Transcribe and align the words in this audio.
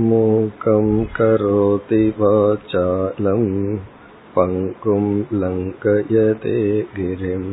मूकं 0.00 0.86
करोति 1.16 2.04
वाचालं 2.18 3.42
पङ्कुं 4.36 5.02
लङ्कयते 5.40 6.54
गिरिं 6.96 7.44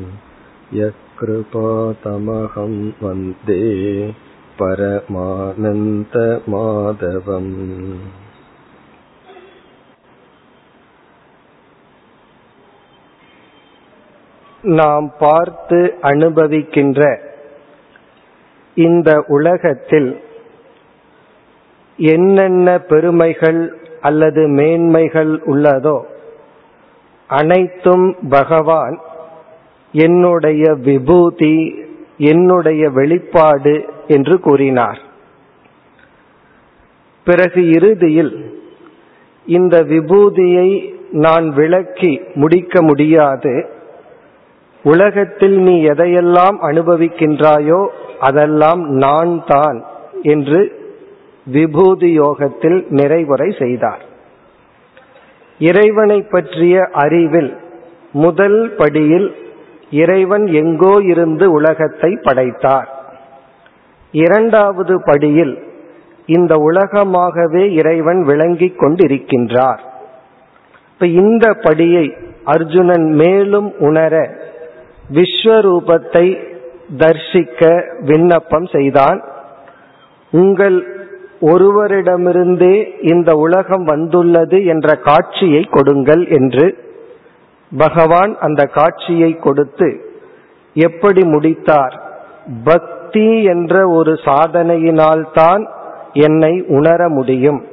यत्कृपातमहं 0.80 2.74
वन्दे 3.02 3.60
परमानन्दमाधवम् 4.62 7.54
நாம் 14.64 15.12
பார்த்து 15.20 15.98
அனுபவிக்கின்ற 16.02 17.02
இந்த 18.78 19.24
உலகத்தில் 19.28 20.22
என்னென்ன 21.97 22.79
பெருமைகள் 22.79 23.79
அல்லது 24.01 24.49
மேன்மைகள் 24.49 25.41
உள்ளதோ 25.47 26.01
அனைத்தும் 27.27 28.17
பகவான் 28.29 29.01
என்னுடைய 29.93 30.75
விபூதி 30.75 31.85
என்னுடைய 32.19 32.91
வெளிப்பாடு 32.91 33.85
என்று 34.07 34.41
கூறினார். 34.41 34.99
பிறகு 37.25 37.71
இறுதியில் 37.71 38.53
இந்த 39.47 39.83
விபூதியை 39.83 40.97
நான் 41.11 41.49
விளக்கி 41.49 42.21
முடிக்க 42.35 42.83
முடியாது. 42.83 43.67
உலகத்தில் 44.83 45.59
நீ 45.59 45.85
எதையெல்லாம் 45.85 46.59
அனுபவிக்கின்றாயோ 46.63 47.89
அதெல்லாம் 48.21 48.89
நான் 48.89 49.45
தான் 49.47 49.85
என்று 50.23 50.76
விபூதி 51.47 52.13
யோகத்தில் 52.13 52.87
நிறைவுரை 52.91 53.63
செய்தார். 53.63 54.05
இறைவனை 55.59 56.23
பற்றிய 56.23 56.89
அறிவில் 56.93 57.57
முதல் 58.13 58.75
படியில் 58.77 59.35
இறைவன் 59.91 60.47
எங்கோ 60.47 60.99
இருந்து 61.03 61.53
உலகத்தை 61.53 62.19
படைத்தார். 62.23 62.89
இரண்டாவது 64.11 65.03
படியில் 65.05 65.63
இந்த 66.27 66.55
உலகமாகவே 66.55 67.73
இறைவன் 67.73 68.23
விளங்கிக் 68.23 68.79
கொண்டிருக்கின்றார். 68.81 69.79
இப்ப 70.93 71.07
இந்த 71.07 71.51
படியை 71.51 72.17
அர்ஜுனன் 72.45 73.13
மேலும் 73.13 73.75
உணர 73.79 74.31
விஸ்வரூபத்தை 75.13 76.27
தர்சிக்க 76.99 77.83
விண்ணப்பம் 78.01 78.67
செய்தான். 78.67 79.25
உங்கள் 80.31 80.96
ஒருவரிடமிருந்தே 81.41 83.05
இந்த 83.13 83.35
உலகம் 83.35 83.85
வந்துள்ளது 83.85 84.65
என்ற 84.65 84.95
காட்சியை 84.95 85.63
கொடுங்கள் 85.63 86.29
என்று 86.29 86.85
பகவான் 87.79 88.37
அந்த 88.39 88.65
காட்சியை 88.65 89.37
கொடுத்து 89.37 90.15
எப்படி 90.75 91.25
முடித்தார்? 91.25 92.03
பக்தி 92.65 93.43
என்ற 93.43 93.89
ஒரு 93.89 94.13
சாதனையினால்தான் 94.13 95.67
என்னை 96.13 96.65
உணர 96.69 97.09
முடியும். 97.09 97.65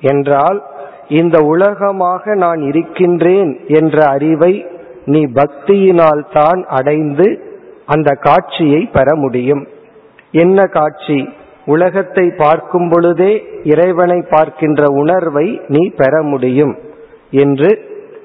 என்றால் 0.00 0.62
இந்த 1.08 1.40
உலகமாக 1.40 2.34
நான் 2.34 2.62
இருக்கின்றேன் 2.62 3.60
என்ற 3.66 4.06
அறிவை 4.06 4.66
நீ 5.04 5.24
பக்தியினால் 5.24 6.24
தான் 6.32 6.64
அடைந்து 6.68 7.58
அந்த 7.86 8.14
காட்சியை 8.20 8.88
பெற 8.92 9.16
முடியும். 9.16 9.66
என்ன 10.32 10.66
காட்சி? 10.66 11.28
உலகத்தை 11.70 12.24
பார்க்கும் 12.36 12.88
பொழுதே 12.88 13.32
இறைவனை 13.64 14.18
பார்க்கின்ற 14.30 14.82
உணர்வை 14.86 15.46
நீ 15.68 15.82
பெற 15.96 16.22
முடியும் 16.22 16.74
என்று 17.30 17.70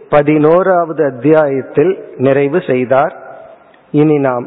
பதினோராவது 0.10 1.02
அத்தியாயத்தில் 1.06 1.94
நிறைவு 2.18 2.60
செய்தார். 2.68 3.14
இனி 3.92 4.18
நாம் 4.18 4.46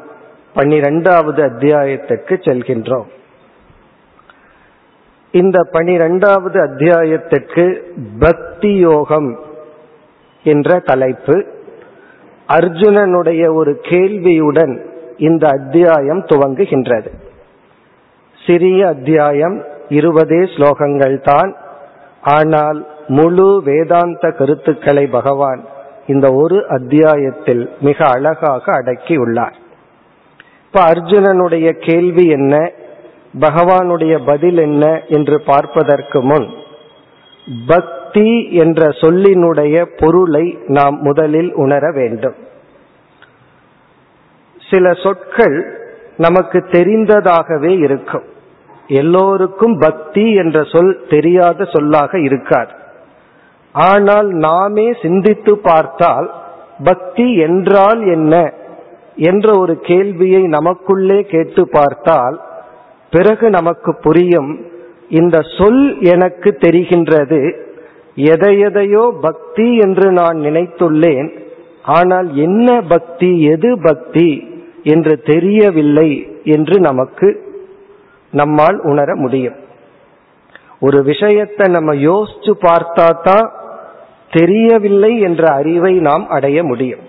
பன்னிரெண்டாவது 0.54 1.40
அத்தியாயத்திற்கு 1.42 2.34
செல்கின்றோம். 2.46 3.08
இந்த 5.34 5.58
பனிரெண்டாவது 5.72 6.58
அத்தியாயத்திற்கு 6.60 7.64
பக்தி 8.18 8.72
யோகம் 8.78 9.30
என்ற 10.44 10.78
தலைப்பு. 10.78 11.36
அர்ஜுனனுடைய 12.48 13.44
ஒரு 13.52 13.72
கேள்வியுடன் 13.82 14.74
இந்த 15.18 15.44
அத்தியாயம் 15.48 16.22
துவங்குகின்றது. 16.26 17.10
சிறிய 18.48 18.86
அத்தியாயம் 18.86 19.56
இருபதே 19.88 20.38
ஸ்லோகங்கள் 20.52 21.16
தான். 21.22 21.56
ஆனால் 22.20 22.86
முழு 23.08 23.62
வேதாந்த 23.64 24.30
கருத்துக்களை 24.30 25.06
பகவான் 25.06 25.64
இந்த 26.06 26.32
ஒரு 26.32 26.66
அத்தியாயத்தில் 26.68 27.70
மிக 27.80 28.06
அழகாக 28.06 28.72
அடக்கியுள்ளார் 28.72 29.56
இப்ப 30.66 30.80
அர்ஜுனனுடைய 30.80 31.72
கேள்வி 31.72 32.26
என்ன? 32.28 32.72
பகவானுடைய 33.40 34.20
பதில் 34.26 34.58
என்ன 34.58 35.02
என்று 35.08 35.42
பார்ப்பதற்கு 35.42 36.22
முன் 36.22 36.48
பக்தி 37.66 38.48
என்ற 38.52 38.88
சொல்லினுடைய 38.88 39.86
பொருளை 39.98 40.58
நாம் 40.66 40.98
முதலில் 41.00 41.52
உணர 41.54 41.90
வேண்டும். 41.90 42.34
சில 44.70 44.92
சொற்கள் 44.92 45.58
நமக்கு 46.16 46.58
தெரிந்ததாகவே 46.58 47.78
இருக்கும். 47.78 48.26
எல்லோருக்கும் 48.88 49.78
பக்தி 49.78 50.34
என்ற 50.34 50.62
சொல் 50.62 51.00
தெரியாத 51.08 51.64
சொல்லாக 51.64 52.20
இருக்காது. 52.20 52.70
ஆனால் 53.72 54.28
நாமே 54.28 54.92
சிந்தித்து 55.02 55.58
பார்த்தால் 55.58 56.34
பக்தி 56.84 57.36
என்றால் 57.36 58.06
என்ன 58.06 58.52
என்ற 59.16 59.58
ஒரு 59.58 59.80
கேள்வியை 59.80 60.42
நமக்குள்ளே 60.42 61.22
கேட்டு 61.22 61.68
பார்த்தால் 61.68 62.40
பிறகு 63.10 63.50
நமக்கு 63.50 63.96
புரியும் 64.00 64.60
இந்த 65.08 65.40
சொல் 65.58 65.98
எனக்கு 66.00 66.56
தெரிகின்றது 66.60 67.54
எதையெதையோ 68.16 69.10
பக்தி 69.20 69.76
என்று 69.76 70.10
நான் 70.10 70.36
நினைத்துள்ளேன் 70.36 71.30
ஆனால் 71.82 72.34
என்ன 72.34 72.82
பக்தி 72.88 73.42
எது 73.42 73.78
பக்தி 73.82 74.48
என்று 74.82 75.22
தெரியவில்லை 75.22 76.40
என்று 76.44 76.80
நமக்கு 76.80 77.47
நம்மால் 78.30 78.80
உணர 78.80 79.14
முடியும். 79.14 79.56
ஒரு 80.80 81.02
விஷயத்தை 81.02 81.66
நம்ம 81.72 81.94
யோசிச்சு 81.94 82.52
பார்த்தா 82.62 83.22
தான் 83.22 83.52
தெரியவில்லை 84.30 85.20
என்ற 85.20 85.52
அறிவை 85.52 85.94
நாம் 85.98 86.28
அடைய 86.28 86.64
முடியும். 86.64 87.00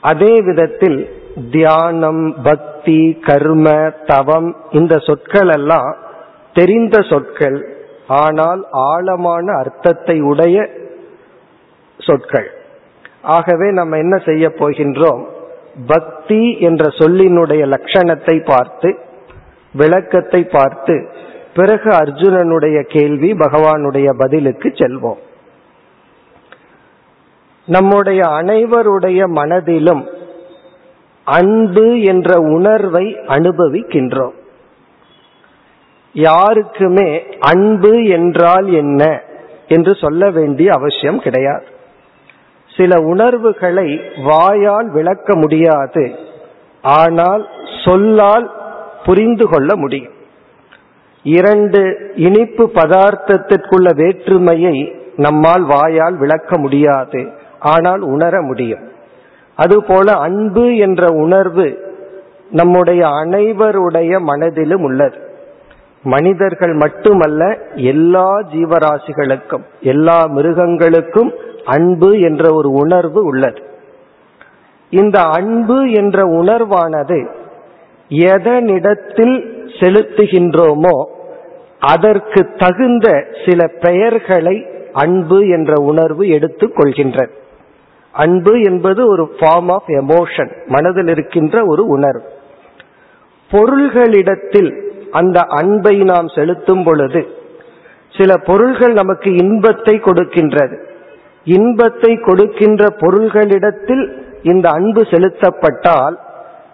அதே 0.00 0.40
விதத்தில் 0.40 1.20
தியானம் 1.50 2.42
பக்தி 2.42 3.18
கர்ம 3.20 3.92
தவம் 4.06 4.56
இந்த 4.70 4.98
சொற்கள் 4.98 5.48
எல்லாம் 5.48 5.96
தெரிந்த 6.52 7.00
சொற்கள் 7.00 7.74
ஆனால் 8.06 8.66
ஆழமான 8.70 9.56
அர்த்தத்தை 9.56 10.20
உடைய 10.20 10.70
சொற்கள். 11.98 12.50
ஆகவே 13.22 13.70
நம்ம 13.70 13.96
என்ன 13.96 14.16
செய்ய 14.16 14.48
போகின்றோம்? 14.48 15.24
பக்தி 15.86 16.58
என்ற 16.58 16.88
சொல்லினுடைய 16.88 17.62
லட்சணத்தை 17.74 18.44
பார்த்து 18.44 18.98
விளக்கத்தை 19.76 20.40
பார்த்து 20.52 20.96
பிறகு 21.54 21.90
அர்ஜுனனுடைய 21.90 22.78
கேள்வி 22.94 23.30
பகவானுடைய 23.32 24.08
பதிலுக்கு 24.18 24.68
செல்வோம். 24.68 25.20
நம்முடைய 27.68 28.20
அனைவருடைய 28.40 29.20
மனதிலும் 29.28 30.02
அன்பு 31.26 31.86
என்ற 32.02 32.30
உணர்வை 32.56 33.06
அனுபவிக்கின்றோம். 33.26 34.36
யாருக்குமே 36.14 37.08
அன்பு 37.40 37.94
என்றால் 38.08 38.68
என்ன 38.72 39.02
என்று 39.68 39.92
சொல்ல 39.94 40.30
வேண்டிய 40.30 40.68
அவசியம் 40.72 41.18
கிடையாது. 41.18 41.66
சில 42.76 43.00
உணர்வுகளை 43.02 43.88
வாயால் 44.24 44.88
விளக்க 44.90 45.36
முடியாது. 45.36 46.04
ஆனால் 46.82 47.42
சொல்லால் 47.84 48.46
புரிந்து 49.06 49.48
கொள்ள 49.48 49.76
முடியும். 49.76 50.12
இரண்டு 51.22 52.12
இனிப்பு 52.16 52.70
பதார்த்தத்திற்குள்ள 52.74 53.94
வேற்றுமையை 53.96 54.94
நம்மால் 55.16 55.64
வாயால் 55.64 56.16
விளக்க 56.16 56.58
முடியாது. 56.58 57.20
ஆனால் 57.58 58.00
உணர 58.00 58.42
முடியும். 58.42 58.84
அதுபோல 59.56 60.12
அன்பு 60.12 60.76
என்ற 60.76 61.06
உணர்வு 61.06 61.94
நம்முடைய 62.50 63.06
அனைவருடைய 63.06 64.20
மனதிலும் 64.20 64.82
உள்ளது. 64.82 65.18
மனிதர்கள் 66.02 66.72
மட்டுமல்ல 66.72 67.58
எல்லா 67.74 68.28
ஜீவராசிகளுக்கும் 68.54 69.64
எல்லா 69.80 70.26
மிருகங்களுக்கும் 70.26 71.32
அன்பு 71.64 72.20
என்ற 72.20 72.54
ஒரு 72.54 72.70
உணர்வு 72.70 73.24
உள்ளது. 73.24 73.62
இந்த 74.90 75.22
அன்பு 75.22 75.90
என்ற 75.90 76.22
உணர்வானது 76.22 77.18
எதனிடத்தில் 78.08 79.54
செலுத்துகின்றோமோ 79.80 81.04
அதற்கு 81.78 82.48
தகுந்த 82.56 83.26
சில 83.46 83.66
பெயர்களை 83.66 84.66
அன்பு 84.92 85.48
என்ற 85.48 85.72
உணர்வு 85.82 86.28
எடுத்துக் 86.28 86.78
கொள்கின்றது 86.78 87.30
அன்பு 88.12 88.60
என்பது 88.60 89.08
ஒரு 89.08 89.30
ஃபார்ம் 89.40 89.70
ஆஃப் 89.72 89.88
எமோஷன் 89.88 90.66
மனதில் 90.66 91.08
இருக்கின்ற 91.08 91.64
ஒரு 91.64 91.86
உணர்வு. 91.86 92.24
பொருள்களிடத்தில் 93.50 94.82
அந்த 95.10 95.40
அன்பை 95.40 95.96
நாம் 95.96 96.28
செலுத்தும் 96.28 96.82
பொழுது 96.82 97.26
சில 98.10 98.36
பொருள்கள் 98.36 98.92
நமக்கு 98.92 99.34
இன்பத்தை 99.34 99.94
கொடுக்கின்றது. 99.94 100.84
இன்பத்தை 101.44 102.16
கொடுக்கின்ற 102.16 102.86
பொருள்களிடத்தில் 103.00 104.16
இந்த 104.42 104.68
அன்பு 104.68 105.02
செலுத்தப்பட்டால் 105.02 106.18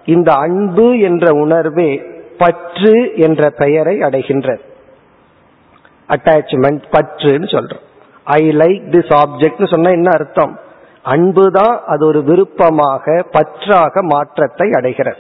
இந்த 0.05 0.33
அன்பு 0.33 0.99
என்ற 0.99 1.33
உணர்வே 1.33 2.03
பற்று 2.39 3.13
என்ற 3.15 3.51
பெயரை 3.51 3.99
அடைகின்றது. 3.99 4.61
அட்டாச்மெண்ட் 6.09 6.83
பற்றுன்னு 6.93 7.49
சொல்றோம். 7.49 7.83
ஐ 8.25 8.49
லைக் 8.49 8.83
திஸ் 8.91 9.23
ஆப்ஜெக்ட் 9.23 9.71
சொன்னா 9.71 9.91
என்ன 9.91 10.11
அர்த்தம்? 10.11 10.59
அன்புதான் 11.03 11.83
அது 11.87 12.07
ஒரு 12.07 12.23
விருப்பமாக 12.23 13.25
பற்றாக 13.31 14.03
மாற்றத்தை 14.03 14.71
அடைகிறது. 14.71 15.17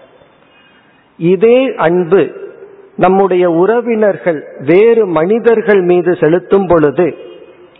இதே 1.16 1.74
அன்பு 1.76 2.50
நம்முடைய 2.96 3.50
உறவினர்கள் 3.50 4.44
வேறு 4.58 5.06
மனிதர்கள் 5.06 5.80
மீது 5.80 6.16
செலுத்தும் 6.16 6.66
பொழுது 6.66 7.16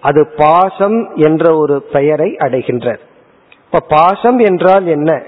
அது 0.00 0.26
பாசம் 0.37 1.14
என்ற 1.14 1.56
ஒரு 1.56 1.82
பெயரை 1.82 2.37
அடைகின்றது. 2.38 2.98
இப்ப 3.64 3.87
பாசம் 3.88 4.38
என்றால் 4.38 4.87
என்ன? 4.87 5.22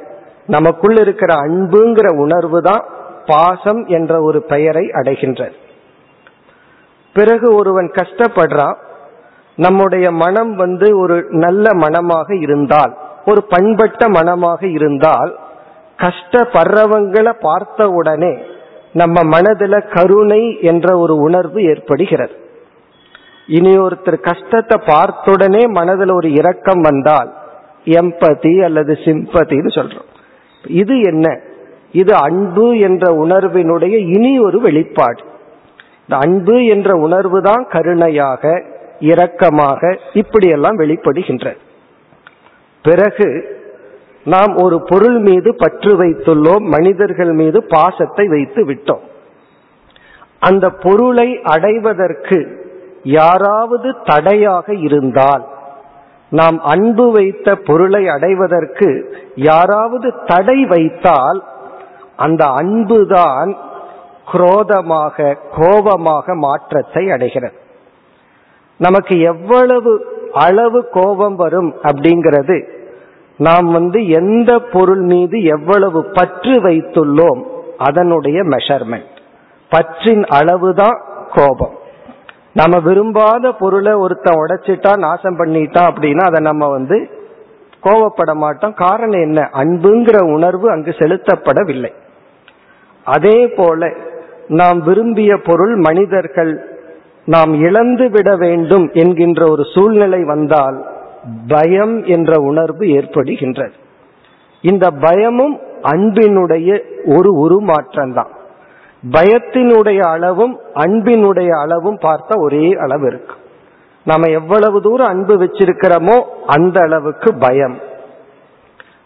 நமக்குள் 0.47 0.97
இருக்கிற 0.97 1.35
அன்புங்கிற 1.35 2.17
உணர்வு 2.17 2.61
தான் 2.63 2.85
பாசம் 3.27 3.87
என்ற 3.87 4.23
ஒரு 4.23 4.43
பெயரை 4.43 4.87
அடைகின்றது. 4.87 5.53
பிறகு 7.13 7.55
ஒருவன் 7.55 7.91
கஷ்டப்படுறான் 7.91 8.77
நம்முடைய 9.57 10.11
மனம் 10.11 10.55
வந்து 10.55 10.99
ஒரு 10.99 11.27
நல்ல 11.29 11.71
மனமாக 11.73 12.37
இருந்தால் 12.37 12.97
ஒரு 13.25 13.45
பண்பட்ட 13.45 14.09
மனமாக 14.09 14.67
இருந்தால் 14.67 15.39
கஷ்டப்படுறவங்களை 15.99 17.33
பார்த்த 17.41 17.89
உடனே 17.89 18.43
நம்ம 18.93 19.23
மனதில் 19.23 19.89
கருணை 19.89 20.61
என்ற 20.61 20.99
ஒரு 20.99 21.17
உணர்வு 21.17 21.63
ஏற்படுகிறது. 21.63 22.35
இனி 23.47 23.77
ஒருத்தர் 23.77 24.21
கஷ்டத்தை 24.21 24.81
பார்த்துடனே 24.87 25.69
மனதில் 25.69 26.11
ஒரு 26.11 26.33
இரக்கம் 26.33 26.81
வந்தால் 26.81 27.35
எம்பதி 27.85 28.65
அல்லது 28.65 28.93
சிம்பதின்னு 28.93 29.73
சொல்றோம். 29.75 30.09
இது 30.69 31.01
என்ன? 31.01 31.41
இது 31.93 32.15
அன்பு 32.15 32.79
என்ற 32.79 33.27
உணர்வினுடைய 33.27 33.97
இனி 34.15 34.39
ஒரு 34.39 34.61
வெளிப்பாடு. 34.61 35.23
இந்த 36.01 36.27
அன்பு 36.27 36.65
என்ற 36.65 36.97
உணர்வு 36.97 37.43
தான் 37.43 37.67
கருணையாக 37.71 38.63
இரக்கமாக 39.01 39.97
இப்படியெல்லாம் 40.13 40.79
வெளிப்படுகின்ற. 40.79 41.57
பிறகு 42.83 43.59
நாம் 44.25 44.57
ஒரு 44.57 44.83
பொருள் 44.89 45.19
மீது 45.19 45.55
பற்று 45.57 46.03
வைத்துள்ளோம் 46.03 46.61
மனிதர்கள் 46.61 47.33
மீது 47.33 47.65
பாசத்தை 47.65 48.29
வைத்து 48.29 48.65
விட்டோம். 48.65 49.01
அந்த 50.39 50.71
பொருளை 50.71 51.41
அடைவதற்கு 51.43 52.63
யாராவது 53.03 53.95
தடையாக 54.05 54.75
இருந்தால் 54.75 55.49
நாம் 56.31 56.61
அன்பு 56.61 57.13
வைத்த 57.13 57.57
பொருளை 57.57 58.09
அடைவதற்கு 58.09 59.17
யாராவது 59.35 60.15
தடை 60.25 60.65
வைத்தால் 60.65 61.45
அந்த 62.17 62.45
அன்புதான் 62.47 63.57
குரோதமாக 64.33 65.39
கோபமாக 65.57 66.35
மாற்றத்தை 66.35 67.11
அடைகிறது. 67.11 67.55
நமக்கு 68.77 69.21
எவ்வளவு 69.21 70.07
அளவு 70.33 70.89
கோபம் 70.89 71.37
வரும் 71.37 71.75
அப்படிங்கிறது 71.83 72.69
நாம் 73.39 73.73
வந்து 73.73 74.09
எந்த 74.09 74.59
பொருள் 74.59 75.01
மீது 75.01 75.43
எவ்வளவு 75.43 76.05
பற்று 76.05 76.63
வைத்துள்ளோம் 76.63 77.43
அதனுடைய 77.79 78.43
மெஷர்மெண்ட் 78.43 79.17
பற்றின் 79.69 80.25
அளவுதான் 80.25 81.03
கோபம். 81.33 81.83
நம்ம 82.55 82.79
விரும்பாத 82.79 83.53
பொருளை 83.53 83.93
ஒருத்தன் 83.93 84.41
உடைச்சிட்டா 84.41 84.99
நாசம் 84.99 85.39
பண்ணிட்டா 85.39 85.83
அப்படின்னா 85.91 86.25
அதை 86.25 86.41
நம்ம 86.41 86.69
வந்து 86.69 86.97
கோவப்பட 87.83 88.35
மாட்டோம். 88.35 88.75
காரணம் 88.75 89.21
என்ன? 89.21 89.41
அன்புங்கிற 89.53 90.19
உணர்வு 90.33 90.71
அங்கு 90.71 90.91
செலுத்தப்படவில்லை. 90.91 91.93
அதே 93.05 93.47
போல 93.47 93.91
நாம் 94.49 94.79
விரும்பிய 94.83 95.37
பொருள் 95.45 95.75
மனிதர்கள் 95.77 96.53
நாம் 97.27 97.53
இழந்து 97.61 98.11
விட 98.11 98.37
வேண்டும் 98.37 98.91
என்கின்ற 98.93 99.51
ஒரு 99.51 99.65
சூழ்நிலை 99.75 100.25
வந்தால் 100.25 100.79
பயம் 101.49 102.05
என்ற 102.05 102.41
உணர்வு 102.41 102.85
ஏற்படுகின்றது. 102.87 103.77
இந்த 104.61 104.91
பயமும் 104.91 105.59
அன்பினுடைய 105.83 106.69
ஒரு 107.17 107.31
உருமாற்றம் 107.35 108.15
தான் 108.15 108.33
பயத்தினுடைய 109.11 109.99
அளவும் 109.99 110.59
அன்பினுடைய 110.75 111.49
அளவும் 111.59 111.99
பார்த்தா 111.99 112.39
ஒரே 112.39 112.73
அளவு 112.73 113.07
இருக்கு. 113.07 113.35
நம்ம 114.05 114.31
எவ்வளவு 114.31 114.83
தூரம் 114.83 115.07
அன்பு 115.07 115.37
வச்சிருக்கிறோமோ 115.37 116.23
அந்த 116.47 116.81
அளவுக்கு 116.81 117.35
பயம். 117.35 117.79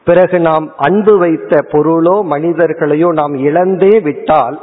பிறகு 0.05 0.41
நாம் 0.41 0.73
அன்பு 0.77 1.19
வைத்த 1.19 1.61
பொருளோ 1.69 2.23
மனிதர்களையோ 2.23 3.13
நாம் 3.13 3.35
இழந்தே 3.35 4.01
விட்டால் 4.01 4.61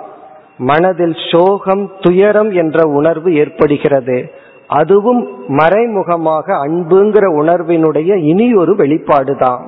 மனதில் 0.58 1.16
சோகம் 1.32 1.92
துயரம் 2.02 2.52
என்ற 2.52 2.90
உணர்வு 2.90 3.36
ஏற்படுகிறது. 3.36 4.32
அதுவும் 4.68 5.48
மறைமுகமாக 5.48 6.68
அன்புங்கிற 6.68 7.26
உணர்வினுடைய 7.42 8.16
இனி 8.16 8.54
ஒரு 8.54 8.74
வெளிப்பாடுதான். 8.74 9.60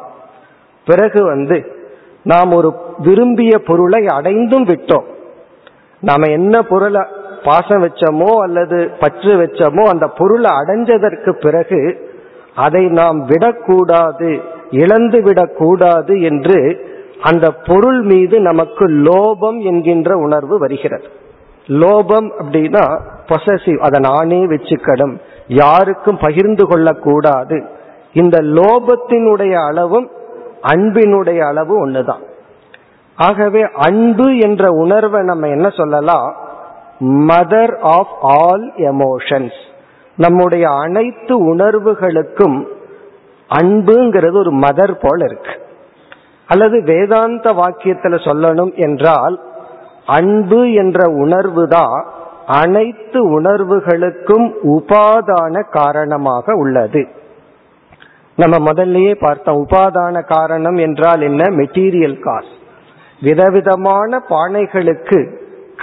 பிறகு 0.86 1.24
வந்து 1.24 1.75
நாம் 2.24 2.52
ஒரு 2.52 2.74
விரும்பிய 2.98 3.60
பொருளை 3.60 4.08
அடைந்தும் 4.08 4.66
விட்டோம். 4.66 5.16
நாம 6.00 6.28
என்ன 6.28 6.62
பொருளை 6.62 7.02
பாசம் 7.44 7.84
வச்சோமோ 7.84 8.32
அல்லது 8.42 8.92
பற்று 9.00 9.36
வச்சோமோ 9.36 9.84
அந்த 9.84 10.08
பொருளை 10.08 10.52
அடைஞ்சதற்கு 10.52 11.32
பிறகு 11.32 12.10
அதை 12.56 12.88
நாம் 12.88 13.26
விடக்கூடாது 13.26 14.40
இழந்து 14.72 15.22
விடக்கூடாது 15.22 16.22
என்று 16.22 16.86
அந்த 17.22 17.52
பொருள் 17.52 18.02
மீது 18.02 18.40
நமக்கு 18.40 18.88
லோபம் 18.88 19.60
என்கின்ற 19.62 20.18
உணர்வு 20.18 20.58
வருகிறது. 20.58 21.08
லோபம் 21.68 22.28
அப்படின்னா 22.40 23.00
பொசசிவ் 23.28 23.78
அதை 23.78 24.00
நானே 24.00 24.45
வச்சுக்கடும் 24.45 25.16
யாருக்கும் 25.48 26.18
பகிர்ந்து 26.21 26.68
கொள்ளக்கூடாது. 26.68 27.66
இந்த 28.14 28.38
லோபத்தினுடைய 28.38 29.54
அளவும் 29.68 30.10
அன்பினுடைய 30.64 31.40
அளவு 31.40 31.88
ஒண்ணுதான். 31.88 32.24
ஆகவே 33.18 33.69
அன்பு 33.74 34.38
என்ற 34.38 34.69
உணர்வை 34.71 35.21
நம்ம 35.24 35.47
என்ன 35.47 35.69
சொல்லலாம்? 35.69 36.36
மதர் 37.00 37.80
ஆஃப் 37.80 38.18
ஆல் 38.21 38.71
எமோஷன்ஸ் 38.78 39.59
நம்முடைய 40.18 40.69
அனைத்து 40.69 41.56
உணர்வுகளுக்கும் 41.56 42.66
அன்புங்கிறது 43.50 44.38
ஒரு 44.38 44.54
மதர் 44.54 44.95
போல 45.02 45.26
இருக்கு. 45.26 45.66
அல்லது 46.47 46.83
வேதாந்த 46.83 47.52
வாக்கியத்துல 47.52 48.16
சொல்லணும் 48.26 48.76
என்றால் 48.76 49.40
அன்பு 50.06 50.74
என்ற 50.74 51.09
உணர்வு 51.09 51.68
தான் 51.68 52.06
அனைத்து 52.45 53.42
உணர்வுகளுக்கும் 53.42 54.54
உபாதான 54.64 55.69
காரணமாக 55.69 56.54
உள்ளது. 56.54 57.07
நம்ம 58.36 58.71
முதல்லயே 58.71 59.16
பார்த்தோம் 59.19 59.68
உபாதான 59.68 60.26
காரணம் 60.26 60.76
என்றால் 60.76 61.21
என்ன? 61.21 61.44
மெட்டீரியல் 61.44 62.19
காஸ் 62.19 62.56
விதவிதமான 63.21 64.24
பானைகளுக்கு 64.30 65.33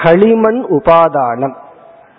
களிமண் 0.02 0.64
உபாதானம். 0.70 1.54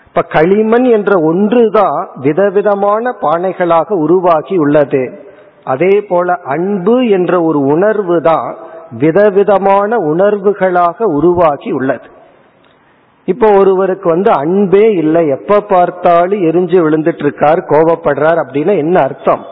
இப்ப 0.05 0.21
களிமண் 0.21 0.83
என்ற 0.83 1.19
ஒன்றுதான் 1.23 2.09
விதவிதமான 2.15 3.15
பானைகளாக 3.21 3.91
உருவாகி 3.91 4.57
உள்ளது. 4.57 5.19
அதே 5.63 6.01
போல 6.01 6.33
அன்பு 6.43 7.09
என்ற 7.09 7.41
ஒரு 7.41 7.59
உணர்வு 7.59 8.21
தான் 8.21 8.55
விதவிதமான 8.91 9.97
உணர்வுகளாக 9.97 11.03
உருவாகி 11.03 11.71
உள்ளது. 11.71 12.07
இப்போ 13.25 13.51
ஒருவருக்கு 13.57 14.09
வந்து 14.09 14.31
அன்பே 14.31 14.93
இல்லை 14.93 15.27
எப்ப 15.27 15.59
பார்த்தாலும் 15.59 16.41
எரிஞ்சு 16.41 16.77
விழுந்துட்டு 16.81 17.19
இருக்கார் 17.19 17.57
கோபப்படுறார் 17.57 18.43
அப்படின்னா 18.43 18.77
என்ன 18.77 18.99
அர்த்தம்? 19.01 19.45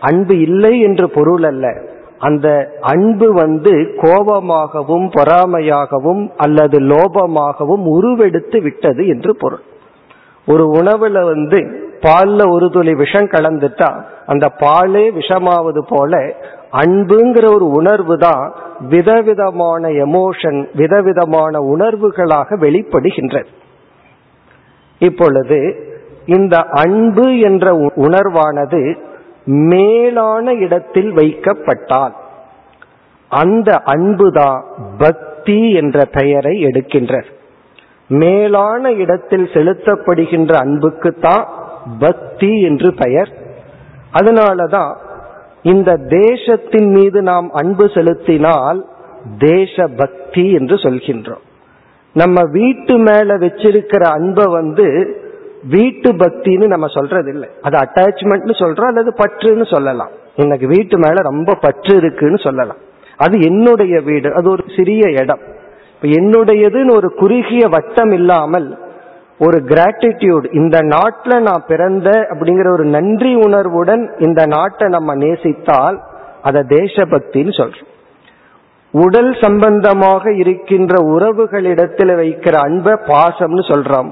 அன்பு 0.00 0.38
இல்லை 0.38 0.80
என்று 0.80 1.10
பொருள் 1.10 1.42
அல்ல. 1.42 1.82
அந்த 2.20 2.48
அன்பு 2.80 3.28
வந்து 3.32 3.72
கோபமாகவும் 4.02 5.06
பொறாமையாகவும் 5.16 6.22
அல்லது 6.36 6.78
லோபமாகவும் 6.80 7.84
உருவெடுத்து 7.96 8.58
விட்டது 8.62 9.06
என்று 9.06 9.36
பொருள். 9.36 9.64
ஒரு 10.46 10.64
உணவுல 10.72 11.24
வந்து 11.24 11.60
பால்ல 12.00 12.50
ஒரு 12.50 12.70
துளி 12.70 12.94
விஷம் 12.94 13.28
கலந்துட்டா 13.28 13.88
அந்த 14.26 14.46
பாலே 14.60 15.04
விஷமாவது 15.18 15.82
போல 15.88 16.22
அன்புங்கிற 16.72 17.46
ஒரு 17.54 17.66
உணர்வு 17.70 18.18
தான் 18.18 18.44
விதவிதமான 18.88 19.88
எமோஷன் 19.88 20.58
விதவிதமான 20.74 21.58
உணர்வுகளாக 21.58 22.56
வெளிப்படுகின்றது. 22.56 23.50
இப்பொழுது 24.98 25.58
இந்த 26.26 26.56
அன்பு 26.84 27.38
என்ற 27.38 27.72
உணர்வானது 28.06 28.82
மேலான 29.44 30.52
இடத்தில் 30.52 31.12
வைக்கப்பட்டால் 31.12 32.12
அந்த 33.28 33.76
அன்புதான் 33.84 34.64
பக்தி 34.98 35.72
என்ற 35.72 36.04
பெயரை 36.12 36.64
எடுக்கின்றது 36.64 37.24
மேலான 38.08 38.92
இடத்தில் 38.92 39.44
செலுத்தப்படுகின்ற 39.44 40.52
அன்புக்கு 40.52 41.14
தான் 41.14 41.48
பக்தி 41.98 42.60
என்று 42.60 42.94
பெயர். 42.94 43.28
அதனாலதான் 44.12 44.96
இந்த 45.62 45.96
தேசத்தின் 45.96 46.90
மீது 46.90 47.22
நாம் 47.22 47.50
அன்பு 47.50 47.90
செலுத்தினால் 47.94 48.86
தேச 49.38 49.86
பக்தி 49.96 50.52
என்று 50.52 50.74
சொல்கின்றோம். 50.74 51.44
நம்ம 52.12 52.40
வீட்டு 52.44 52.96
மேல 52.96 53.38
வச்சிருக்கிற 53.38 54.02
அன்பை 54.02 54.44
வந்து 54.44 55.16
வீட்டு 55.62 56.12
பக்தின்னு 56.12 56.66
நம்ம 56.66 56.86
சொல்றது 56.86 57.32
இல்லை 57.32 57.48
அது 57.62 57.78
அட்டாச்மெண்ட்னு 57.78 58.54
சொல்றோம் 58.58 58.86
அல்லது 58.86 59.14
பற்றுன்னு 59.18 59.74
சொல்லலாம். 59.74 60.10
எனக்கு 60.36 60.66
வீட்டு 60.66 60.98
மேல 60.98 61.14
ரொம்ப 61.14 61.54
பற்று 61.54 61.96
இருக்குன்னு 61.96 62.38
சொல்லலாம். 62.38 62.76
அது 63.16 63.40
என்னுடைய 63.40 64.00
வீடு 64.00 64.34
அது 64.34 64.50
ஒரு 64.50 64.64
சிறிய 64.76 65.10
இடம். 65.10 65.38
என்னுடையதுன்னு 66.02 66.94
ஒரு 66.94 67.14
குறுகிய 67.14 67.68
வட்டம் 67.68 68.10
இல்லாமல் 68.10 68.78
ஒரு 69.38 69.58
கிராட்டிடியூட் 69.66 70.54
இந்த 70.54 70.80
நாட்டில் 70.80 71.42
நான் 71.42 71.64
பிறந்த 71.66 72.28
அப்படிங்கிற 72.30 72.70
ஒரு 72.70 72.84
நன்றி 72.84 73.34
உணர்வுடன் 73.34 74.14
இந்த 74.18 74.46
நாட்டை 74.46 74.88
நம்ம 74.88 75.14
நேசித்தால் 75.16 76.00
அதை 76.42 76.62
தேசபக்தின்னு 76.62 77.52
சொல்றோம். 77.60 77.88
உடல் 78.90 79.36
சம்பந்தமாக 79.40 80.32
இருக்கின்ற 80.34 80.94
உறவுகளிடத்தில் 80.96 82.14
வைக்கிற 82.16 82.52
அன்பை 82.52 82.92
பாசம்னு 82.92 83.62
சொல்றோம். 83.68 84.10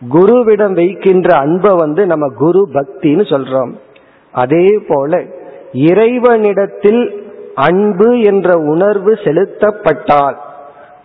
குருவிடம் 0.00 0.72
வைக்கின்ற 0.72 1.36
அன்பை 1.36 1.76
வந்து 1.76 2.06
நம்ம 2.06 2.28
குரு 2.28 2.68
பக்தின்னு 2.72 3.24
சொல்றோம். 3.32 3.72
அதே 4.32 4.78
போல 4.88 5.22
இறைவனிடத்தில் 5.72 7.26
அன்பு 7.54 8.20
என்ற 8.20 8.58
உணர்வு 8.58 9.18
செலுத்தப்பட்டால் 9.24 10.36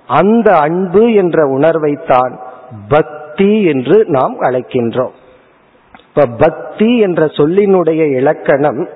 அந்த 0.08 0.58
அன்பு 0.58 1.14
என்ற 1.14 1.46
உணர்வைத்தான் 1.48 2.40
பக்தி 2.88 3.64
என்று 3.64 4.06
நாம் 4.08 4.42
அழைக்கின்றோம். 4.42 5.16
இப்ப 6.08 6.26
பக்தி 6.26 6.98
என்ற 6.98 7.26
சொல்லினுடைய 7.26 8.16
இலக்கணம் 8.18 8.90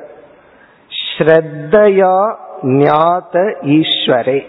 ஸ்ரத்தையா 1.18 2.34
ஞாத 2.62 3.58
ஈஸ்வரே. 3.62 4.40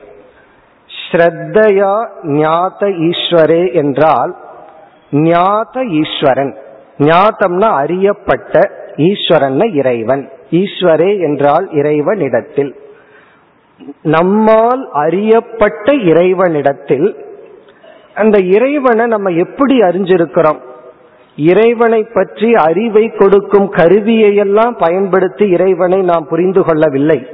ஸ்ரத்தையா 1.10 2.08
ஞாத 2.22 2.86
ஈஸ்வரே 2.88 3.74
என்றால் 3.74 4.36
ஞாத 5.10 5.84
ஈஸ்வரன். 5.84 6.56
ஞாத்தம்னா 6.98 7.70
அறியப்பட்ட 7.70 8.70
ஈஸ்வரன் 8.96 9.72
இறைவன். 9.72 10.30
ஈஸ்வரே 10.50 11.20
என்றால் 11.20 11.72
இறைவனிடத்தில். 11.72 12.74
நம்மால் 14.02 14.88
அறியப்பட்ட 14.92 15.94
இறைவனிடத்தில் 15.94 17.16
அந்த 18.14 18.38
இறைவனை 18.38 19.06
நம்ம 19.06 19.30
எப்படி 19.30 19.80
அறிஞ்சிருக்கிறோம்? 19.80 20.58
இறைவனை 21.36 22.02
பற்றி 22.02 22.54
அறிவை 22.54 23.10
கொடுக்கும் 23.10 23.72
கருவியையெல்லாம் 23.72 24.76
பயன்படுத்தி 24.78 25.48
இறைவனை 25.48 26.02
நாம் 26.02 26.26
புரிந்து 26.28 26.64
கொள்ளவில்லை. 26.64 27.26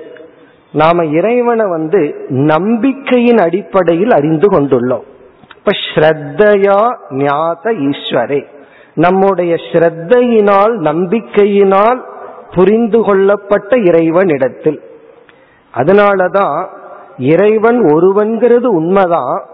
நாம 0.73 1.05
இறைவனை 1.05 1.67
வந்து 1.67 2.27
நம்பிக்கையின் 2.29 3.37
அடிப்படையில் 3.37 4.11
அறிந்து 4.11 4.61
கொண்டுள்ளோம். 4.61 5.05
இப்ப 5.65 5.79
ஸ்ரத்தையா 5.95 6.97
ஞாத 7.11 7.73
ஈஸ்வரே. 7.73 8.45
நம்முடைய 8.95 9.55
ஸ்ரத்தையினால் 9.55 10.75
நம்பிக்கையினால் 10.81 12.01
புரிந்து 12.55 13.03
கொள்ளப்பட்ட 13.03 13.77
இறைவனிடத்தில். 13.77 14.81
அதனாலதான் 15.75 16.69
இறைவன் 17.19 17.81
ஒருவன்கிறது 17.81 18.65
உண்மைதான். 18.65 19.45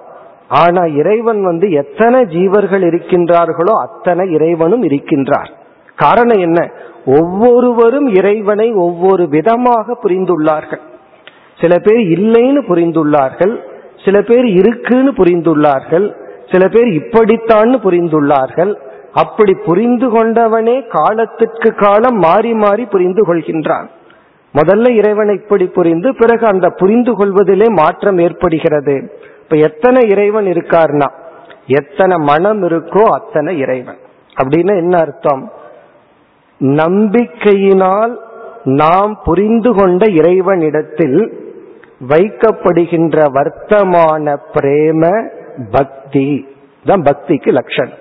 ஆனா 0.48 0.84
இறைவன் 0.84 1.44
வந்து 1.44 1.70
எத்தனை 1.70 2.20
ஜீவர்கள் 2.20 2.84
இருக்கின்றார்களோ 2.90 3.80
அத்தனை 3.80 4.32
இறைவனும் 4.32 4.82
இருக்கின்றார். 4.82 5.50
காரணம் 5.96 6.38
என்ன? 6.38 6.70
ஒவ்வொருவரும் 7.06 8.06
இறைவனை 8.14 8.72
ஒவ்வொரு 8.72 9.28
விதமாக 9.28 9.98
புரிந்துள்ளார்கள். 10.02 10.80
சில 11.60 11.78
பேர் 11.78 11.98
இல்லைன்னு 11.98 12.62
புரிந்துள்ளார்கள். 12.68 13.68
சில 14.04 14.22
பேர் 14.22 14.44
இருக்குன்னு 14.44 15.12
புரிந்துள்ளார்கள் 15.12 16.14
சில 16.50 16.68
பேர் 16.68 16.86
இப்படித்தான்னு 16.86 17.76
புரிந்துள்ளார்கள். 17.84 18.74
அப்படி 19.12 19.54
புரிந்து 19.64 20.08
கொண்டவனே 20.10 20.86
காலத்திற்கு 20.88 21.74
காலம் 21.74 22.16
மாறி 22.16 22.54
மாறி 22.54 22.84
புரிந்து 22.84 23.34
கொள்கின்றான். 23.34 23.86
முதல்ல 24.54 24.90
இறைவனை 24.90 25.34
இப்படி 25.34 25.66
புரிந்து 25.66 26.14
பிறகு 26.14 26.46
அந்த 26.46 26.68
புரிந்து 26.70 27.14
கொள்வதிலே 27.14 27.66
மாற்றம் 27.68 28.18
ஏற்படுகிறது. 28.18 29.12
இப்ப 29.42 29.56
எத்தனை 29.56 30.08
இறைவன் 30.08 30.46
இருக்கார்னா 30.46 31.10
எத்தனை 31.66 32.16
மனம் 32.16 32.62
இருக்கோ 32.62 33.02
அத்தனை 33.02 33.58
இறைவன். 33.58 33.98
அப்படின்னு 34.42 34.76
என்ன 34.76 34.98
அர்த்தம்? 34.98 35.52
நம்பிக்கையினால் 36.60 38.16
நாம் 38.64 39.20
புரிந்து 39.24 39.74
கொண்ட 39.74 40.06
இறைவனிடத்தில் 40.10 41.48
வைக்கப்படுகின்ற 42.08 43.24
வர்த்தமான 43.34 44.36
பிரேம 44.54 45.28
பக்தி. 45.70 46.48
தான் 46.84 47.02
பக்திக்கு 47.02 47.48
லட்சணம் 47.48 47.98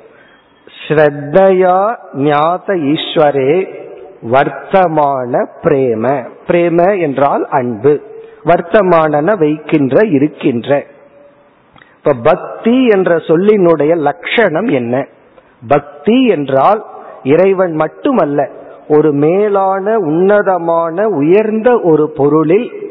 ஸ்ரத்தையா 0.88 1.96
ஞாத 2.14 2.76
ஈஸ்வரே 2.76 3.68
வர்த்தமான 4.32 5.46
பிரேம. 5.64 6.26
பிரேம 6.48 7.02
என்றால் 7.02 7.48
அன்பு. 7.50 8.02
வர்த்தமான 8.46 9.38
வைக்கின்ற 9.38 10.08
இருக்கின்ற. 10.08 10.86
இப்ப 11.98 12.14
பக்தி 12.24 12.88
என்ற 12.88 13.16
சொல்லினுடைய 13.16 13.98
லட்சணம் 13.98 14.68
என்ன? 14.68 15.08
பக்தி 15.68 16.26
என்றால் 16.28 16.86
இறைவன் 17.24 17.76
மட்டுமல்ல 17.76 18.50
ஒரு 18.88 19.12
மேலான 19.14 19.98
உன்னதமான 19.98 21.08
உயர்ந்த 21.08 21.80
ஒரு 21.80 22.10
பொருளில் 22.10 22.89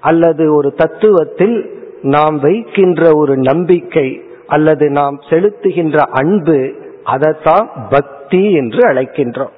அல்லது 0.00 0.54
ஒரு 0.54 0.74
தத்துவத்தில் 0.76 1.66
நாம் 2.02 2.38
வைக்கின்ற 2.38 3.10
ஒரு 3.14 3.36
நம்பிக்கை 3.36 4.22
அல்லது 4.46 4.90
நாம் 4.90 5.18
செலுத்துகின்ற 5.28 5.96
அன்பு 5.96 6.72
அதைத்தான் 7.04 7.70
பக்தி 7.90 8.52
என்று 8.52 8.88
அழைக்கின்றோம். 8.88 9.54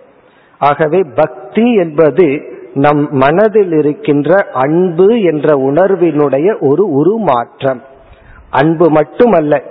ஆகவே 0.59 1.03
பக்தி 1.15 1.75
என்பது 1.75 2.43
நம் 2.75 3.09
மனதில் 3.11 3.73
இருக்கின்ற 3.73 4.47
அன்பு 4.53 5.21
என்ற 5.21 5.55
உணர்வினுடைய 5.55 6.69
ஒரு 6.69 6.91
உருமாற்றம். 6.91 7.83
அன்பு 8.51 8.91
மட்டுமல்ல 8.91 9.63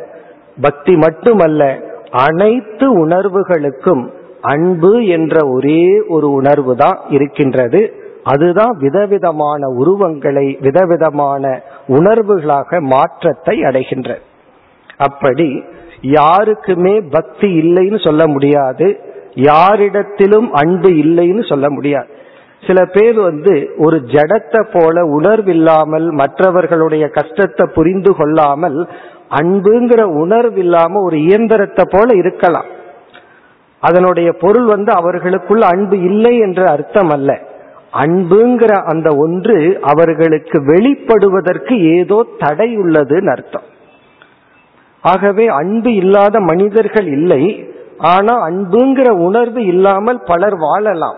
பக்தி 0.61 0.95
மட்டுமல்ல 0.95 1.79
அனைத்து 2.11 3.07
உணர்வுகளுக்கும் 3.07 4.09
அன்பு 4.41 5.05
என்ற 5.05 5.47
ஒரே 5.47 6.01
ஒரு 6.07 6.31
உணர்வு 6.31 6.75
தான் 6.75 6.99
இருக்கின்றது. 7.09 8.00
அதுதான் 8.23 8.77
விதவிதமான 8.77 9.67
உருவங்களை 9.67 10.57
விதவிதமான 10.61 11.61
உணர்வுகளாக 11.87 12.79
மாற்றத்தை 12.79 13.63
அடைகின்ற. 13.63 14.19
அப்படி 14.97 15.63
யாருக்குமே 16.01 17.01
பக்தி 17.01 17.47
இல்லைன்னு 17.59 18.03
சொல்ல 18.03 18.27
முடியாது. 18.27 18.99
யாரிடத்திலும் 19.35 20.49
அன்பு 20.49 20.89
இல்லைன்னு 20.89 21.49
சொல்ல 21.49 21.69
முடியாது. 21.69 22.07
சில 22.67 22.85
பேர் 22.85 23.19
வந்து 23.19 23.69
ஒரு 23.77 23.97
ஜடத்தை 23.97 24.67
போல 24.73 25.05
உணர்வில்லாமல் 25.05 26.11
மற்றவர்களுடைய 26.11 27.07
கஷ்டத்தை 27.07 27.67
புரிந்து 27.73 28.15
கொள்ளாமல் 28.15 28.89
அன்புங்கிற 29.29 30.01
உணர்வில்லாம 30.23 31.03
ஒரு 31.03 31.21
இயந்திரத்தை 31.21 31.85
போல 31.89 32.15
இருக்கலாம். 32.15 32.65
அதனுடைய 33.79 34.31
பொருள் 34.31 34.65
வந்து 34.65 34.91
அவர்களுக்குள் 34.91 35.61
அன்பு 35.61 35.99
இல்லை 35.99 36.37
என்ற 36.37 36.65
அர்த்தம் 36.65 37.09
அல்ல. 37.09 37.39
அன்புங்கிற 37.93 38.73
அந்த 38.83 39.09
ஒன்று 39.15 39.57
அவர்களுக்கு 39.81 40.57
வெளிப்படுவதற்கு 40.61 41.75
ஏதோ 41.97 42.17
தடை 42.37 42.69
உள்ளதுன்னு 42.77 43.31
அர்த்தம். 43.31 43.67
ஆகவே 45.03 45.47
அன்பு 45.47 45.93
இல்லாத 45.93 46.39
மனிதர்கள் 46.39 47.07
இல்லை 47.07 47.43
ஆனா 47.97 48.33
அன்புங்கிற 48.49 49.09
உணர்வு 49.09 49.65
இல்லாமல் 49.65 50.19
பலர் 50.25 50.57
வாழலாம். 50.57 51.17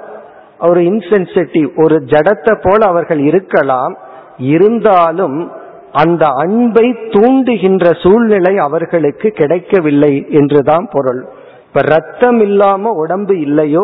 ஒரு 0.60 0.82
இன்சென்சிட்டிவ் 0.82 1.70
ஒரு 1.84 1.96
ஜடத்தை 2.06 2.53
போல 2.62 2.86
அவர்கள் 2.86 3.20
இருக்கலாம். 3.20 3.94
இருந்தாலும் 4.38 5.51
அந்த 5.92 6.25
அன்பை 6.27 6.86
தூண்டுகின்ற 7.15 7.86
சூழ்நிலை 8.03 8.58
அவர்களுக்கு 8.58 9.30
கிடைக்கவில்லை 9.30 10.13
என்றுதான் 10.30 10.86
பொருள். 10.92 11.22
இப்ப 11.68 11.82
ரத்தம் 11.82 12.39
இல்லாம 12.39 12.92
உடம்பு 12.92 13.39
இல்லையோ 13.39 13.84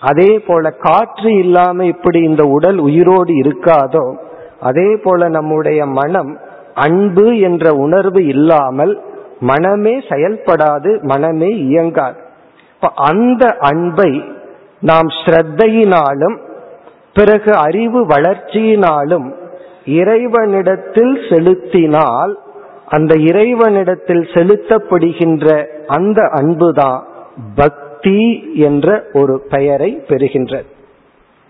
அதே 0.00 0.38
போல 0.38 0.70
காற்று 0.70 1.38
இல்லாம 1.38 1.84
இப்படி 1.84 2.20
இந்த 2.20 2.44
உடல் 2.44 2.78
உயிரோடு 2.78 3.32
இருக்காதோ 3.32 4.14
அதே 4.60 4.96
போல 4.96 5.28
நம்முடைய 5.28 5.86
மனம் 5.86 6.38
அன்பு 6.74 7.38
என்ற 7.38 7.74
உணர்வு 7.74 8.26
இல்லாமல் 8.26 9.02
மனமே 9.40 9.98
செயல்படாது 9.98 11.02
மனமே 11.02 11.48
இயங்காது. 11.48 12.18
இப்ப 12.74 12.92
அந்த 12.94 13.56
அன்பை 13.58 14.24
நாம் 14.80 15.06
ஸ்ரத்தையினாலும் 15.06 16.36
பிறகு 17.14 17.54
அறிவு 17.54 18.06
வளர்ச்சியினாலும் 18.06 19.34
இறைவனிடத்தில் 19.84 21.18
செலுத்தினால் 21.30 22.38
அந்த 22.86 23.14
இறைவனிடத்தில் 23.14 24.28
செலுத்தப்படுகின்ற 24.34 25.66
அந்த 25.86 26.28
அன்புதான் 26.32 27.06
பக்தி. 27.54 27.85
பக்தி 27.96 28.52
என்ற 28.54 29.04
ஒரு 29.12 29.46
பெயரை 29.50 30.02
பெறுகின்றது 30.08 30.64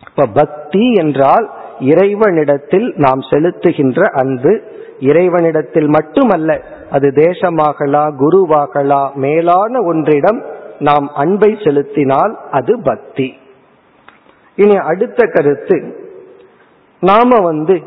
இப்ப 0.09 0.26
பக்தி 0.26 0.93
என்றால் 0.93 1.50
இறைவனிடத்தில் 1.81 2.93
நாம் 2.97 3.21
செலுத்துகின்ற 3.31 4.03
அன்பு. 4.03 4.61
இறைவனிடத்தில் 5.00 5.88
மட்டுமல்ல 5.88 6.61
அது 6.91 7.09
தேசமாகலா 7.09 8.05
குருவாகலா 8.19 9.15
மேலான 9.15 9.81
ஒன்றிடம் 9.81 10.45
நாம் 10.79 11.11
அன்பை 11.15 11.59
செலுத்தினால் 11.65 12.38
அது 12.50 12.83
பக்தி. 12.83 13.38
இனி 14.57 14.76
அடுத்த 14.76 15.26
கருத்து. 15.26 15.79
நாம 17.00 17.41
வந்து 17.41 17.83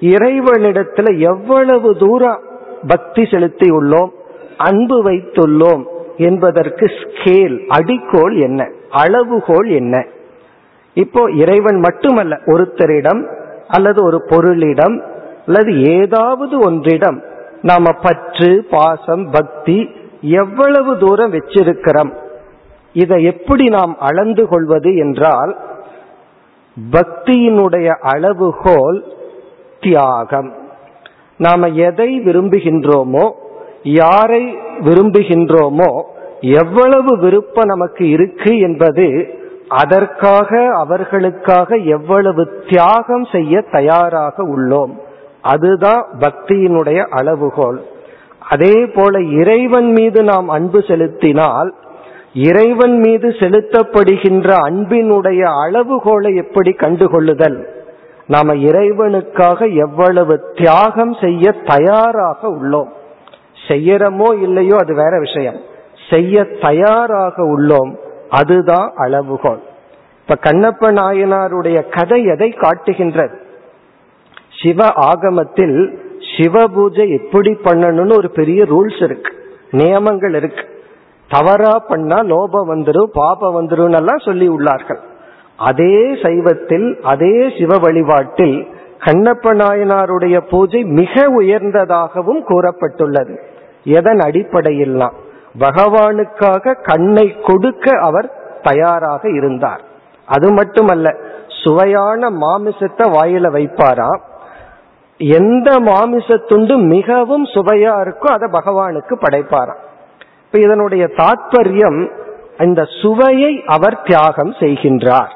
இறைவனிடத்துல 0.00 1.18
எவ்வளவு 1.18 1.96
தூரம் 1.96 2.40
பக்தி 2.86 3.26
செலுத்தி 3.30 3.70
உள்ளோம் 3.70 4.10
அன்பு 4.56 5.02
வைத்துள்ளோம் 5.02 5.84
என்பதற்கு 6.18 6.86
ஸ்கேல் 6.86 7.56
அடிக்கோல் 7.68 8.40
என்ன? 8.40 8.70
அளவுகோல் 8.90 9.70
என்ன? 9.70 10.06
இப்போ 10.94 11.30
இறைவன் 11.30 11.78
மட்டுமல்ல 11.78 12.40
ஒருத்தரிடம் 12.46 13.26
அல்லது 13.68 14.04
ஒரு 14.04 14.24
பொருளிடம் 14.28 15.02
அல்லது 15.46 15.82
ஏதாவது 15.82 16.70
ஒன்றிடம் 16.70 17.22
நாம 17.62 17.92
பற்று 17.92 18.66
பாசம் 18.70 19.30
பக்தி 19.30 19.90
எவ்வளவு 20.20 20.98
தூரம் 20.98 21.32
வச்சிருக்கிறோம் 21.32 22.12
இதை 22.92 23.24
எப்படி 23.24 23.64
நாம் 23.68 23.96
அளந்து 23.98 24.48
கொள்வது 24.48 24.96
என்றால் 24.96 25.56
பக்தியினுடைய 26.92 27.86
அளவுகோல் 27.86 29.04
தியாகம். 29.80 30.54
நாம 31.36 31.68
எதை 31.68 32.20
விரும்புகின்றோமோ 32.20 33.30
யாரை 33.92 34.56
விரும்புகின்றோமோ 34.80 36.02
எவ்வளவு 36.40 37.18
விருப்பம் 37.18 37.66
நமக்கு 37.66 38.08
இருக்கு 38.08 38.58
என்பது 38.58 39.36
அதற்காக 39.68 40.68
அவர்களுக்காக 40.74 41.76
எவ்வளவு 41.76 42.64
தியாகம் 42.68 43.24
செய்ய 43.24 43.60
தயாராக 43.60 44.42
உள்ளோம். 44.42 44.92
அதுதான் 45.42 46.06
பக்தியினுடைய 46.18 46.98
அளவுகோல். 46.98 47.82
அதே 48.48 48.86
போல 48.86 49.20
இறைவன் 49.20 49.90
மீது 49.90 50.22
நாம் 50.22 50.48
அன்பு 50.48 50.82
செலுத்தினால் 50.88 51.74
இறைவன் 52.34 52.98
மீது 52.98 53.28
செலுத்தப்படுகின்ற 53.28 54.54
அன்பினுடைய 54.68 55.42
அளவுகோலை 55.66 56.36
எப்படி 56.36 56.70
கண்டுகொள்ளுதல்? 56.70 57.64
நாம 58.26 58.54
இறைவனுக்காக 58.54 59.74
எவ்வளவு 59.74 60.52
தியாகம் 60.54 61.14
செய்ய 61.20 61.52
தயாராக 61.52 62.48
உள்ளோம். 62.48 62.96
செய்யறமோ 63.68 64.28
இல்லையோ 64.42 64.76
அது 64.76 64.94
வேற 64.94 65.18
விஷயம். 65.18 65.58
செய்ய 66.10 66.44
தயாராக 66.44 67.42
உள்ளோம் 67.42 67.90
அதுதான் 68.28 68.92
அளவுகோல். 68.96 69.62
இப்ப 70.20 70.50
கண்ணப்ப 70.50 70.92
நாயனாருடைய 70.92 71.78
கதை 71.88 72.24
எதை 72.24 72.50
காட்டுகின்றது? 72.50 73.36
சிவ 74.62 74.86
ஆகமத்தில் 74.92 75.98
சிவ 76.36 76.66
பூஜை 76.66 77.10
எப்படி 77.10 77.50
பண்ணணும்னு 77.50 78.16
ஒரு 78.16 78.30
பெரிய 78.30 78.64
ரூல்ஸ் 78.64 79.02
இருக்கு 79.02 79.32
நியமங்கள் 79.70 80.34
இருக்கு. 80.34 80.64
தவறா 81.28 81.78
பண்ணா 81.78 82.18
லோபம் 82.18 82.68
வந்துடும் 82.68 83.10
பாபம் 83.12 83.56
வந்துடும் 83.58 83.96
எல்லாம் 83.96 84.24
சொல்லி 84.24 84.48
உள்ளார்கள். 84.48 84.98
அதே 85.56 85.96
சைவத்தில் 86.22 87.00
அதே 87.02 87.52
சிவ 87.58 87.78
வழிபாட்டில் 87.78 88.68
கண்ணப்ப 88.98 89.54
நாயனாருடைய 89.54 90.40
பூஜை 90.50 90.82
மிக 90.84 91.30
உயர்ந்ததாகவும் 91.40 92.42
கூறப்பட்டுள்ளது. 92.48 93.36
எதன் 93.84 94.18
அடிப்படையில்லாம் 94.18 95.12
பகவானுக்காக 95.58 96.82
கண்ணை 96.82 97.40
கொடுக்க 97.40 97.98
அவர் 98.00 98.28
தயாராக 98.62 99.30
இருந்தார். 99.30 99.82
அது 100.26 100.52
மட்டுமல்ல 100.52 101.16
சுவையான 101.64 102.30
மாமிசத்தை 102.30 103.04
வாயில 103.10 103.46
வைப்பாராம் 103.56 104.20
எந்த 105.18 105.70
மாமிசத்துண்டு 105.80 106.76
மிகவும் 106.76 107.44
சுவையா 107.44 107.94
இருக்கோ 108.04 108.28
அதை 108.28 108.48
பகவானுக்கு 108.52 109.14
படைப்பாராம் 109.14 109.82
இப்ப 110.44 110.58
இதனுடைய 110.58 111.06
தாத்பரியம் 111.06 112.10
இந்த 112.58 112.84
சுவையை 113.02 113.62
அவர் 113.66 114.02
தியாகம் 114.02 114.52
செய்கின்றார். 114.52 115.32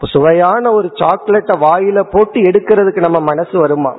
சுவையான 0.00 0.72
ஒரு 0.72 0.90
சாக்லேட்டை 0.94 1.60
வாயில 1.60 2.02
போட்டு 2.10 2.40
எடுக்கிறதுக்கு 2.40 3.00
நம்ம 3.00 3.20
மனசு 3.20 3.58
வருமா? 3.58 3.94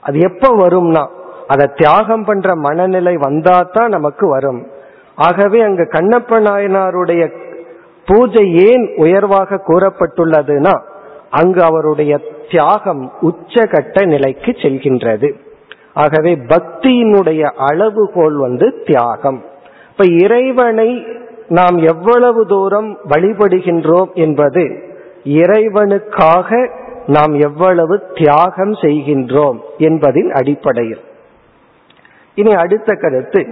அது 0.00 0.18
எப்ப 0.18 0.48
வரும்னா 0.48 1.08
அதை 1.46 1.66
தியாகம் 1.76 2.24
பண்ற 2.24 2.56
மனநிலை 2.56 3.16
வந்தா 3.16 3.68
தான் 3.72 3.88
நமக்கு 3.88 4.28
வரும். 4.28 4.66
ஆகவே 5.14 5.60
அங்கு 5.60 5.82
கண்ணப்ப 5.82 6.40
நாயனாருடைய 6.40 7.32
பூஜை 8.06 8.54
ஏன் 8.66 8.94
உயர்வாக 8.96 9.60
கூறப்பட்டுள்ளதுன்னா 9.66 10.80
அங்கு 11.30 11.62
அவருடைய 11.62 12.20
தியாகம் 12.50 13.12
உச்சகட்ட 13.22 14.06
நிலைக்கு 14.06 14.50
செல்கின்றது. 14.50 15.34
ஆகவே 15.94 16.34
பக்தியினுடைய 16.34 17.42
அளவுகோல் 17.42 18.36
வந்து 18.36 18.82
தியாகம். 18.86 19.44
இப்ப 19.90 20.04
இறைவனை 20.04 21.06
நாம் 21.48 21.76
எவ்வளவு 21.76 22.46
தூரம் 22.46 22.98
வழிபடுகின்றோம் 23.08 24.12
என்பது 24.12 24.64
இறைவனுக்காக 25.24 26.70
நாம் 27.06 27.34
எவ்வளவு 27.40 28.02
தியாகம் 28.14 28.72
செய்கின்றோம் 28.72 29.58
என்பதின் 29.78 30.30
அடிப்படையில். 30.32 31.04
இனி 32.36 32.52
அடுத்த 32.54 32.94
கருத்து. 32.94 33.42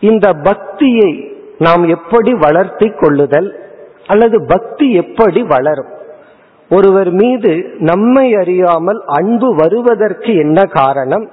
இந்த 0.00 0.32
பக்தியை 0.32 1.36
நாம் 1.58 1.88
எப்படி 1.88 2.34
வளர்த்தி 2.34 2.88
கொள்ளுதல் 2.88 3.48
அல்லது 4.06 4.44
பக்தி 4.46 4.92
எப்படி 4.92 5.42
வளரும்? 5.42 5.88
ஒருவர் 6.70 7.10
மீது 7.10 7.52
நம்மை 7.78 8.34
அறியாமல் 8.34 9.02
அன்பு 9.06 9.54
வருவதற்கு 9.54 10.36
என்ன 10.36 10.64
காரணம்? 10.64 11.30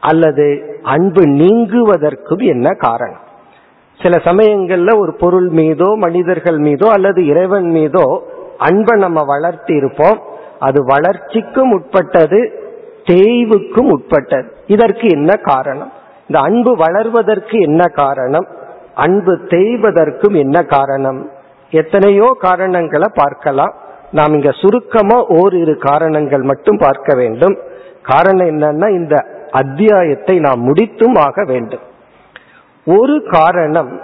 அல்லது 0.00 0.46
அன்பு 0.82 1.22
நீங்குவதற்கும் 1.22 2.42
என்ன 2.42 2.72
காரணம்? 2.72 3.20
சில 4.00 4.16
சமயங்கள்ல 4.24 4.98
ஒரு 4.98 5.14
பொருள் 5.14 5.48
மீதோ 5.48 5.88
மனிதர்கள் 5.96 6.58
மீதோ 6.58 6.90
அல்லது 6.90 7.26
இறைவன் 7.26 7.68
மீதோ 7.70 8.06
அன்பை 8.58 8.98
நம்ம 8.98 9.24
வளர்த்தி 9.24 9.74
இருப்போம் 9.74 10.18
அது 10.58 10.84
வளர்ச்சிக்கும் 10.84 11.70
உட்பட்டது 11.70 12.40
தேய்வுக்கும் 13.04 13.90
உட்பட்டது. 13.90 14.56
இதற்கு 14.66 15.08
என்ன 15.08 15.36
காரணம்? 15.36 15.92
இந்த 16.28 16.40
அன்பு 16.40 16.76
வளர்வதற்கு 16.76 17.60
என்ன 17.60 17.86
காரணம்? 17.86 18.46
அன்பு 18.94 19.32
தேய்வதற்கும் 19.32 20.36
என்ன 20.36 20.62
காரணம்? 20.62 21.30
எத்தனையோ 21.70 22.36
காரணங்களை 22.38 23.08
பார்க்கலாம். 23.14 23.74
நாம் 24.10 24.32
இங்க 24.32 24.50
சுருக்கமா 24.52 25.26
ஓரிரு 25.26 25.78
காரணங்கள் 25.78 26.42
மட்டும் 26.42 26.76
பார்க்க 26.76 27.16
வேண்டும். 27.16 27.58
காரணம் 28.02 28.46
என்னன்னா 28.46 28.88
இந்த 28.90 29.26
அத்தியாயத்தை 29.50 30.38
நாம் 30.38 30.60
முடித்தும் 30.60 31.14
ஆக 31.14 31.44
வேண்டும். 31.44 31.80
ஒரு 32.86 33.26
காரணம் 33.30 34.00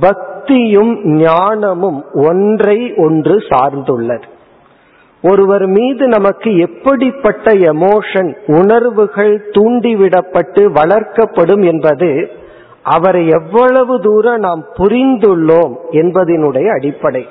பக்தியும் 0.00 1.06
ஞானமும் 1.06 2.04
ஒன்றை 2.12 2.94
ஒன்று 2.96 3.36
சார்ந்துள்ளது. 3.36 4.28
ஒருவர் 5.28 5.66
மீது 5.66 6.06
நமக்கு 6.06 6.58
எப்படிப்பட்ட 6.58 7.52
எமோஷன் 7.52 8.30
உணர்வுகள் 8.46 9.48
தூண்டிவிடப்பட்டு 9.50 10.62
வளர்க்கப்படும் 10.70 11.64
என்பது 11.64 12.30
அவரை 12.82 13.28
எவ்வளவு 13.28 14.00
தூரம் 14.00 14.38
நாம் 14.38 14.64
புரிந்துள்ளோம் 14.78 15.74
என்பதனுடைய 15.90 16.66
அடிப்படை. 16.68 17.28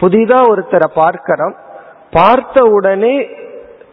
புதிதா 0.00 0.40
ஒருத்தரை 0.48 0.88
பார்க்கிறோம். 0.94 1.54
பார்த்த 2.10 2.64
உடனே 2.64 3.28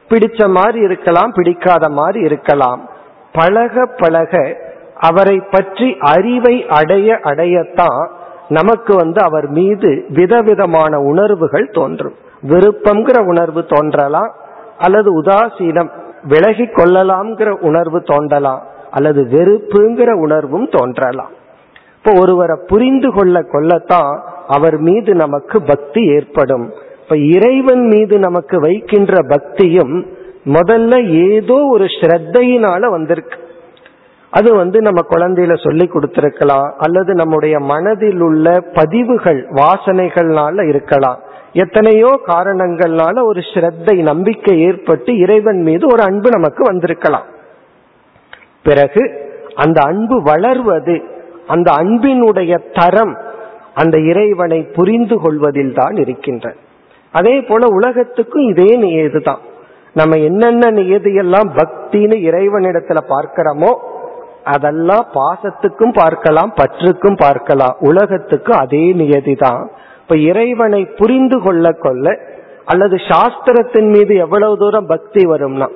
பிடிச்ச 0.10 0.50
மாதிரி 0.50 0.80
இருக்கலாம் 0.80 1.32
பிடிக்காத 1.32 1.90
மாதிரி 1.90 2.24
இருக்கலாம். 2.24 2.90
பழக 3.34 3.86
பழக 3.98 4.58
அவரை 5.00 5.44
பற்றி 5.52 5.98
அறிவை 6.00 6.68
அடைய 6.68 7.20
அடையத்தான் 7.24 8.10
நமக்கு 8.50 8.96
வந்து 8.96 9.22
அவர் 9.22 9.48
மீது 9.48 10.06
விதவிதமான 10.10 11.00
உணர்வுகள் 11.00 11.70
தோன்றும். 11.72 12.16
விருப்பம்ங்கிற 12.48 13.26
உணர்வு 13.26 13.66
தோன்றலாம் 13.66 14.32
அல்லது 14.78 15.22
உதாசீனம் 15.22 15.90
விலகி 16.24 16.64
கொள்ளலாம்ங்கிற 16.64 17.50
உணர்வு 17.60 18.02
தோன்றலாம் 18.02 18.62
அல்லது 18.92 19.22
வெறுப்புங்கிற 19.24 20.12
உணர்வும் 20.12 20.68
தோன்றலாம். 20.70 21.32
இப்போ 21.98 22.20
ஒருவரை 22.22 22.60
புரிந்து 22.68 23.12
கொள்ள 23.12 23.42
கொள்ளத்தான் 23.42 24.24
அவர் 24.48 24.78
மீது 24.78 25.16
நமக்கு 25.16 25.62
பக்தி 25.62 26.06
ஏற்படும். 26.06 26.74
இப்ப 27.04 27.18
இறைவன் 27.18 27.86
மீது 27.88 28.20
நமக்கு 28.20 28.60
வைக்கின்ற 28.60 29.14
பக்தியும் 29.28 30.06
முதல்ல 30.46 30.94
ஏதோ 31.34 31.58
ஒரு 31.72 31.86
ஸ்ரத்தையினால 31.86 32.90
வந்திருக்கு. 32.90 33.38
அது 34.32 34.56
வந்து 34.56 34.82
நம்ம 34.82 35.02
குழந்தையில 35.10 35.64
சொல்லி 35.64 35.90
கொடுத்திருக்கலாம் 35.94 36.72
அல்லது 36.78 37.14
நம்முடைய 37.14 37.60
மனதில் 37.60 38.22
உள்ள 38.22 38.60
பதிவுகள் 38.74 39.48
வாசனைகள்னால 39.50 40.68
இருக்கலாம். 40.68 41.20
எத்தனையோ 41.62 42.12
காரணங்கள்னால 42.28 43.16
ஒரு 43.30 43.42
ஸ்ரத்தை 43.50 43.96
நம்பிக்கை 44.10 44.56
ஏற்பட்டு 44.68 45.12
இறைவன் 45.18 45.62
மீது 45.68 45.84
ஒரு 45.94 46.02
அன்பு 46.02 46.30
நமக்கு 46.30 46.62
வந்திருக்கலாம். 46.64 47.28
பிறகு 48.68 49.04
அந்த 49.64 49.80
அன்பு 49.92 50.18
வளர்வது 50.22 50.96
அந்த 51.48 51.70
அன்பினுடைய 51.82 52.54
தரம் 52.80 53.14
அந்த 53.82 53.96
இறைவனை 54.12 54.60
புரிந்து 54.78 55.16
கொள்வதில் 55.22 55.74
தான் 55.74 55.96
இருக்கின்ற. 55.96 56.46
அதே 57.14 57.36
போல 57.42 57.68
உலகத்துக்கும் 57.78 58.46
இதே 58.52 58.70
நியதுதான் 58.84 59.42
நம்ம 60.00 60.18
என்னென்ன 60.18 60.70
நியதியெல்லாம் 60.72 61.50
பக்தின்னு 61.60 62.18
இறைவனிடத்துல 62.30 63.00
பார்க்கிறோமோ 63.14 63.72
அதெல்லாம் 64.54 65.06
பாசத்துக்கும் 65.18 65.94
பார்க்கலாம் 66.00 66.52
பற்றுக்கும் 66.60 67.18
பார்க்கலாம். 67.26 67.76
உலகத்துக்கும் 67.90 68.62
அதே 68.64 68.86
நியதி 69.02 69.36
தான். 69.36 69.64
இப்ப 70.04 70.18
இறைவனை 70.18 70.86
புரிந்து 70.86 71.42
கொள்ள 71.42 71.72
கொள்ள 71.72 72.20
அல்லது 72.66 72.96
சாஸ்திரத்தின் 72.96 73.90
மீது 73.90 74.16
எவ்வளவு 74.16 74.58
தூரம் 74.58 74.86
பக்தி 74.86 75.22
வரும்னா 75.26 75.68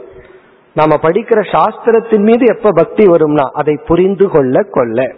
நாம 0.74 0.96
படிக்கிற 1.02 1.40
சாஸ்திரத்தின் 1.54 2.26
மீது 2.30 2.46
எப்ப 2.56 2.70
பக்தி 2.72 3.04
வரும்னா 3.06 3.46
அதை 3.54 3.80
புரிந்து 3.86 4.28
கொள்ள 4.30 4.64
கொள்ள 4.64 5.16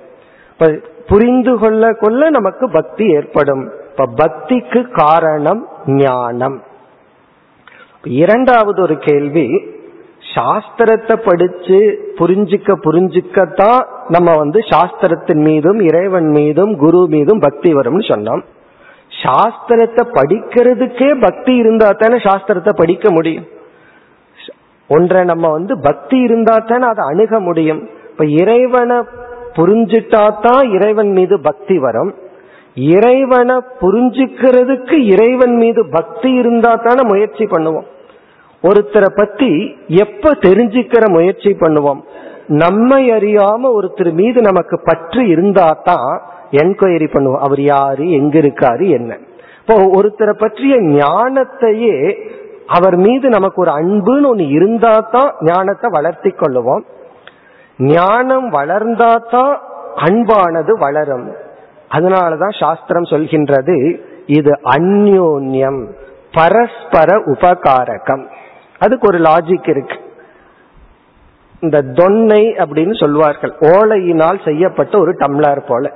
இப்ப 0.52 0.69
புரிந்து 1.08 1.58
கொள்ள 1.58 1.93
கொள்ள 1.93 2.30
நமக்கு 2.30 2.69
பக்தி 2.69 3.06
ஏற்படும். 3.10 3.72
இப்ப 3.89 4.06
பக்திக்கு 4.15 4.80
காரணம் 4.91 5.67
ஞானம். 5.86 6.58
இரண்டாவது 8.04 8.82
ஒரு 8.82 8.98
கேள்வி 8.98 9.48
சாஸ்திரத்தை 10.36 11.15
படிச்சு 11.26 11.80
புரிஞ்சுக்க 12.17 12.76
புரிஞ்சுக்கத்தான் 12.86 13.80
நம்ம 14.08 14.36
வந்து 14.38 14.60
சாஸ்திரத்தின் 14.60 15.43
மீதும் 15.43 15.80
இறைவன் 15.80 16.30
மீதும் 16.30 16.78
குரு 16.78 17.08
மீதும் 17.10 17.39
பக்தி 17.39 17.74
வரும்னு 17.74 18.06
சொன்னோம். 18.12 18.43
சாஸ்திரத்தை 19.12 20.04
படிக்கிறதுக்கே 20.17 21.19
பக்தி 21.22 21.56
இருந்தா 21.56 21.91
தானே 21.91 22.15
சாஸ்திரத்தை 22.15 22.69
படிக்க 22.76 23.12
முடியும்? 23.12 23.48
ஒன்றை 24.88 25.24
நம்ம 25.24 25.50
வந்து 25.50 25.80
பக்தி 25.80 26.17
இருந்தா 26.19 26.56
தானே 26.58 26.86
அதை 26.88 27.04
அணுக 27.06 27.39
முடியும்? 27.39 27.82
இப்ப 28.12 28.26
இறைவனை 28.26 28.98
புரிஞ்சுட்டா 29.56 30.24
தான் 30.41 30.72
இறைவன் 30.72 31.12
மீது 31.12 31.39
பக்தி 31.39 31.78
வரும். 31.78 32.12
இறைவனை 32.76 33.56
புரிஞ்சுக்கிறதுக்கு 33.82 34.98
இறைவன் 35.13 35.56
மீது 35.56 35.82
பக்தி 35.89 36.32
இருந்தா 36.34 36.74
தானே 36.76 37.04
முயற்சி 37.04 37.45
பண்ணுவோம். 37.45 37.88
ஒருத்தரை 38.63 39.10
பத்தி 39.15 39.78
எப்ப 39.88 40.32
தெரிஞ்சுக்கிற 40.41 41.04
முயற்சி 41.10 41.52
பண்ணுவோம்? 41.52 42.02
நம்மை 42.48 43.12
அறியாம 43.12 43.72
ஒருத்தர் 43.78 44.12
மீது 44.12 44.41
நமக்கு 44.41 44.80
பற்று 44.80 45.28
இருந்தா 45.28 45.67
தான் 45.84 46.22
என்கொயரி 46.52 47.08
பண்ணுவோம். 47.14 47.40
அவர் 47.40 47.62
யாரு 47.62 48.12
எங்க 48.12 48.40
இருக்காரு 48.40 48.90
என்ன. 48.90 49.18
இப்போ 49.60 50.02
ஒருத்தரை 50.02 50.34
பற்றிய 50.34 50.76
ஞானத்தையே 50.76 52.18
அவர் 52.66 52.96
மீது 52.96 53.30
நமக்கு 53.30 53.62
ஒரு 53.62 53.72
அன்புன்னு 53.72 54.26
ஒன்று 54.26 54.48
இருந்தா 54.48 55.08
தான் 55.12 55.36
ஞானத்தை 55.40 55.90
வளர்த்தி 55.92 56.30
கொள்ளுவோம். 56.30 56.84
ஞானம் 57.78 58.54
வளர்ந்தா 58.54 59.30
தான் 59.30 59.62
அன்பானது 59.96 60.72
வளரும். 60.80 61.36
அதனாலதான் 61.98 62.60
சாஸ்திரம் 62.60 63.04
சொல்கின்றது 63.04 64.00
இது 64.26 64.52
அந்யோன்யம் 64.64 65.88
பரஸ்பர 66.32 67.16
உபகாரகம். 67.16 68.26
அதுக்கு 68.80 69.08
ஒரு 69.08 69.20
லாஜிக் 69.20 69.70
இருக்கு. 69.70 69.98
இந்த 71.60 71.82
தொன்னை 71.82 72.44
அப்படின்னு 72.64 73.00
சொல்வார்கள் 73.00 73.54
ஓலையினால் 73.60 74.42
செய்யப்பட்ட 74.44 74.98
ஒரு 75.00 75.12
டம்ளர் 75.12 75.62
போல. 75.68 75.92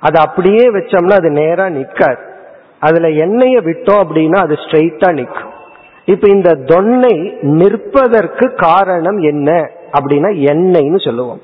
அது 0.00 0.18
அப்படியே 0.18 0.70
வச்சோம்னா 0.70 1.12
அது 1.12 1.30
நேரா 1.30 1.66
நிக்காது. 1.66 2.22
அதுல 2.78 3.08
எண்ணெயை 3.08 3.60
விட்டோம் 3.60 4.02
அப்படின்னா 4.04 4.36
அது 4.36 4.54
ஸ்ட்ரெயிட்டா 4.54 5.12
நிற்கும் 5.12 5.54
இப்ப 6.04 6.28
இந்த 6.28 6.50
தொன்னை 6.50 7.32
நிற்பதற்கு 7.40 8.54
காரணம் 8.54 9.18
என்ன 9.18 9.70
அப்படின்னா 10.00 10.30
எண்ணெய்னு 10.52 11.04
சொல்லுவோம். 11.04 11.40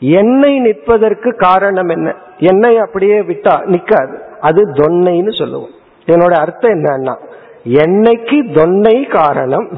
எண்ணெய் 0.00 0.58
நிற்பதற்கு 0.58 1.36
காரணம் 1.36 1.88
என்ன? 1.88 2.14
எண்ணெய் 2.38 2.78
அப்படியே 2.78 3.20
விட்டா 3.20 3.54
நிக்காது. 3.66 4.14
அது 4.40 4.68
தொன்னைன்னு 4.68 5.38
சொல்லுவோம். 5.38 5.70
என்னோட 6.06 6.32
அர்த்தம் 6.32 6.72
என்னன்னா 6.72 7.16
எண்ணெய்க்கு 7.64 8.38
தொன்னை 8.56 9.08
காரணம் 9.14 9.68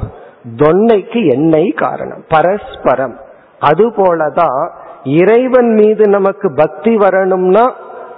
தொன்னைக்கு 0.56 1.30
எண்ணெய் 1.30 1.70
காரணம் 1.70 2.24
பரஸ்பரம். 2.28 3.16
அது 3.58 3.88
போலதான் 3.88 4.70
இறைவன் 5.04 5.74
மீது 5.74 6.08
நமக்கு 6.08 6.54
பக்தி 6.54 6.96
வரணும்னா 6.96 7.74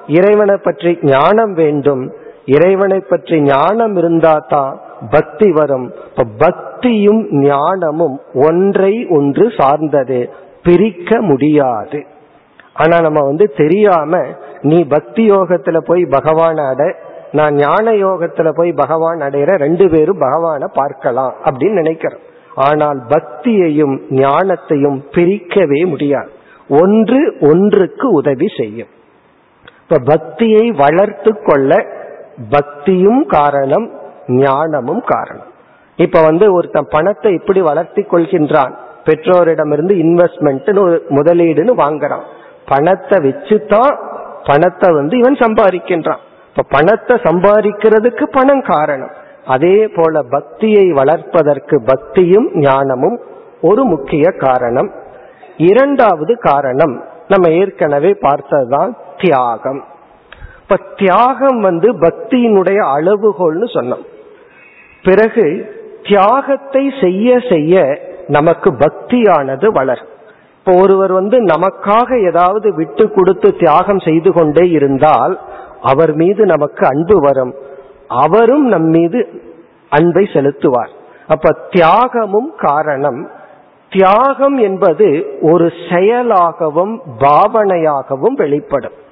இறைவனை 0.07 0.57
பற்றி 0.57 0.99
ஞானம் 1.03 1.55
வேண்டும். 1.55 2.13
இறைவனை 2.45 3.01
பற்றி 3.01 3.41
ஞானம் 3.41 3.97
இருந்தா 3.97 4.45
தான் 4.49 4.81
பக்தி 5.11 5.53
வரும். 5.53 5.93
இப்ப 6.09 6.27
பக்தியும் 6.39 7.23
ஞானமும் 7.31 8.21
ஒன்றை 8.35 9.07
ஒன்று 9.09 9.53
சார்ந்தது. 9.57 10.31
பிரிக்க 10.63 11.21
முடியாது. 11.21 12.07
ஆனா 12.73 13.01
நம்ம 13.01 13.21
வந்து 13.25 13.53
தெரியாம 13.57 14.23
நீ 14.63 14.85
பக்தி 14.85 15.31
யோகத்துல 15.31 15.79
போய் 15.79 16.05
பகவான் 16.07 16.57
அட 16.57 16.95
நான் 17.33 17.55
ஞான 17.55 17.91
யோகத்துல 17.91 18.49
போய் 18.55 18.73
பகவான் 18.73 19.21
அடையிற 19.21 19.57
ரெண்டு 19.57 19.91
பேரும் 19.91 20.21
பகவான 20.21 20.65
பார்க்கலாம் 20.75 21.35
அப்படின்னு 21.45 21.73
நினைக்கிறோம். 21.73 22.21
ஆனால் 22.55 22.99
பக்தியையும் 23.09 24.01
ஞானத்தையும் 24.11 24.99
பிரிக்கவே 25.13 25.87
முடியாது. 25.87 26.31
ஒன்று 26.69 27.37
ஒன்றுக்கு 27.41 28.13
உதவி 28.13 28.47
செய்யும். 28.57 28.89
இப்ப 29.89 29.99
பக்தியை 30.05 30.71
வளர்த்து 30.71 31.43
கொள்ள 31.43 31.87
பக்தியும் 32.51 33.27
காரணம் 33.27 33.91
ஞானமும் 34.27 35.03
காரணம். 35.07 35.51
இப்ப 35.97 36.23
வந்து 36.23 36.53
ஒருத்தன் 36.53 36.89
பணத்தை 36.91 37.33
இப்படி 37.33 37.61
வளர்த்தி 37.61 38.03
கொள்கின்றான் 38.03 38.73
பெற்றோரிடமிருந்து 39.05 39.95
இன்வெஸ்ட்மெண்ட் 40.05 40.69
முதலீடுன்னு 41.09 41.73
வாங்குறான். 41.83 42.25
பணத்தை 42.69 43.19
வச்சுதான் 43.19 43.95
பணத்தை 44.45 44.95
வந்து 44.95 45.19
இவன் 45.19 45.35
சம்பாதிக்கின்றான். 45.35 46.23
இப்ப 46.49 46.65
பணத்தை 46.69 47.17
சம்பாதிக்கிறதுக்கு 47.17 48.23
பணம் 48.23 48.63
காரணம். 48.63 49.13
அதே 49.47 49.89
போல 49.89 50.23
பக்தியை 50.31 50.93
வளர்ப்பதற்கு 50.93 51.83
பக்தியும் 51.85 52.49
ஞானமும் 52.59 53.21
ஒரு 53.61 53.85
முக்கிய 53.85 54.25
காரணம். 54.39 54.93
இரண்டாவது 55.57 56.39
காரணம் 56.39 57.05
நம்ம 57.29 57.51
ஏற்கனவே 57.51 58.17
பார்த்ததுதான் 58.21 58.97
தியாகம் 59.25 59.83
இப்ப 60.63 60.77
தியாகம் 60.97 61.61
வந்து 61.61 61.89
பக்தியினுடைய 61.95 62.79
அளவுகோல்னு 62.97 63.67
சொன்னோம். 63.77 64.05
பிறகு 65.03 65.47
தியாகத்தை 66.03 66.83
செய்ய 67.03 67.39
செய்ய 67.51 67.83
நமக்கு 68.29 68.71
பக்தியானது 68.73 69.67
வளரும். 69.73 70.11
இப்போ 70.59 70.73
ஒருவர் 70.83 71.13
வந்து 71.13 71.39
நமக்காக 71.45 72.27
ஏதாவது 72.27 72.75
விட்டு 72.75 73.05
கொடுத்து 73.11 73.49
தியாகம் 73.57 73.99
செய்து 73.99 74.33
கொண்டே 74.33 74.65
இருந்தால் 74.71 75.35
அவர் 75.83 76.13
மீது 76.15 76.47
நமக்கு 76.47 76.87
அன்பு 76.87 77.21
வரும். 77.21 77.55
அவரும் 78.09 78.67
நம் 78.67 78.89
மீது 78.97 79.21
அன்பை 79.91 80.25
செலுத்துவார். 80.35 80.93
அப்ப 81.27 81.57
தியாகமும் 81.71 82.51
காரணம் 82.57 83.21
தியாகம் 83.91 84.59
என்பது 84.59 85.09
ஒரு 85.41 85.73
செயலாகவும் 85.91 86.95
பாவனையாகவும் 87.19 88.37
வெளிப்படும். 88.37 89.03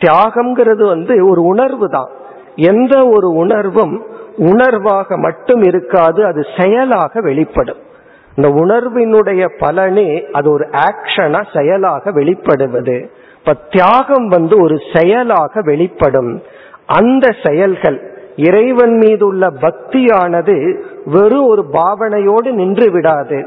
தியாகம்ங்கிறது 0.00 0.86
வந்து 0.86 1.28
ஒரு 1.28 1.42
உணர்வு 1.42 1.88
தான். 1.88 2.08
எந்த 2.54 3.08
ஒரு 3.08 3.30
உணர்வும் 3.30 4.06
உணர்வாக 4.36 5.16
மட்டும் 5.16 5.62
இருக்காது 5.62 6.24
அது 6.24 6.46
செயலாக 6.58 7.20
வெளிப்படும். 7.20 7.88
இந்த 8.36 8.48
உணர்வினுடைய 8.48 9.48
பலனே 9.60 10.30
அது 10.30 10.50
ஒரு 10.50 10.68
ஆக்ஷனா 10.70 11.58
செயலாக 11.58 12.10
வெளிப்படுவது. 12.10 13.08
இப்ப 13.38 13.54
தியாகம் 13.70 14.28
வந்து 14.28 14.62
ஒரு 14.62 14.78
செயலாக 14.94 15.60
வெளிப்படும். 15.60 16.42
அந்த 16.86 17.34
செயல்கள் 17.44 18.14
இறைவன் 18.36 18.96
மீது 18.96 19.26
உள்ள 19.26 19.50
பக்தியானது 19.50 20.82
வெறும் 21.04 21.46
ஒரு 21.46 21.64
பாவனையோடு 21.72 22.50
நின்று 22.50 22.90
விடாது. 22.90 23.46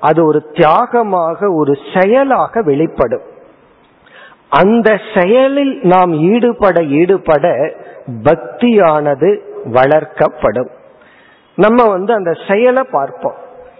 அது 0.00 0.24
ஒரு 0.24 0.42
தியாகமாக 0.52 1.54
ஒரு 1.54 1.74
செயலாக 1.94 2.62
வெளிப்படும். 2.62 3.28
அந்த 4.50 5.00
செயலில் 5.14 5.78
நாம் 5.82 6.12
ஈடுபட 6.12 6.82
ஈடுபட 6.84 7.72
பக்தியானது 8.22 9.38
வளர்க்கப்படும். 9.72 10.68
நம்ம 11.56 11.88
வந்து 11.88 12.12
அந்த 12.12 12.36
செயலை 12.48 12.82
பார்ப்போம். 12.90 13.34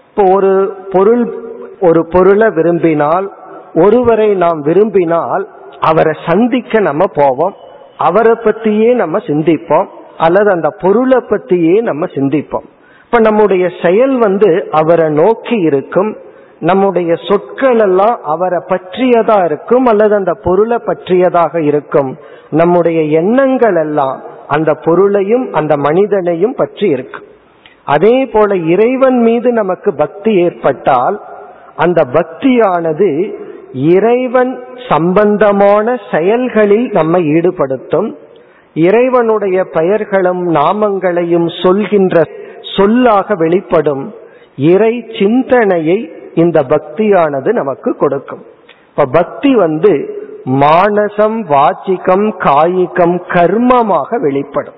இப்போ 0.09 0.31
ஒரு 0.33 0.77
பொருள் 0.91 1.33
ஒரு 1.79 2.07
பொருளை 2.07 2.49
விரும்பினால் 2.49 3.31
ஒருவரை 3.73 4.33
நாம் 4.33 4.59
விரும்பினால் 4.59 5.47
அவரை 5.79 6.17
சந்திக்க 6.27 6.79
நம்ம 6.79 7.05
போவோம். 7.13 7.55
அவரை 7.97 8.31
பத்தியே 8.31 8.93
நம்ம 8.93 9.17
சிந்திப்போம். 9.17 9.85
அல்லது 10.17 10.51
அந்த 10.51 10.69
பொருளை 10.81 11.17
பத்தியே 11.17 11.81
நம்ம 11.81 12.05
சிந்திப்போம். 12.05 12.65
இப்ப 13.05 13.19
நம்முடைய 13.19 13.69
செயல் 13.83 14.17
வந்து 14.17 14.67
அவரை 14.71 15.09
நோக்கி 15.09 15.55
இருக்கும். 15.55 16.17
நம்முடைய 16.61 17.11
சொற்கள் 17.27 17.79
எல்லாம் 17.79 18.17
அவரை 18.23 18.59
பற்றியதா 18.67 19.37
இருக்கும் 19.45 19.85
அல்லது 19.85 20.15
அந்த 20.15 20.33
பொருளை 20.43 20.77
பற்றியதாக 20.85 21.61
இருக்கும். 21.61 22.11
நம்முடைய 22.49 23.01
எண்ணங்கள் 23.01 23.75
எல்லாம் 23.75 24.17
அந்த 24.47 24.73
பொருளையும் 24.73 25.45
அந்த 25.53 25.73
மனிதனையும் 25.77 26.55
பற்றி 26.55 26.87
இருக்கும். 26.87 27.27
அதே 27.85 28.25
போல 28.25 28.55
இறைவன் 28.55 29.19
மீது 29.19 29.51
நமக்கு 29.51 29.93
பக்தி 29.93 30.31
ஏற்பட்டால் 30.35 31.17
அந்த 31.75 31.99
பக்தியானது 32.13 33.09
இறைவன் 33.73 34.51
சம்பந்தமான 34.89 35.95
செயல்களில் 36.11 36.87
நம்மை 36.91 37.21
ஈடுபடுத்தும். 37.25 38.09
இறைவனுடைய 38.73 39.63
பெயர்களும் 39.71 40.41
நாமங்களையும் 40.55 41.49
சொல்கின்ற 41.63 42.23
சொல்லாக 42.75 43.35
வெளிப்படும். 43.35 44.03
இறை 44.55 44.93
சிந்தனையை 45.19 45.99
இந்த 46.33 46.65
பக்தியானது 46.67 47.53
நமக்கு 47.53 47.95
கொடுக்கும். 47.95 48.45
இப்ப 48.89 49.05
பக்தி 49.11 49.55
வந்து 49.55 50.19
மானசம் 50.45 51.37
வாச்சிகம் 51.45 52.31
காயிகம் 52.37 53.21
கர்மமாக 53.27 54.21
வெளிப்படும். 54.21 54.73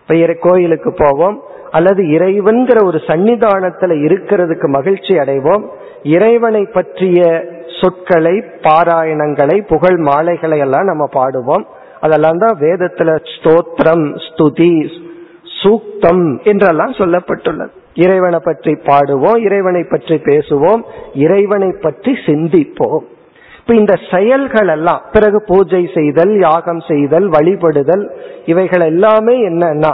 இப்ப 0.00 0.34
கோயிலுக்கு 0.40 0.94
போவோம் 0.98 1.42
அல்லது 1.70 2.02
இறைவன்கிற 2.08 2.84
ஒரு 2.84 2.98
சன்னிதானத்துல 3.06 3.92
இருக்கிறதுக்கு 4.04 4.66
மகிழ்ச்சி 4.66 5.14
அடைவோம். 5.14 5.66
இறைவனை 6.02 6.64
பற்றிய 6.64 7.44
சொற்களை 7.80 8.32
பாராயணங்களை 8.38 9.66
புகழ் 9.66 9.96
மாலைகளை 9.96 10.58
எல்லாம் 10.58 10.84
நம்ம 10.84 11.08
பாடுவோம். 11.12 11.66
அதெல்லாம் 12.00 12.38
தான் 12.38 12.58
வேதத்துல 12.58 13.18
ஸ்தோத்திரம் 13.34 14.18
ஸ்துதி 14.26 14.90
சூக்தம் 15.62 16.42
என்றெல்லாம் 16.42 16.90
சொல்லப்பட்டுள்ளது. 16.90 17.70
இறைவனை 17.94 18.40
பற்றி 18.44 18.72
பாடுவோம் 18.74 19.36
இறைவனை 19.36 19.82
பற்றி 19.84 20.14
பேசுவோம் 20.14 20.82
இறைவனை 21.14 21.70
பற்றி 21.80 22.12
சிந்திப்போம். 22.26 23.04
இப்ப 23.58 23.74
இந்த 23.74 23.94
செயல்கள் 24.10 24.68
எல்லாம் 24.68 25.02
பிறகு 25.12 25.44
பூஜை 25.46 25.90
செய்தல் 25.94 26.38
யாகம் 26.40 26.80
செய்தல் 26.80 27.28
வழிபடுதல் 27.30 28.04
இவைகள் 28.44 28.80
எல்லாமே 28.80 29.34
என்னன்னா 29.48 29.92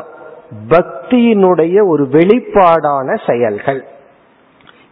பக்தியினுடைய 0.69 1.77
ஒரு 1.87 2.05
வெளிப்பாடான 2.13 3.17
செயல்கள். 3.27 3.81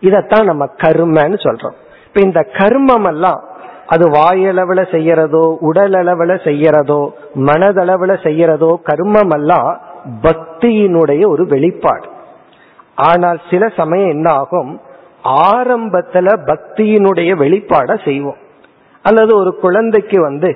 இதத்தான் 0.03 0.45
நம்ம 0.45 0.64
கர்மன்னு 0.83 1.38
சொல்றோம். 1.47 1.77
இப்ப 2.07 2.21
இந்த 2.21 2.40
கர்மம் 2.40 3.09
எல்லாம் 3.12 3.40
அது 3.87 4.05
வாயளவுல 4.09 4.81
செய்யறதோ 4.90 5.47
உடல் 5.61 5.92
அளவுல 5.92 6.33
செய்யறதோ 6.49 7.01
மனதளவுல 7.35 8.12
செய்யறதோ 8.23 8.71
கர்மம் 8.90 9.33
எல்லாம் 9.38 9.81
பக்தியினுடைய 10.23 11.23
ஒரு 11.29 11.47
வெளிப்பாடு. 11.47 12.07
ஆனால் 12.97 13.39
சில 13.51 13.69
சமயம் 13.69 14.09
என்ன 14.09 14.31
ஆகும் 14.31 14.81
ஆரம்பத்துல 15.53 16.29
பக்தியினுடைய 16.51 17.31
வெளிப்பாட 17.37 17.97
செய்வோம். 18.05 18.41
அல்லது 19.03 19.37
ஒரு 19.37 19.53
குழந்தைக்கு 19.55 20.21
வந்து 20.21 20.51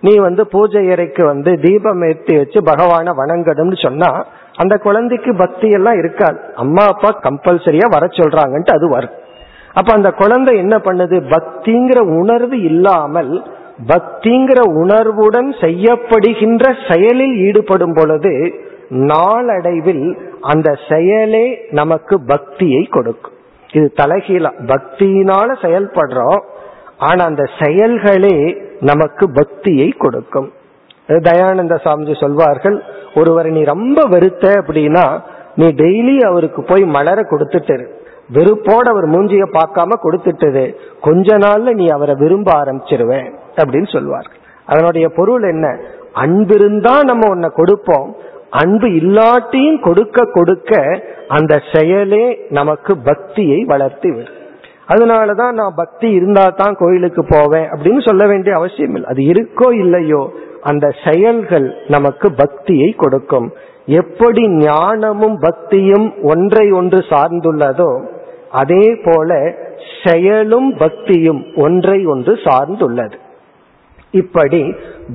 நீ 0.00 0.12
வந்து 0.16 0.46
பூஜை 0.46 0.90
அறைக்கு 0.90 1.26
வந்து 1.26 1.50
தீபம் 1.60 2.02
ஏற்றி 2.02 2.36
வச்சு 2.36 2.60
பகவான 2.60 3.12
வணங்கணும்னு 3.20 3.82
சொன்னா 3.82 4.24
அந்த 4.56 4.74
குழந்தைக்கு 4.76 5.36
பக்தி 5.36 5.68
எல்லாம் 5.68 5.98
இருக்காது. 5.98 6.38
அம்மா 6.54 6.84
அப்பா 6.84 7.10
கம்பல்சரியா 7.22 7.86
வர 7.90 8.06
சொல்றாங்கன்ட்டு 8.06 8.72
அது 8.72 8.88
வரும். 8.88 9.14
அப்ப 9.74 9.92
அந்த 9.92 10.10
குழந்தை 10.10 10.58
என்ன 10.58 10.76
பண்ணுது? 10.76 11.16
பக்திங்கிற 11.36 12.00
உணர்வு 12.18 12.60
இல்லாமல் 12.60 13.32
பக்திங்கிற 13.88 14.60
உணர்வுடன் 14.82 15.48
செய்யப்படுகின்ற 15.60 16.64
செயலில் 16.88 17.36
ஈடுபடும் 17.36 17.94
பொழுது 17.94 18.32
நாளடைவில் 18.88 20.16
அந்த 20.40 20.78
செயலே 20.88 21.66
நமக்கு 21.70 22.20
பக்தியை 22.20 22.82
கொடுக்கும். 22.82 23.32
இது 23.72 23.92
தலைகீழ. 23.96 24.52
பக்தியினால 24.66 25.54
செயல்படுறோம். 25.62 26.42
ஆனா 26.98 27.24
அந்த 27.24 27.44
செயல்களே 27.60 28.62
நமக்கு 28.80 29.30
பக்தியை 29.30 29.88
கொடுக்கும். 29.88 30.52
தயானந்த 31.06 31.78
சாமிஜி 31.84 32.20
சொல்வார்கள் 32.20 32.82
ஒருவரை 33.14 33.52
நீ 33.52 33.64
ரொம்ப 33.64 34.02
வெறுத்த 34.10 34.48
அப்படின்னா 34.48 35.20
நீ 35.56 35.68
டெய்லி 35.68 36.18
அவருக்கு 36.18 36.62
போய் 36.62 36.84
மலர 36.84 37.20
கொடுத்துட்டு 37.20 37.86
வெறுப்போட 38.32 38.88
அவர் 38.88 39.08
மூஞ்சிய 39.08 39.46
பார்க்காம 39.52 39.88
கொடுத்துட்டது 40.02 40.74
கொஞ்ச 41.00 41.38
நாள்ல 41.38 41.72
நீ 41.72 41.86
அவரை 41.86 42.14
விரும்ப 42.14 42.52
ஆரம்பிச்சிருவேன். 42.52 43.32
அப்படின்னு 43.56 43.92
சொல்வார்கள். 43.92 44.36
அதனுடைய 44.66 45.08
பொருள் 45.08 45.42
என்ன? 45.42 45.78
அன்பிருந்தா 46.14 47.00
நம்ம 47.00 47.28
உன்னை 47.28 47.48
கொடுப்போம். 47.54 48.16
அன்பு 48.58 48.88
இல்லாட்டியும் 49.00 49.80
கொடுக்க 49.80 50.24
கொடுக்க 50.36 50.72
அந்த 51.36 51.52
செயலே 51.72 52.24
நமக்கு 52.48 52.92
பக்தியை 53.08 53.58
வளர்த்தி 53.72 54.10
விடும். 54.10 54.38
அதனாலதான் 54.88 55.54
நான் 55.60 55.74
பக்தி 55.76 56.08
இருந்தா 56.10 56.44
தான் 56.60 56.74
கோயிலுக்கு 56.78 57.22
போவேன் 57.28 57.68
அப்படின்னு 57.72 58.02
சொல்ல 58.08 58.22
வேண்டிய 58.26 58.54
அவசியம் 58.56 58.94
இல்லை. 58.94 59.10
அது 59.10 59.22
இருக்கோ 59.32 59.68
இல்லையோ 59.84 60.22
அந்த 60.70 60.86
செயல்கள் 61.04 61.68
நமக்கு 61.88 62.26
பக்தியை 62.32 62.88
கொடுக்கும். 63.02 63.48
எப்படி 64.00 64.42
ஞானமும் 64.48 65.38
பக்தியும் 65.40 66.08
ஒன்றை 66.22 66.66
ஒன்று 66.80 66.98
சார்ந்துள்ளதோ 67.12 67.90
அதே 68.62 68.84
போல 69.04 69.30
செயலும் 70.02 70.68
பக்தியும் 70.76 71.40
ஒன்றை 71.56 71.98
ஒன்று 72.06 72.32
சார்ந்துள்ளது. 72.44 73.18
இப்படி 74.22 74.62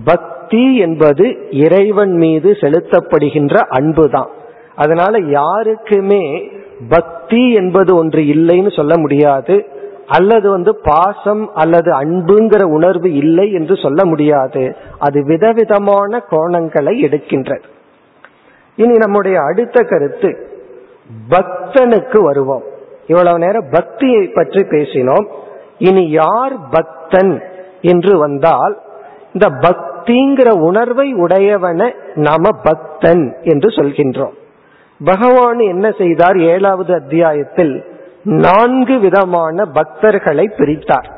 பக்தி 0.06 0.36
பக்தி 0.48 0.78
என்பது 0.78 1.48
இறைவன் 1.52 2.12
மீது 2.12 2.52
செலுத்தப்படுகின்ற 2.52 3.56
அன்புதான். 3.56 4.30
அதனால 4.76 5.20
யாருக்குமே 5.20 6.50
பக்தி 6.90 7.54
என்பது 7.54 7.96
ஒன்று 7.96 8.22
இல்லைன்னு 8.22 8.76
சொல்ல 8.76 8.98
முடியாது. 8.98 9.66
அல்லது 10.08 10.50
வந்து 10.50 10.76
பாசம் 10.76 11.54
அல்லது 11.54 11.92
அன்புங்கிற 12.02 12.64
உணர்வு 12.64 13.14
இல்லை 13.14 13.52
என்று 13.52 13.78
சொல்ல 13.78 14.06
முடியாது. 14.06 14.76
அது 15.00 15.26
விதவிதமான 15.26 16.24
கோணங்களை 16.32 16.94
எடுக்கின்றது. 17.08 17.68
இனி 18.76 18.98
நம்முடைய 18.98 19.40
அடுத்த 19.40 19.82
கருத்து 19.82 20.48
பக்தனுக்கு 21.30 22.22
வருவோம். 22.22 22.64
இவ்வளவு 23.08 23.40
நேரம் 23.40 23.70
பக்தியை 23.72 24.28
பற்றி 24.28 24.62
பேசினோம். 24.62 25.28
இனி 25.78 26.10
யார் 26.10 26.56
பக்தன் 26.70 27.44
என்று 27.82 28.18
வந்தால் 28.18 28.78
இந்த 29.34 29.50
பக்திங்கிற 30.08 30.50
உணர்வை 30.50 31.14
உடையவன 31.14 31.94
நாம 32.16 32.50
பக்தன் 32.64 33.36
என்று 33.42 33.70
சொல்கின்றோம். 33.70 34.34
பகவான் 35.06 35.60
என்ன 35.60 35.92
செய்தார்? 35.98 36.38
ஏழாவது 36.40 36.94
அத்தியாயத்தில் 36.94 37.86
நான்கு 38.24 39.00
விதமான 39.00 39.66
பக்தர்களை 39.66 40.46
பிரித்தார். 40.58 41.12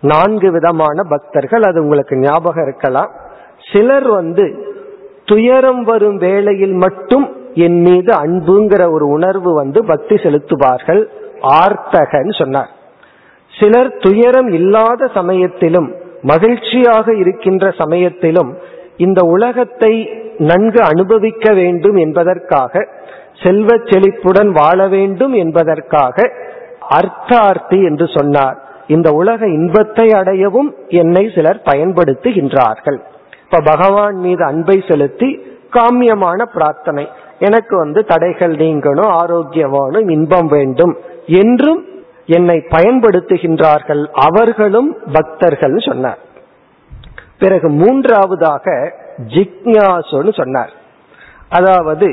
நான்கு 0.00 0.52
விதமான 0.52 1.02
பக்தர்கள் 1.02 1.62
அது 1.62 1.82
உங்களுக்கு 1.82 2.16
ஞாபகம் 2.16 2.62
இருக்கலாம். 2.62 3.10
சிலர் 3.72 4.08
வந்து 4.08 4.76
துயரம் 5.24 5.82
வரும் 5.82 6.16
வேளையில் 6.16 6.72
மட்டும் 6.72 7.36
என் 7.54 7.80
மீது 7.80 8.12
அன்புங்கிற 8.14 8.92
ஒரு 8.92 9.06
உணர்வு 9.06 9.54
வந்து 9.54 9.84
பக்தி 9.84 10.14
செலுத்துவார்கள் 10.14 11.08
ஆர்த்தகன்னு 11.42 12.38
சொன்னார். 12.38 12.68
சிலர் 13.60 13.96
துயரம் 13.96 14.48
இல்லாத 14.48 15.10
சமயத்திலும் 15.14 15.94
மகிழ்ச்சியாக 16.30 17.14
இருக்கின்ற 17.14 17.64
சமயத்திலும் 17.78 18.50
இந்த 18.96 19.20
உலகத்தை 19.26 19.94
நன்கு 20.38 20.80
அனுபவிக்க 20.82 21.52
வேண்டும் 21.52 21.96
என்பதற்காக 21.96 22.82
செல்வ 23.42 23.76
செழிப்புடன் 23.90 24.50
வாழ 24.52 24.88
வேண்டும் 24.88 25.34
என்பதற்காக 25.34 26.26
அர்த்தார்த்தி 26.90 27.78
என்று 27.84 28.06
சொன்னார். 28.16 28.56
இந்த 28.86 29.08
உலக 29.12 29.40
இன்பத்தை 29.48 30.06
அடையவும் 30.08 30.70
என்னை 31.00 31.24
சிலர் 31.34 31.60
பயன்படுத்துகின்றார்கள். 31.64 32.98
இப்ப 33.44 33.60
பகவான் 33.64 34.16
மீது 34.16 34.42
அன்பை 34.44 34.76
செலுத்தி 34.88 35.28
காமியமான 35.70 36.42
பிரார்த்தனை. 36.54 37.04
எனக்கு 37.38 37.74
வந்து 37.76 38.00
தடைகள் 38.04 38.54
நீங்கணும் 38.56 39.12
ஆரோக்கியம் 39.20 39.70
வேணும் 39.70 40.08
இன்பம் 40.08 40.46
வேண்டும் 40.46 40.94
என்றும் 41.26 41.80
என்னை 42.26 42.64
பயன்படுத்துகின்றார்கள் 42.68 44.06
அவர்களும் 44.12 44.96
பக்தர்கள் 45.12 45.76
சொன்னார். 45.78 46.18
பிறகு 47.38 47.68
மூன்றாவதாக 47.70 48.94
ஜிக்யாசுன்னு 49.34 50.32
சொன்னார். 50.34 50.72
அதாவது 51.48 52.08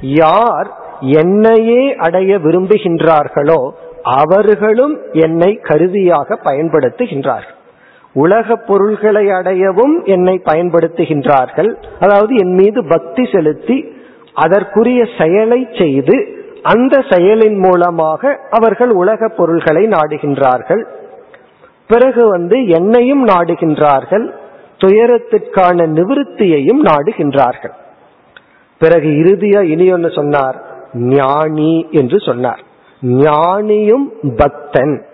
யார் 0.00 0.68
என்னையே 1.00 1.96
அடைய 1.96 2.38
விரும்புகின்றார்களோ 2.38 3.70
அவர்களும் 4.02 5.00
என்னை 5.12 5.54
கருவியாக 5.54 6.38
பயன்படுத்துகின்றார்கள். 6.44 7.54
உலக 8.12 8.56
பொருள்களை 8.56 9.26
அடையவும் 9.26 10.04
என்னை 10.04 10.42
பயன்படுத்துகின்றார்கள். 10.44 11.76
அதாவது 12.00 12.34
என் 12.34 12.54
மீது 12.54 12.84
பக்தி 12.84 13.28
செலுத்தி 13.32 13.94
அதற்குரிய 14.34 15.06
செயலை 15.18 15.68
செய்து 15.78 16.44
அந்த 16.62 16.98
செயலின் 16.98 17.58
மூலமாக 17.58 18.40
அவர்கள் 18.50 18.90
உலக 18.90 19.28
பொருள்களை 19.28 19.86
நாடுகின்றார்கள். 19.86 20.86
பிறகு 21.88 22.28
வந்து 22.28 22.66
என்னையும் 22.66 23.26
நாடுகின்றார்கள். 23.26 24.34
துயரத்திற்கான 24.78 25.86
நிவிருத்தியையும் 25.86 26.84
நாடுகின்றார்கள். 26.84 27.72
பிறகு 28.78 29.08
இறுதியா 29.08 29.62
இனி 29.62 29.92
ஒன்று 29.92 30.10
சொன்னார். 30.10 30.62
ஞானி 30.94 31.86
என்று 31.90 32.20
சொன்னார். 32.20 32.60
ஞானியும் 33.06 34.34
பக்தன். 34.36 35.06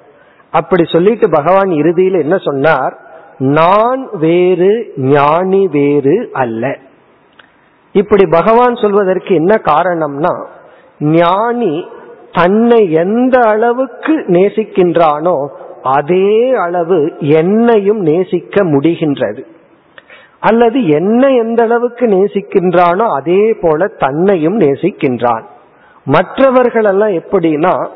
அப்படி 0.50 0.84
சொல்லிட்டு 0.84 1.30
பகவான் 1.30 1.70
இறுதியில் 1.70 2.14
என்ன 2.14 2.38
சொன்னார்? 2.38 2.98
நான் 3.38 4.08
வேறு 4.12 4.92
ஞானி 4.96 5.68
வேறு 5.68 6.30
அல்ல. 6.32 6.76
இப்படி 7.92 8.26
பகவான் 8.26 8.74
சொல்வதற்கு 8.74 9.34
என்ன 9.34 9.60
காரணம்னா 9.64 10.46
ஞானி 11.02 11.86
தன்னை 12.32 12.92
எந்த 12.92 13.40
அளவுக்கு 13.40 14.18
நேசிக்கின்றானோ 14.18 15.46
அதே 15.82 16.54
அளவு 16.54 17.12
என்னையும் 17.18 17.98
நேசிக்க 17.98 18.64
முடிகின்றது. 18.64 19.42
அல்லது 20.40 20.86
என்ன 20.86 21.28
எந்த 21.28 21.62
அளவுக்கு 21.62 22.06
நேசிக்கின்றானோ 22.06 23.14
அதே 23.14 23.54
போல 23.60 23.86
தன்னையும் 23.86 24.58
நேசிக்கின்றான். 24.58 25.42
மற்றவர்கள் 26.04 26.84
எல்லாம் 26.84 27.08
எப்படின்னா 27.08 27.86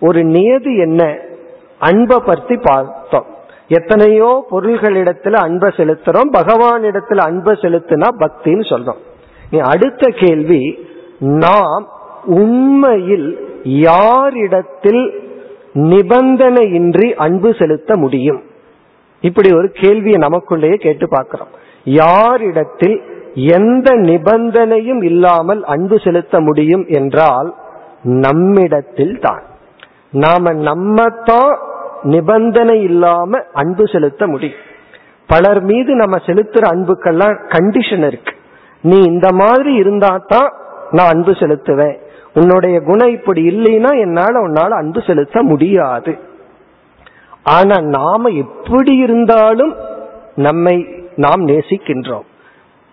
ஒரு 0.00 0.24
நியதி 0.24 0.78
என்ன? 0.78 1.18
அன்பை 1.78 2.18
பற்றி 2.18 2.56
பார்த்தோம். 2.56 3.26
எத்தனையோ 3.68 4.44
பொருள்களிடத்துல 4.50 5.32
அன்பை 5.32 5.70
செலுத்துறோம். 5.76 6.30
பகவான் 6.30 6.82
இடத்துல 6.82 7.16
அன்பை 7.16 7.54
செலுத்தினா 7.60 8.08
பக்தின்னு 8.18 8.64
சொல்றோம். 8.68 9.00
நீ 9.50 9.58
அடுத்த 9.58 10.06
கேள்வி 10.16 10.88
நாம் 11.20 11.88
உண்மையில் 12.24 13.48
யாரிடத்தில் 13.62 15.30
நிபந்தனையின்றி 15.74 17.14
அன்பு 17.14 17.54
செலுத்த 17.54 17.96
முடியும்? 17.96 18.42
இப்படி 19.20 19.50
ஒரு 19.52 19.70
கேள்வியை 19.70 20.18
நமக்குள்ளேயே 20.18 20.74
கேட்டு 20.74 21.08
பார்க்கிறோம். 21.08 21.48
யாரிடத்தில் 21.84 23.02
எந்த 23.34 23.94
நிபந்தனையும் 23.94 25.02
இல்லாமல் 25.02 25.64
அன்பு 25.64 25.98
செலுத்த 25.98 26.40
முடியும் 26.40 26.84
என்றால் 26.88 27.54
நம்மிடத்தில் 28.02 29.18
தான். 29.20 29.42
நாம 30.10 30.52
நம்மத்தான் 30.52 31.58
நிபந்தனை 32.02 32.82
இல்லாம 32.82 33.38
அன்பு 33.52 33.88
செலுத்த 33.88 34.26
முடியும். 34.26 34.58
பலர் 35.26 35.62
மீது 35.62 35.94
நம்ம 35.94 36.16
செலுத்துற 36.26 36.62
அன்புக்கெல்லாம் 36.74 37.36
கண்டிஷன் 37.48 38.06
இருக்கு. 38.06 38.34
நீ 38.82 38.98
இந்த 38.98 39.28
மாதிரி 39.32 39.74
இருந்தா 39.74 40.20
தான் 40.26 40.52
நான் 40.90 41.08
அன்பு 41.08 41.32
செலுத்துவேன். 41.32 41.98
உன்னுடைய 42.34 42.80
குணம் 42.80 43.08
இப்படி 43.08 43.48
இல்லைன்னா 43.48 44.00
என்னால 44.00 44.40
உன்னால 44.40 44.68
அன்பு 44.68 45.02
செலுத்த 45.06 45.42
முடியாது. 45.42 46.18
ஆனா 47.42 47.80
நாம 47.80 48.28
எப்படி 48.28 48.96
இருந்தாலும் 48.96 49.74
நம்மை 50.34 50.86
நாம் 51.16 51.46
நேசிக்கின்றோம். 51.46 52.24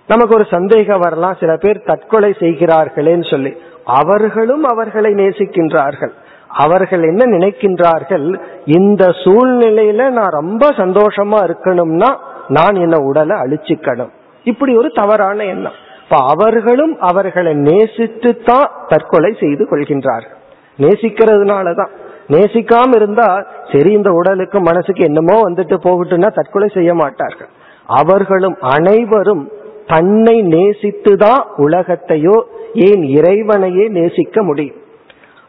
நமக்கு 0.08 0.36
ஒரு 0.36 0.46
சந்தேகம் 0.50 1.00
வரலாம் 1.00 1.38
சில 1.40 1.56
பேர் 1.56 1.84
தற்கொலை 1.86 2.36
செய்கிறார்களேன்னு 2.40 3.30
சொல்லி. 3.30 3.54
அவர்களும் 3.86 4.64
அவர்களை 4.64 5.14
நேசிக்கின்றார்கள். 5.14 6.12
அவர்கள் 6.48 7.04
என்ன 7.04 7.38
நினைக்கின்றார்கள்? 7.38 8.40
இந்த 8.66 9.08
சூழ்நிலையில 9.08 10.10
நான் 10.10 10.32
ரொம்ப 10.32 10.70
சந்தோஷமா 10.70 11.52
இருக்கணும்னா 11.52 12.18
நான் 12.48 12.76
என்ன 12.76 12.98
உடலை 12.98 13.38
அழிச்சுக்கணும். 13.38 14.10
இப்படி 14.44 14.76
ஒரு 14.76 14.90
தவறான 14.90 15.44
எண்ணம். 15.44 15.88
இப்ப 16.12 16.26
அவர்களும் 16.26 17.00
அவர்களை 17.00 17.54
நேசித்து 17.54 18.42
தான் 18.44 18.72
தற்கொலை 18.88 19.36
செய்து 19.40 19.64
கொள்கின்றார்கள். 19.66 20.38
நேசிக்கிறதுனாலதான். 20.80 21.92
நேசிக்காம 22.30 22.96
இருந்தா 22.96 23.46
சரி 23.72 23.92
இந்த 23.92 24.12
உடலுக்கு 24.12 24.60
மனசுக்கு 24.60 25.04
என்னமோ 25.04 25.50
வந்துட்டு 25.50 25.76
போகட்டும்னா 25.84 26.34
தற்கொலை 26.34 26.70
செய்ய 26.74 26.94
மாட்டார்கள். 26.94 27.50
அவர்களும் 27.86 28.58
அனைவரும் 28.60 29.52
தன்னை 29.88 30.42
நேசித்து 30.42 31.18
தான் 31.18 31.46
உலகத்தையோ 31.58 32.42
ஏன் 32.74 33.04
இறைவனையே 33.04 33.88
நேசிக்க 33.88 34.44
முடியும். 34.44 34.82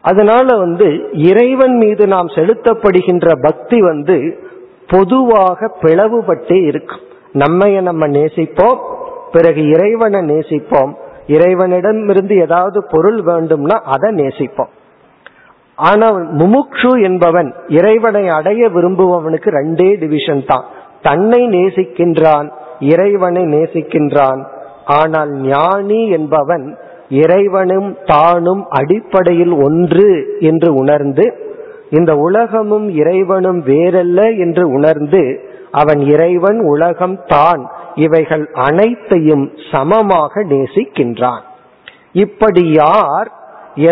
அதனால 0.00 0.56
வந்து 0.56 1.10
இறைவன் 1.12 1.76
மீது 1.76 2.06
நாம் 2.06 2.26
செலுத்தப்படுகின்ற 2.26 3.28
பக்தி 3.40 3.80
வந்து 3.80 4.38
பொதுவாக 4.86 5.72
பிளவுபட்டே 5.82 6.64
இருக்கும். 6.64 7.00
நம்மைய 7.32 7.80
நம்ம 7.80 8.06
நேசிப்போம் 8.06 8.80
பிறகு 9.32 9.62
இறைவனை 9.68 10.20
நேசிப்போம். 10.20 10.92
இறைவனிடமிருந்து 11.26 12.34
ஏதாவது 12.36 12.78
பொருள் 12.90 13.20
வேண்டும்னா 13.22 13.76
அதை 13.94 14.10
நேசிப்போம். 14.14 14.70
ஆனா 15.78 16.06
முமுக்ஷு 16.40 16.92
என்பவன் 17.02 17.54
இறைவனை 17.68 18.28
அடைய 18.28 18.68
விரும்புபவனுக்கு 18.68 19.50
ரெண்டே 19.58 19.90
டிவிஷன் 19.98 20.44
தான். 20.46 20.64
தன்னை 21.02 21.40
நேசிக்கின்றான் 21.48 22.48
இறைவனை 22.80 23.42
நேசிக்கின்றான். 23.44 24.40
ஆனால் 24.84 25.30
ஞானி 25.30 26.08
என்பவன் 26.08 26.76
இறைவனும் 27.08 27.96
தானும் 28.04 28.62
அடிப்படையில் 28.68 29.54
ஒன்று 29.64 30.38
என்று 30.40 30.68
உணர்ந்து 30.74 31.24
இந்த 31.90 32.12
உலகமும் 32.16 32.88
இறைவனும் 32.88 33.60
வேறல்ல 33.62 34.20
என்று 34.38 34.64
உணர்ந்து 34.68 35.22
அவன் 35.70 36.00
இறைவன் 36.00 36.60
உலகம் 36.64 37.16
தான் 37.26 37.62
இவைகள் 38.04 38.44
அனைத்தையும் 38.66 39.44
சமமாக 39.70 40.42
நேசிக்கின்றான். 40.52 41.44
இப்படி 42.24 42.62
யார் 42.82 43.28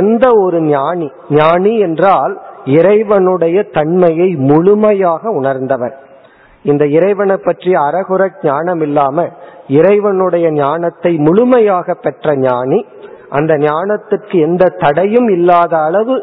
எந்த 0.01 0.27
ஒரு 0.45 0.59
ஞானி 0.69 1.09
ஞானி 1.31 1.73
என்றால் 1.87 2.35
இறைவனுடைய 2.77 3.59
தன்மையை 3.77 4.29
முழுமையாக 4.51 5.31
உணர்ந்தவர். 5.31 5.95
இந்த 6.65 6.85
இறைவனை 6.97 7.37
பற்றி 7.45 7.73
அறகுற 7.87 8.23
ஞானம் 8.43 8.83
இல்லாம 8.87 9.27
இறைவனுடைய 9.79 10.47
ஞானத்தை 10.61 11.13
முழுமையாக 11.27 11.95
பெற்ற 12.05 12.35
ஞானி 12.47 12.81
அந்த 13.39 13.53
ஞானத்துக்கு 13.67 14.37
எந்த 14.49 14.73
தடையும் 14.83 15.29
இல்லாத 15.29 15.73
அளவு 15.89 16.15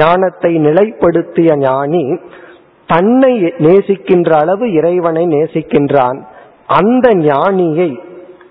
ஞானத்தை 0.00 0.52
நிலைப்படுத்திய 0.66 1.50
ஞானி 1.58 2.02
தன்னை 2.88 3.32
நேசிக்கின்ற 3.66 4.30
அளவு 4.42 4.64
இறைவனை 4.78 5.24
நேசிக்கின்றான். 5.26 6.18
அந்த 6.70 7.10
ஞானியை 7.10 7.98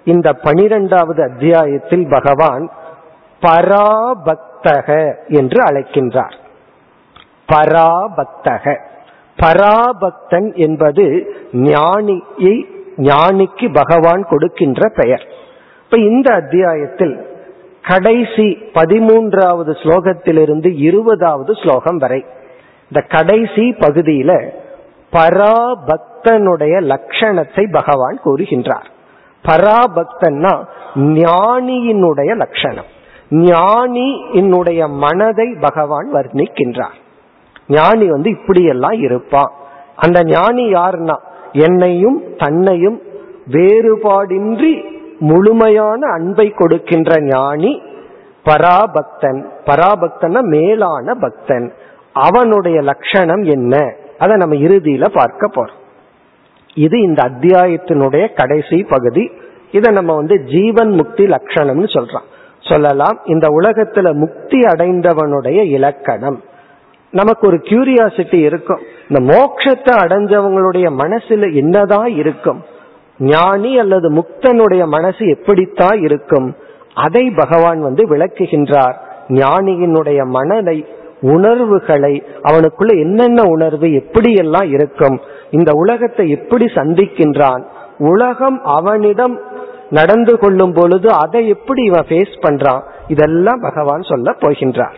இந்த 0.04 0.34
பனிரெண்டாவது 0.34 1.24
அத்தியாயத்தில் 1.24 2.08
பகவான் 2.10 2.70
பராபக்தக 3.42 5.16
என்று 5.28 5.64
அழைக்கின்றார். 5.64 6.34
பராபக்தக. 7.48 8.78
பராபக்தன் 9.38 10.56
என்பது 10.56 11.36
ஞானியை 11.52 12.64
ஞானிக்கு 12.98 13.74
பகவான் 13.74 14.26
கொடுக்கின்ற 14.30 14.92
பெயர். 14.96 15.28
இப்ப 15.84 15.98
இந்த 15.98 16.34
அத்தியாயத்தில் 16.34 17.28
கடைசி 17.88 18.58
பதிமூன்றாவது 18.74 19.72
ஸ்லோகத்திலிருந்து 19.84 20.74
இருபதாவது 20.78 21.54
ஸ்லோகம் 21.54 21.98
வரை 21.98 22.26
இந்த 22.94 23.08
கடைசி 23.08 23.76
பகுதியில 23.80 24.50
பக்தனுடைய 26.24 26.82
லட்சணத்தை 26.82 27.72
பகவான் 27.72 28.20
கூறுகின்றார். 28.26 28.86
பராபக்தன்னா 29.48 30.66
ஞானியினுடைய 30.96 32.36
லட்சணம் 32.36 32.98
ஞானி 33.30 34.32
என்னுடைய 34.32 34.88
மனதை 34.88 35.56
பகவான் 35.60 36.14
வர்ணிக்கின்றார். 36.14 36.98
ஞானி 37.68 38.10
வந்து 38.10 38.30
இப்படியெல்லாம் 38.30 38.92
இருப்பான் 38.92 39.52
அந்த 39.96 40.24
ஞானி 40.24 40.74
யாருன்னா 40.74 41.16
என்னையும் 41.52 42.24
தன்னையும் 42.38 43.02
வேறுபாடின்றி 43.52 44.84
முழுமையான 45.20 46.12
அன்பை 46.12 46.50
கொடுக்கின்ற 46.50 47.22
ஞானி 47.22 47.82
பராபக்தன். 48.46 49.46
பராபக்தன 49.66 50.42
மேலான 50.42 51.14
பக்தன். 51.14 51.74
அவனுடைய 52.14 52.82
லட்சணம் 52.82 53.42
என்ன? 53.42 53.94
அதை 54.20 54.36
நம்ம 54.36 54.56
இறுதியில 54.56 55.10
பார்க்க 55.14 55.48
போறோம். 55.48 55.78
இது 56.80 57.02
இந்த 57.02 57.24
அத்தியாயத்தினுடைய 57.24 58.26
கடைசி 58.36 58.84
பகுதி. 58.84 59.24
இதை 59.72 59.94
நம்ம 59.94 60.15
வந்து 60.15 60.36
ஜீவன் 60.44 60.92
முக்தி 60.92 61.26
லட்சணம்னு 61.26 61.88
சொல்றோம். 61.96 62.28
சொல்லலாம் 62.60 63.18
இந்த 63.26 63.48
உலகத்துல 63.48 64.13
முக்தி 64.13 64.60
அடைந்தவனுடைய 64.60 65.60
இலக்கணம். 65.67 66.42
நமக்கு 67.12 67.48
ஒரு 67.48 67.58
கியூரியாசிட்டி 67.58 68.40
இருக்கும். 68.40 68.82
இந்த 69.10 69.19
மோட்சத்தை 69.30 69.94
அடைஞ்சவங்களுடைய 70.04 70.88
மனசுல 70.98 71.54
என்னதான் 71.54 72.08
இருக்கும்? 72.08 72.62
ஞானி 73.19 73.80
அல்லது 73.80 74.12
முக்தனுடைய 74.12 74.86
மனசு 74.86 75.23
எப்படித்தான் 75.27 75.98
இருக்கும்? 76.02 76.56
அதை 76.96 77.32
பகவான் 77.36 77.80
வந்து 77.82 78.04
விளக்குகின்றார். 78.10 78.96
ஞானியினுடைய 79.30 80.25
மனதை 80.25 80.86
உணர்வுகளை 81.22 82.24
அவனுக்குள்ள 82.44 82.88
என்னென்ன 82.88 83.44
உணர்வு 83.44 83.88
எப்படியெல்லாம் 83.88 84.63
இருக்கும் 84.63 85.20
இந்த 85.52 85.72
உலகத்தை 85.72 86.30
எப்படி 86.30 86.65
சந்திக்கின்றான் 86.65 87.63
உலகம் 87.98 88.63
அவனிடம் 88.63 89.40
நடந்து 89.90 90.38
கொள்ளும் 90.38 90.74
பொழுது 90.74 91.12
அதை 91.12 91.48
எப்படி 91.48 91.84
இவன் 91.84 92.06
ஃபேஸ் 92.10 92.36
பண்றான் 92.42 92.82
இதெல்லாம் 93.08 93.60
பகவான் 93.62 94.02
சொல்ல 94.02 94.32
போகின்றார். 94.32 94.94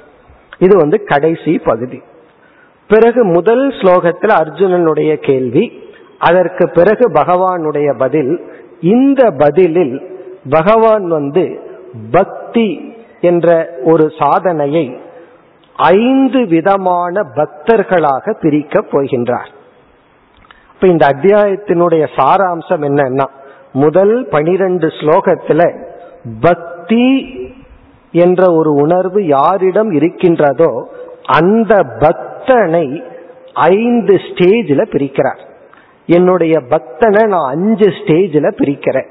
இது 0.57 0.77
வந்து 0.77 1.03
கடைசி 1.03 1.57
பகுதி. 1.57 2.01
பிறகு 2.87 3.23
முதல் 3.23 3.67
ஸ்லோகத்தில் 3.69 4.33
அர்ஜுனனுடைய 4.41 5.15
கேள்வி 5.15 5.81
அதற்கு 6.19 6.69
பிறகு 6.69 7.11
பகவானுடைய 7.11 7.97
பதில். 7.97 8.41
இந்த 8.81 9.31
பதிலில் 9.37 10.01
பகவான் 10.49 11.07
வந்து 11.07 11.59
பக்தி 12.11 12.95
என்ற 13.21 13.69
ஒரு 13.83 14.11
சாதனையை 14.19 14.97
ஐந்து 15.89 16.39
விதமான 16.47 17.23
பக்தர்களாக 17.35 18.33
பிரிக்க 18.41 18.79
போகின்றார். 18.91 19.51
இப்ப 20.73 20.87
இந்த 20.87 21.05
அத்தியாயத்தினுடைய 21.07 22.03
சாராம்சம் 22.17 22.83
என்னன்னா 22.89 23.27
முதல் 23.73 24.27
பனிரெண்டு 24.29 24.87
ஸ்லோகத்துல 24.87 25.61
பக்தி 26.41 27.07
என்ற 28.13 28.41
ஒரு 28.53 28.71
உணர்வு 28.73 29.19
யாரிடம் 29.25 29.91
இருக்கின்றதோ 29.91 30.71
அந்த 31.39 31.73
பக்தனை 31.99 32.85
ஐந்து 33.53 34.15
ஸ்டேஜில் 34.27 34.91
பிரிக்கிறார். 34.93 35.41
என்னுடைய 36.05 36.55
பக்தனை 36.69 37.23
நான் 37.27 37.49
அஞ்சு 37.55 37.87
ஸ்டேஜில் 37.99 38.57
பிரிக்கிறேன். 38.61 39.09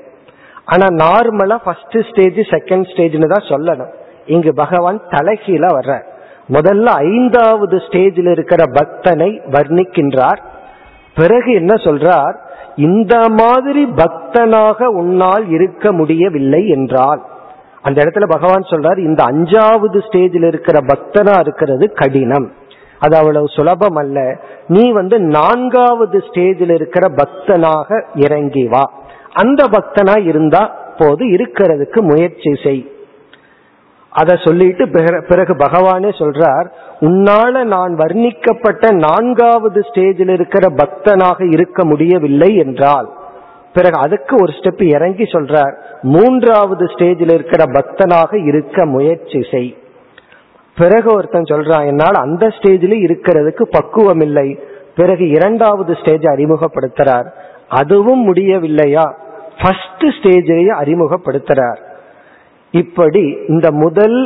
ஆனா 0.64 0.86
நார்மலா 1.04 1.56
ஃபர்ஸ்ட் 1.64 1.98
ஸ்டேஜ் 2.10 2.40
செகண்ட் 2.54 2.88
ஸ்டேஜ்னு 2.92 3.32
தான் 3.34 3.50
சொல்லணும். 3.52 3.92
இங்கு 4.26 4.50
பகவான் 4.54 5.00
தலைகீழ 5.10 5.64
வர்றார். 5.78 6.06
முதல்ல 6.52 6.84
ஐந்தாவது 6.84 7.76
ஸ்டேஜில் 7.76 8.30
இருக்கிற 8.30 8.64
பக்தனை 8.64 9.40
வர்ணிக்கின்றார். 9.50 10.38
பிறகு 11.14 11.52
என்ன 11.52 11.74
சொல்றார்? 11.74 12.34
இந்த 12.76 13.28
மாதிரி 13.28 13.84
பக்தனாக 13.84 14.84
உன்னால் 14.84 15.48
இருக்க 15.48 15.92
முடியவில்லை 15.92 16.68
என்றால். 16.68 17.22
அந்த 17.82 18.04
இடத்துல 18.04 18.28
பகவான் 18.28 18.60
சொல்றார் 18.60 18.98
இந்த 18.98 19.24
அஞ்சாவது 19.24 20.00
ஸ்டேஜில் 20.10 20.46
இருக்கிற 20.46 20.78
பக்தனா 20.78 21.40
இருக்கிறது 21.40 21.92
கடினம். 21.92 22.52
அது 22.98 23.16
அவ்வளவு 23.16 23.48
சுலபம் 23.48 23.94
அல்ல. 23.94 24.36
நீ 24.66 24.92
வந்து 24.92 25.18
நான்காவது 25.18 26.18
ஸ்டேஜில் 26.18 26.74
இருக்கிற 26.74 27.08
பக்தனாக 27.08 28.04
இறங்கி 28.14 28.66
வா. 28.66 28.92
அந்த 29.32 29.64
பக்தனா 29.64 30.26
இருந்தா 30.26 30.76
போது 30.98 31.26
இருக்கிறதுக்கு 31.26 32.00
முயற்சி 32.00 32.52
செய். 32.64 32.92
அத 34.10 34.36
சொல்லிட்டு 34.36 34.84
பிறகு 35.28 35.54
பகவானே 35.54 36.10
சொல்றார் 36.20 36.68
உன்னால 37.00 37.64
நான் 37.64 37.92
வர்ணிக்கப்பட்ட 37.96 38.92
நான்காவது 38.92 39.80
ஸ்டேஜில் 39.80 40.32
இருக்கிற 40.32 40.68
பக்தனாக 40.68 41.52
இருக்க 41.52 41.84
முடியவில்லை 41.84 42.56
என்றால் 42.56 43.08
பிறகு 43.74 43.96
அதுக்கு 43.98 44.34
ஒரு 44.40 44.52
ஸ்டெப் 44.52 44.82
இறங்கி 44.94 45.22
சொல்றார் 45.22 45.74
மூன்றாவது 46.02 46.84
ஸ்டேஜில் 46.84 47.32
இருக்கிற 47.34 47.64
பக்தனாக 47.64 48.46
இருக்க 48.46 48.86
முயற்சி 48.86 49.40
செய். 49.50 49.70
பிறகு 50.76 51.08
ஒருத்தன் 51.14 51.42
சொல்றான் 51.42 51.86
என்னால் 51.86 52.14
அந்த 52.14 52.46
ஸ்டேஜில் 52.46 52.96
இருக்கிறதுக்கு 53.06 53.62
பக்குவம் 53.62 54.20
இல்லை 54.20 54.48
பிறகு 54.96 55.28
இரண்டாவது 55.28 55.94
ஸ்டேஜ் 55.94 56.24
அறிமுகப்படுத்துறார் 56.24 57.28
அதுவும் 57.68 58.34
முடியவில்லையா? 58.34 59.06
ஃபர்ஸ்ட் 59.60 60.04
ஸ்டேஜையே 60.18 60.72
அறிமுகப்படுத்துறார். 60.82 61.80
இப்படி 62.70 63.36
இந்த 63.48 63.70
முதல் 63.70 64.18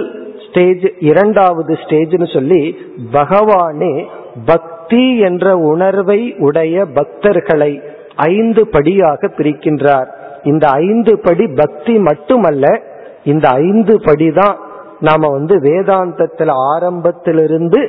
ஸ்டேஜ் 0.47 0.93
இரண்டாவது 0.99 1.75
ஸ்டேஜ்னு 1.75 2.33
சொல்லி 2.35 2.77
பகவானே 3.13 4.07
பக்தி 4.47 5.19
என்ற 5.19 5.57
உணர்வை 5.57 6.35
உடைய 6.39 6.85
பக்தர்களை 6.95 7.83
ஐந்து 8.17 8.69
படியாக 8.69 9.31
பிரிக்கின்றார். 9.37 10.09
இந்த 10.43 10.69
ஐந்து 10.69 11.19
படி 11.19 11.47
பக்தி 11.47 11.99
மட்டுமல்ல 11.99 12.83
இந்த 13.25 13.49
ஐந்து 13.49 14.01
படி 14.01 14.31
தான் 14.31 14.59
நாம 15.01 15.29
வந்து 15.29 15.55
வேதாந்தத்தில் 15.61 16.53
ஆரம்பத்திலிருந்து 16.75 17.81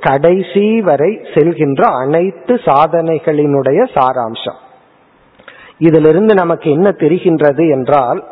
கடைசி 0.00 0.80
வரை 0.80 1.20
செல்கின்ற 1.34 1.82
அனைத்து 1.82 2.54
சாதனைகளினுடைய 2.54 3.80
சாராம்சம். 3.94 4.58
இதிலிருந்து 5.78 6.34
நமக்கு 6.34 6.70
என்ன 6.70 6.88
தெரிகின்றது 6.90 7.68
என்றால் 7.70 8.24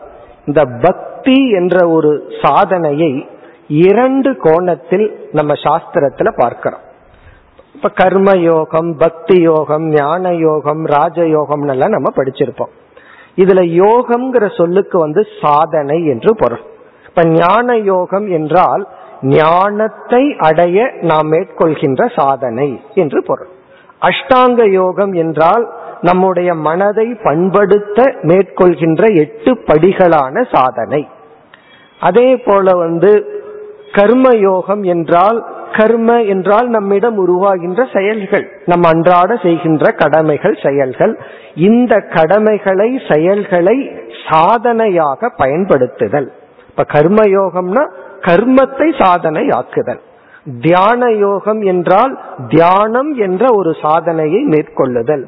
இந்த 0.47 0.65
பக்தி 0.65 1.51
என்ற 1.51 1.77
ஒரு 1.89 2.11
சாதனையை 2.43 3.13
இரண்டு 3.67 4.31
கோணத்தில் 4.37 5.07
நம்ம 5.33 5.53
சாஸ்திரத்துல 5.53 6.31
பார்க்கிறோம். 6.37 6.83
இப்ப 7.75 7.89
கர்ம 7.89 8.31
யோகம் 8.39 8.97
பக்தி 8.97 9.41
யோகம் 9.41 9.87
ஞான 9.89 10.33
யோகம் 10.35 10.83
ராஜயோகம் 10.87 11.65
எல்லாம் 11.69 11.91
நம்ம 11.91 12.11
படிச்சிருப்போம். 12.17 12.73
இதுல 13.37 13.63
யோகம்ங்கிற 13.85 14.57
சொல்லுக்கு 14.57 14.99
வந்து 14.99 15.23
சாதனை 15.41 16.05
என்று 16.05 16.37
பொருள். 16.37 16.65
இப்ப 17.07 17.25
ஞான 17.25 17.77
யோகம் 17.77 18.27
என்றால் 18.29 18.85
ஞானத்தை 19.23 20.23
அடைய 20.39 20.79
நாம் 21.01 21.29
மேற்கொள்கின்ற 21.33 22.03
சாதனை 22.17 22.69
என்று 22.95 23.23
பொருள். 23.25 23.51
அஷ்டாங்க 24.03 24.71
யோகம் 24.71 25.13
என்றால் 25.13 25.65
நம்முடைய 26.05 26.55
மனதை 26.55 27.07
பண்படுத்த 27.23 27.99
மேற்கொள்கின்ற 28.23 29.03
எட்டு 29.15 29.51
படிகளான 29.69 30.45
சாதனை. 30.53 31.03
அதே 32.01 32.29
போல 32.37 32.77
வந்து 32.77 33.11
கர்ம 33.93 34.29
யோகம் 34.37 34.83
என்றால் 34.83 35.39
கர்ம 35.73 36.23
என்றால் 36.23 36.69
நம்மிடம் 36.69 37.17
உருவாகின்ற 37.23 37.81
செயல்கள் 37.97 38.47
நம் 38.65 38.83
அன்றாட 38.83 39.37
செய்கின்ற 39.37 39.91
கடமைகள் 39.91 40.57
செயல்கள். 40.65 41.15
இந்த 41.55 41.95
கடமைகளை 42.15 42.89
செயல்களை 43.11 43.77
சாதனையாக 44.29 45.31
பயன்படுத்துதல். 45.37 46.29
இப்ப 46.69 46.85
கர்ம 46.85 47.23
யோகம்னா 47.39 47.85
கர்மத்தை 48.21 48.89
சாதனையாக்குதல். 49.03 50.03
தியான 50.61 51.11
யோகம் 51.11 51.63
என்றால் 51.63 52.15
தியானம் 52.49 53.11
என்ற 53.17 53.45
ஒரு 53.55 53.73
சாதனையை 53.83 54.43
மேற்கொள்ளுதல். 54.45 55.25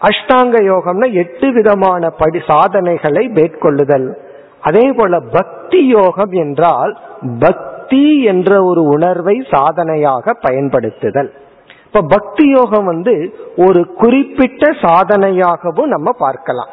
அஷ்டாங்க 0.00 0.56
யோகம்னா 0.72 1.12
எட்டு 1.12 1.52
விதமான 1.52 2.10
படி 2.10 2.40
சாதனைகளை 2.46 3.28
மேற்கொள்ளுதல். 3.28 4.14
அதே 4.60 4.92
போல 4.92 5.20
பக்தி 5.20 5.86
யோகம் 5.86 6.30
என்றால் 6.30 6.98
பக்தி 7.38 8.22
என்ற 8.22 8.64
ஒரு 8.64 8.82
உணர்வை 8.82 9.46
சாதனையாக 9.50 10.32
பயன்படுத்துதல். 10.32 11.32
இப்ப 11.86 12.00
பக்தி 12.08 12.48
யோகம் 12.48 12.84
வந்து 12.84 13.34
ஒரு 13.56 13.94
குறிப்பிட்ட 13.94 14.70
சாதனையாகவும் 14.70 15.86
நம்ம 15.86 16.12
பார்க்கலாம். 16.12 16.68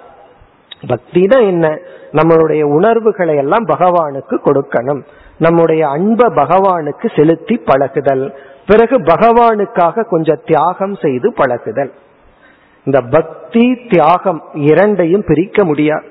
பக்தினா 0.88 1.42
என்ன? 1.42 1.80
நம்மளுடைய 2.12 2.64
உணர்வுகளை 2.64 3.36
எல்லாம் 3.36 3.68
பகவானுக்கு 3.68 4.40
கொடுக்கணும். 4.46 5.02
நம்முடைய 5.38 5.88
அன்ப 5.88 6.30
பகவானுக்கு 6.30 7.16
செலுத்தி 7.16 7.58
பழகுதல். 7.58 8.34
பிறகு 8.68 9.00
பகவானுக்காக 9.00 10.04
கொஞ்சம் 10.04 10.42
தியாகம் 10.46 10.96
செய்து 10.96 11.34
பழகுதல். 11.34 11.94
இந்த 12.88 13.00
பக்தி 13.16 13.66
தியாகம் 13.90 14.40
இரண்டையும் 14.70 15.28
பிரிக்க 15.28 15.64
முடியாது 15.64 16.08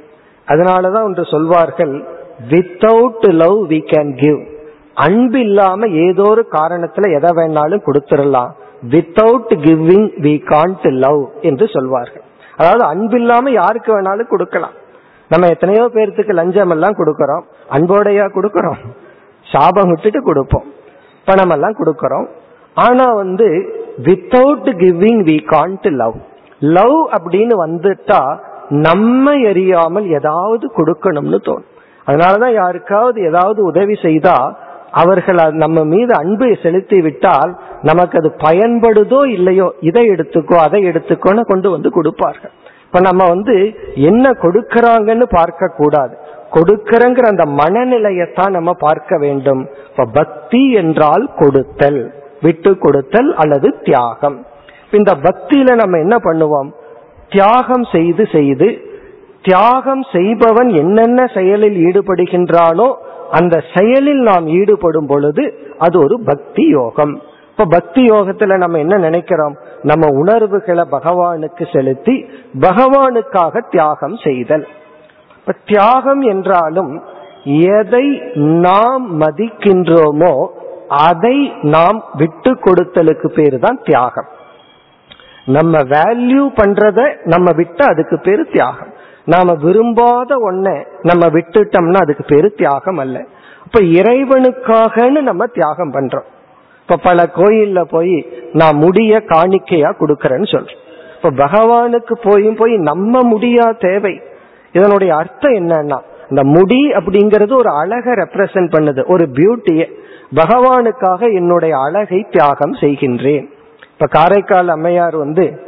அதனாலதான் 0.48 1.06
ஒன்று 1.08 1.24
சொல்வார்கள் 1.24 1.94
without 2.50 3.26
love 3.42 3.58
we 3.72 3.78
can 3.92 4.12
give 4.22 4.40
அன்பு 5.04 5.38
இல்லாம 5.40 5.86
ஏதோ 5.86 6.24
ஒரு 6.28 6.42
காரணத்துல 6.52 7.06
எதை 7.16 7.30
வேணாலும் 7.38 7.82
கொடுத்துடலாம். 7.86 8.50
Without 8.92 9.52
giving 9.64 10.06
we 10.24 10.34
can't 10.52 10.86
love 11.04 11.22
என்று 11.40 11.66
சொல்வார்கள். 11.68 12.24
அதாவது 12.56 12.84
அன்பு 12.84 13.16
இல்லாம 13.20 13.50
யாருக்கு 13.50 13.90
வேணாலும் 13.96 14.32
கொடுக்கலாம். 14.32 14.76
நம்ம 15.30 15.48
எத்தனையோ 15.48 15.84
பேர்த்துக்கு 15.94 16.32
லஞ்சம் 16.32 16.70
எல்லாம் 16.70 16.98
கொடுக்கறோம். 16.98 17.44
அன்போடையா 17.70 18.26
கொடுக்கறோம். 18.36 18.80
சாபம் 19.52 19.90
விட்டுட்டு 19.90 20.22
கொடுப்போம். 20.22 20.66
பணம் 21.24 21.50
எல்லாம் 21.50 21.78
கொடுக்கறோம். 21.80 22.28
ஆனா 22.86 23.06
வந்து 23.22 23.48
without 24.08 24.70
giving 24.82 25.22
we 25.30 25.38
can't 25.54 25.88
love 26.02 26.16
love 26.60 26.98
அப்படின்னு 27.16 27.54
வந்துட்டா 27.66 28.38
நம்ம 28.68 29.32
எரியாமல் 29.32 30.06
ஏதாவது 30.18 30.70
கொடுக்கணும்னு 30.76 31.40
தோணும். 31.48 31.72
அதனாலதான் 32.06 32.54
யாருக்காவது 32.54 33.22
ஏதாவது 33.22 33.64
உதவி 33.64 33.94
செய்தா 33.94 34.56
அவர்கள் 34.90 35.40
நம்ம 35.52 35.84
மீது 35.84 36.12
அன்பை 36.16 36.58
செலுத்தி 36.62 37.00
விட்டால் 37.00 37.56
நமக்கு 37.82 38.18
அது 38.18 38.30
பயன்படுதோ 38.44 39.26
இல்லையோ 39.26 39.74
இதை 39.80 40.04
எடுத்துக்கோ 40.10 40.54
அதை 40.54 40.84
எடுத்துக்கோன்னு 40.84 41.40
கொண்டு 41.40 41.70
வந்து 41.70 41.90
கொடுப்பார்கள். 41.90 42.52
இப்ப 42.84 43.00
நம்ம 43.00 43.28
வந்து 43.28 43.56
என்ன 43.94 44.30
கொடுக்கறாங்கன்னு 44.30 45.26
பார்க்க 45.30 45.76
கூடாது 45.76 46.14
கொடுக்கறங்கிற 46.50 47.26
அந்த 47.32 47.44
மனநிலையத்தான் 47.44 48.50
நம்ம 48.50 48.72
பார்க்க 48.72 49.18
வேண்டும். 49.18 49.68
இப்ப 49.90 50.04
பக்தி 50.04 50.70
என்றால் 50.72 51.30
கொடுத்தல் 51.38 52.14
விட்டு 52.40 52.78
கொடுத்தல் 52.78 53.34
அல்லது 53.34 53.74
தியாகம். 53.82 54.45
இந்த 54.92 55.14
பக்தியில 55.14 55.74
நம்ம 55.74 55.98
என்ன 55.98 56.16
பண்ணுவோம்? 56.16 56.68
தியாகம் 57.28 57.84
செய்து 57.84 58.26
செய்து 58.26 58.68
தியாகம் 59.42 60.02
செய்பவன் 60.12 60.68
என்னென்ன 60.68 61.26
செயலில் 61.34 61.76
ஈடுபடுகின்றானோ 61.86 62.94
அந்த 63.30 63.62
செயலில் 63.74 64.22
நாம் 64.22 64.46
ஈடுபடும் 64.46 65.06
பொழுது 65.06 65.44
அது 65.78 66.00
ஒரு 66.00 66.20
பக்தி 66.20 66.64
யோகம். 66.68 67.22
இப்ப 67.50 67.64
பக்தி 67.64 68.10
யோகத்துல 68.10 68.56
நம்ம 68.56 68.78
என்ன 68.78 68.96
நினைக்கிறோம்? 68.96 69.56
நம்ம 69.82 70.06
உணர்வுகளை 70.06 70.84
பகவானுக்கு 70.90 71.72
செலுத்தி 71.72 72.26
பகவானுக்காக 72.60 73.62
தியாகம் 73.70 74.16
செய்தல். 74.16 74.66
இப்ப 75.36 75.54
தியாகம் 75.64 76.20
என்றாலும் 76.20 77.02
எதை 77.46 78.22
நாம் 78.36 79.20
மதிக்கின்றோமோ 79.20 80.46
அதை 80.88 81.52
நாம் 81.62 82.04
விட்டு 82.12 82.52
கொடுத்தலுக்கு 82.52 83.26
பேரு 83.26 83.58
தான் 83.58 83.78
தியாகம். 83.84 84.28
நம்ம 85.46 85.78
வேல்யூ 85.78 86.42
பண்றத 86.54 87.00
நம்ம 87.24 87.52
விட்டு 87.52 87.84
அதுக்கு 87.86 88.20
பேரு 88.20 88.46
தியாகம். 88.52 88.92
நாம 89.24 89.54
விரும்பாத 89.54 90.34
ஒன்ன 90.50 90.84
நம்ம 91.02 91.26
விட்டுட்டோம்னா 91.26 91.96
அதுக்கு 91.96 92.24
பேரு 92.24 92.52
தியாகம் 92.56 92.98
அல்ல. 92.98 93.24
இப்ப 93.64 93.80
இறைவனுக்காகன்னு 93.80 95.20
நம்ம 95.20 95.46
தியாகம் 95.46 95.92
பண்றோம். 95.92 96.28
இப்ப 96.80 96.96
பல 97.02 97.28
கோயில்ல 97.34 97.82
போய் 97.82 98.26
நான் 98.52 98.76
முடிய 98.76 99.22
காணிக்கையா 99.26 99.90
கொடுக்கறேன்னு 100.00 100.52
சொல்றேன். 100.52 100.76
இப்ப 101.16 101.30
பகவானுக்கு 101.44 102.12
போயும் 102.22 102.56
போய் 102.56 102.76
நம்ம 102.76 103.22
முடியா 103.22 103.72
தேவை. 103.78 104.20
இதனுடைய 104.72 105.14
அர்த்தம் 105.14 105.52
என்னன்னா 105.52 105.98
இந்த 106.30 106.44
முடி 106.44 106.90
அப்படிங்கறது 106.90 107.52
ஒரு 107.52 107.70
அழகை 107.70 108.12
ரெப்ரசன்ட் 108.12 108.72
பண்ணுது 108.78 109.04
ஒரு 109.06 109.28
பியூட்டிய 109.32 109.92
பகவானுக்காக 110.34 111.34
என்னுடைய 111.34 111.78
அழகை 111.78 112.26
தியாகம் 112.30 112.72
செய்கின்றேன். 112.72 113.54
இப்ப 113.98 114.20
காரைக்கால் 114.20 114.68
அம்மையார் 114.68 115.16
வந்து 115.16 115.60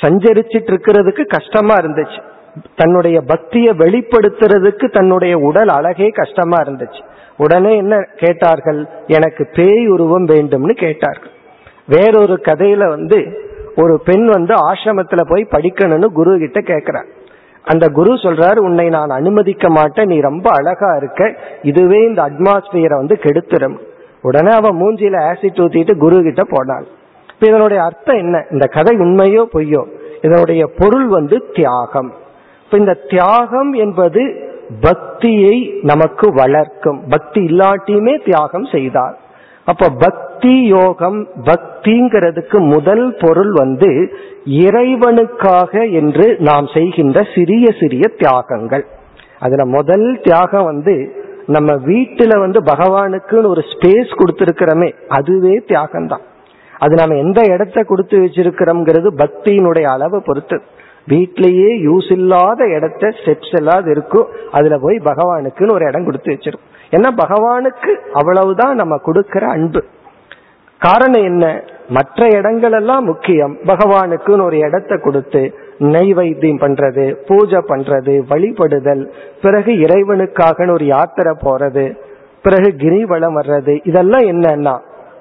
சஞ்சரிச்சிட்டு 0.00 0.70
இருக்கிறதுக்கு 0.70 1.26
கஷ்டமா 1.26 1.76
இருந்துச்சு. 1.76 2.22
தன்னுடைய 2.76 3.20
பக்தியை 3.20 3.74
வெளிப்படுத்துறதுக்கு 3.74 4.92
தன்னுடைய 4.92 5.36
உடல் 5.36 5.68
அழகே 5.68 6.08
கஷ்டமா 6.08 6.56
இருந்துச்சு. 6.56 7.04
உடனே 7.36 7.76
என்ன 7.76 8.06
கேட்டார்கள்? 8.16 8.88
எனக்கு 9.06 9.48
பேய் 9.54 9.86
உருவம் 9.86 10.26
வேண்டும்னு 10.26 10.70
கேட்டார்கள். 10.70 11.30
வேறொரு 11.86 12.40
கதையில 12.42 12.88
வந்து 12.88 13.40
ஒரு 13.76 14.00
பெண் 14.04 14.26
வந்து 14.26 14.54
ஆசிரமத்துல 14.54 15.20
போய் 15.28 15.48
படிக்கணும்னு 15.50 16.04
குரு 16.04 16.38
கிட்ட 16.38 16.60
கேக்குறார். 16.60 17.06
அந்த 17.64 17.88
குரு 17.88 18.14
சொல்றாரு 18.14 18.56
உன்னை 18.56 18.88
நான் 18.88 19.08
அனுமதிக்க 19.08 19.70
மாட்டேன். 19.70 20.06
நீ 20.06 20.20
ரொம்ப 20.20 20.50
அழகா 20.50 20.96
இருக்க. 20.96 21.34
இதுவே 21.62 22.06
இந்த 22.06 22.22
அட்மாஸ்பியரை 22.22 22.96
வந்து 22.96 23.18
கெடுத்துரும். 23.20 23.78
உடனே 24.22 24.50
அவன் 24.54 24.82
மூஞ்சியில 24.82 25.16
ஆசிட் 25.30 25.60
ஊத்திட்டு 25.60 25.96
குரு 25.96 26.22
கிட்ட 26.22 26.44
போனாள் 26.50 27.02
இப்ப 27.34 27.46
இதனுடைய 27.46 27.82
அர்த்தம் 27.82 28.16
என்ன? 28.16 28.46
இந்த 28.50 28.66
கதை 28.66 28.96
உண்மையோ 28.96 29.42
பொய்யோ? 29.52 29.82
இதனுடைய 30.22 30.66
பொருள் 30.78 31.06
வந்து 31.06 31.44
தியாகம். 31.52 32.12
இப்ப 32.64 32.78
இந்த 32.78 32.94
தியாகம் 33.08 33.72
என்பது 33.72 34.52
பக்தியை 34.80 35.56
நமக்கு 35.82 36.32
வளர்க்கும். 36.32 37.02
பக்தி 37.08 37.40
இல்லாட்டியுமே 37.44 38.24
தியாகம் 38.24 38.64
செய்தார் 38.64 39.18
அப்ப 39.66 39.88
பக்தி 39.88 40.66
யோகம் 40.66 41.28
பக்திங்கிறதுக்கு 41.44 42.58
முதல் 42.58 43.16
பொருள் 43.20 43.52
வந்து 43.52 43.90
இறைவனுக்காக 44.44 45.92
என்று 45.92 46.36
நாம் 46.38 46.66
செய்கின்ற 46.74 47.26
சிறிய 47.34 47.66
சிறிய 47.80 48.04
தியாகங்கள். 48.18 48.84
அதுல 49.40 49.64
முதல் 49.66 50.20
தியாகம் 50.22 50.64
வந்து 50.64 50.94
நம்ம 51.46 51.72
வீட்டுல 51.72 52.38
வந்து 52.38 52.60
பகவானுக்குன்னு 52.62 53.46
ஒரு 53.46 53.62
ஸ்பேஸ் 53.72 54.12
கொடுத்திருக்கிறோமே 54.18 54.90
அதுவே 55.08 55.54
தியாகம் 55.66 56.06
தான் 56.06 56.24
அது 56.84 56.94
நம்ம 56.94 57.16
எந்த 57.16 57.40
இடத்த 57.54 57.82
கொடுத்து 57.82 58.18
வச்சிருக்கிறோம்ங்கிறது 58.18 59.10
பக்தியினுடைய 59.22 59.86
அளவை 59.94 60.20
பொறுத்து. 60.26 60.56
வீட்லேயே 61.08 61.70
யூஸ் 61.88 62.10
இல்லாத 62.12 62.60
இடத்த 62.76 63.08
ஸ்டெப்ஸ் 63.08 63.54
எல்லாம் 63.56 63.86
இருக்கும் 63.86 64.28
அதுல 64.52 64.76
போய் 64.78 64.96
பகவானுக்குன்னு 65.04 65.74
ஒரு 65.74 65.84
இடம் 65.86 66.04
கொடுத்து 66.04 66.32
வச்சிருக்கோம். 66.32 66.70
ஏன்னா 66.90 67.10
பகவானுக்கு 67.16 67.92
அவ்வளவுதான் 68.12 68.74
நம்ம 68.74 68.96
கொடுக்கிற 68.96 69.44
அன்பு. 69.48 69.82
காரணம் 70.80 71.22
என்ன? 71.22 71.44
மற்ற 71.88 72.26
இடங்கள் 72.38 72.72
எல்லாம் 72.72 73.04
முக்கியம். 73.04 73.54
பகவானுக்குன்னு 73.66 74.46
ஒரு 74.48 74.58
இடத்த 74.58 74.96
கொடுத்து 74.96 75.42
நெய்வைத்தியம் 75.78 76.62
பண்றது 76.64 77.04
பூஜை 77.28 77.60
பண்றது 77.68 78.14
வழிபடுதல் 78.30 79.02
பிறகு 79.42 79.72
இறைவனுக்காக 79.72 80.70
ஒரு 80.72 80.84
யாத்திரை 80.84 81.32
போறது 81.42 81.84
பிறகு 82.42 82.68
கிரிவலம் 82.78 83.36
வர்றது 83.40 83.74
இதெல்லாம் 83.84 84.26
என்னன்னா 84.32 84.74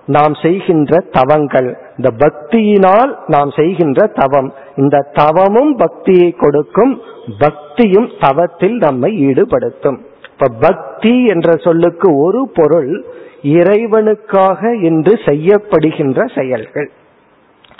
நாம் 0.06 0.34
செய்கின்ற 0.34 0.98
தவங்கள். 1.12 1.78
இந்த 1.98 2.10
பக்தியினால் 2.18 3.18
நாம் 3.28 3.50
செய்கின்ற 3.50 4.08
தவம். 4.08 4.54
இந்த 4.76 5.10
தவமும் 5.14 5.76
பக்தியை 5.76 6.32
கொடுக்கும். 6.32 7.02
பக்தியும் 7.40 8.10
தவத்தில் 8.20 8.78
நம்மை 8.78 9.12
ஈடுபடுத்தும். 9.28 10.00
இப்ப 10.32 10.48
பக்தி 10.60 11.26
என்ற 11.26 11.56
சொல்லுக்கு 11.56 12.18
ஒரு 12.18 12.50
பொருள் 12.54 13.06
இறைவனுக்காக 13.44 14.82
என்று 14.82 15.20
செய்யப்படுகின்ற 15.26 16.34
செயல்கள். 16.36 16.92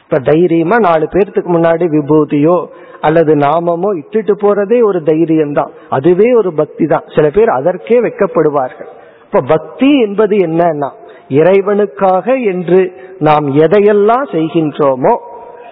இப்ப 0.04 0.20
தைரியமா 0.20 0.78
நாலு 0.78 1.08
பேர்த்துக்கு 1.12 1.52
முன்னாடி 1.54 1.86
விபூதியோ 1.90 2.66
அல்லது 3.02 3.36
நாமமோ 3.36 3.90
இட்டுட்டு 3.94 4.34
போறதே 4.42 4.84
ஒரு 4.84 5.04
தைரியம் 5.04 5.54
தான் 5.54 5.72
அதுவே 5.90 6.34
ஒரு 6.34 6.54
பக்தி 6.54 6.86
தான் 6.86 7.04
சில 7.16 7.30
பேர் 7.30 7.50
அதற்கே 7.50 8.00
வைக்கப்படுவார்கள். 8.02 8.88
இப்ப 9.26 9.42
பக்தி 9.48 10.00
என்பது 10.00 10.36
என்னன்னா 10.38 10.92
இறைவனுக்காக 11.40 12.26
என்று 12.52 12.82
நாம் 13.28 13.46
எதையெல்லாம் 13.66 14.26
செய்கின்றோமோ 14.36 15.14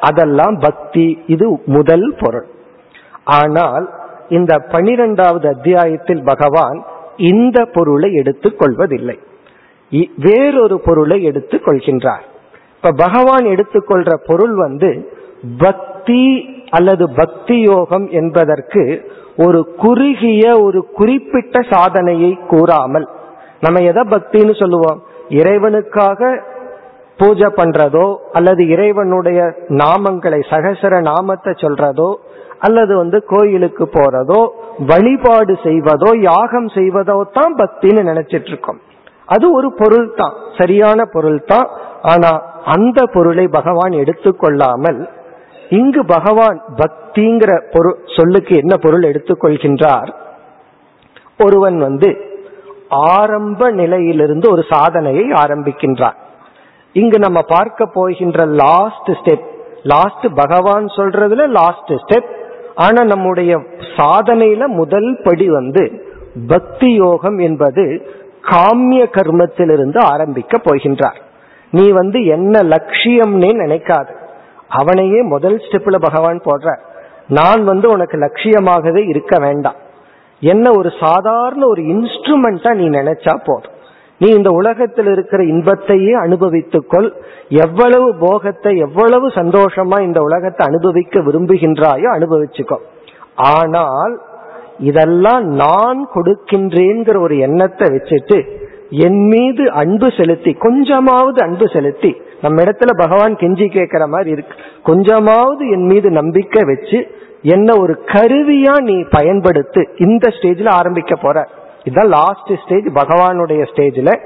அதெல்லாம் 0.10 0.56
பக்தி 0.60 1.08
இது 1.34 1.48
முதல் 1.76 2.08
பொருள். 2.22 2.48
ஆனால் 3.40 3.86
இந்த 4.30 4.54
பனிரெண்டாவது 4.74 5.48
அத்தியாயத்தில் 5.48 6.24
பகவான் 6.24 6.80
இந்த 7.32 7.58
பொருளை 7.76 8.10
எடுத்துக் 8.22 8.60
கொள்வதில்லை. 8.60 9.18
வேறொரு 10.26 10.78
பொருளை 10.86 11.18
எடுத்துக் 11.30 11.66
கொள்கின்றார். 11.66 12.26
இப்ப 12.76 12.94
பகவான் 13.06 13.46
எடுத்துக்கொள்ற 13.54 14.12
பொருள் 14.28 14.56
வந்து 14.66 14.92
பக்தி 15.60 16.24
அல்லது 16.70 17.06
பக்தி 17.16 17.58
யோகம் 17.62 18.06
என்பதற்கு 18.20 18.84
ஒரு 19.46 19.60
குறுகிய 19.84 20.44
ஒரு 20.64 20.80
குறிப்பிட்ட 21.00 21.60
சாதனையை 21.70 22.32
கூறாமல் 22.48 23.08
நம்ம 23.64 23.80
எதை 23.92 24.04
பக்தின்னு 24.14 24.56
சொல்லுவோம்? 24.60 25.00
இறைவனுக்காக 25.36 26.30
பூஜை 27.20 27.50
பண்றதோ 27.58 28.06
அல்லது 28.34 28.62
இறைவனுடைய 28.74 29.40
நாமங்களை 29.82 30.40
சகசர 30.50 31.02
நாமத்தை 31.08 31.52
சொல்றதோ 31.62 32.10
அல்லது 32.62 32.94
வந்து 32.96 33.18
கோயிலுக்கு 33.30 33.86
போறதோ 33.94 34.42
வழிபாடு 34.90 35.54
செய்வதோ 35.64 36.10
யாகம் 36.26 36.70
செய்வதோ 36.70 37.18
தான் 37.34 37.56
பக்தின்னு 37.58 38.04
நினைச்சிட்டு 38.04 38.50
இருக்கோம் 38.50 38.80
அது 39.28 39.46
ஒரு 39.58 39.70
பொருள் 39.80 40.08
தான் 40.16 40.36
சரியான 40.58 41.06
பொருள் 41.14 41.40
தான் 41.46 41.68
ஆனா 42.06 42.32
அந்த 42.72 43.00
பொருளை 43.14 43.46
பகவான் 43.50 43.94
எடுத்துக்கொள்ளாமல் 44.02 45.00
இங்கு 45.72 46.02
பகவான் 46.10 46.58
பக்திங்கிற 46.80 47.52
பொருள் 47.74 48.00
சொல்லுக்கு 48.16 48.54
என்ன 48.56 48.74
பொருள் 48.78 49.04
எடுத்துக்கொள்கின்றார்? 49.04 50.10
ஒருவன் 51.40 51.78
வந்து 51.80 52.10
ஆரம்ப 52.92 53.72
நிலையிலிருந்து 53.72 54.52
ஒரு 54.52 54.64
சாதனையை 54.70 55.30
ஆரம்பிக்கின்றார். 55.30 56.18
இங்கு 56.94 57.20
நம்ம 57.20 57.42
பார்க்க 57.48 57.86
போகின்ற 57.86 58.46
லாஸ்ட் 58.46 59.10
ஸ்டெப் 59.10 59.46
லாஸ்ட் 59.84 60.26
பகவான் 60.36 60.86
சொல்றதுல 60.86 61.48
லாஸ்ட் 61.48 61.92
ஸ்டெப் 61.92 62.30
ஆனா 62.76 63.04
நம்முடைய 63.04 63.58
சாதனையில 63.98 64.66
முதல் 64.66 65.20
படி 65.24 65.50
வந்து 65.50 66.06
பக்தி 66.48 66.94
யோகம் 66.94 67.38
என்பது 67.38 68.10
காமிய 68.42 69.02
கர்மத்திலிருந்து 69.18 69.98
ஆரம்பிக்க 69.98 70.58
போகின்றார். 70.58 71.20
நீ 71.72 71.90
வந்து 71.90 72.26
என்ன 72.26 72.60
லட்சியம்னே 72.60 73.52
நினைக்காது. 73.64 74.14
அவனையே 74.68 75.22
முதல் 75.22 75.58
ஸ்டெப்ல 75.58 76.00
பகவான் 76.00 76.42
போடுற 76.46 76.78
நான் 77.28 77.64
வந்து 77.64 77.90
உனக்கு 77.90 78.18
லட்சியமாகவே 78.18 79.08
இருக்க 79.08 79.40
வேண்டாம். 79.40 79.81
என்ன 80.42 80.72
ஒரு 80.72 80.90
சாதாரண 81.00 81.68
ஒரு 81.68 81.82
இன்ஸ்ட்ருமெண்டா 81.82 82.72
நீ 82.74 82.86
நினைச்சா 82.90 83.34
போதும். 83.44 83.76
நீ 84.18 84.28
இந்த 84.30 84.50
உலகத்தில் 84.50 85.06
இருக்கிற 85.06 85.42
இன்பத்தையே 85.44 86.14
அனுபவித்துக்கொள் 86.16 87.08
எவ்வளவு 87.50 88.08
போகத்தை 88.16 88.78
எவ்வளவு 88.78 89.28
சந்தோஷமா 89.28 90.02
இந்த 90.02 90.20
உலகத்தை 90.22 90.68
அனுபவிக்க 90.68 91.20
விரும்புகின்றாயோ 91.20 92.10
அனுபவிச்சுக்கோ. 92.18 92.78
ஆனால் 93.36 94.14
இதெல்லாம் 94.80 95.46
நான் 95.54 96.00
கொடுக்கின்றேங்கிற 96.14 97.18
ஒரு 97.22 97.38
எண்ணத்தை 97.38 97.88
வச்சுட்டு 97.88 98.38
என் 99.06 99.22
மீது 99.28 99.72
அன்பு 99.72 100.08
செலுத்தி 100.18 100.52
கொஞ்சமாவது 100.54 101.40
அன்பு 101.44 101.66
செலுத்தி 101.68 102.12
நம்ம 102.42 102.64
இடத்துல 102.64 102.92
பகவான் 102.98 103.36
கெஞ்சி 103.36 103.68
கேட்கிற 103.72 104.08
மாதிரி 104.08 104.32
இருக்கு. 104.32 104.56
கொஞ்சமாவது 104.84 105.64
என் 105.70 105.86
மீது 105.86 106.10
நம்பிக்கை 106.12 106.64
வச்சு 106.64 107.00
என்ன 107.42 107.76
ஒரு 107.80 107.94
கருவியா 108.06 108.82
நீ 108.82 108.96
பயன்படுத்து 108.96 109.82
இந்த 109.96 110.28
ஸ்டேஜ்ல 110.28 110.70
ஆரம்பிக்க 110.70 111.16
போற. 111.16 111.48
இதுதான் 111.84 112.08
லாஸ்ட் 112.08 112.52
ஸ்டேஜ் 112.66 112.86
பகவானுடைய 112.86 113.62
ஸ்டேஜ்ல 113.74 114.20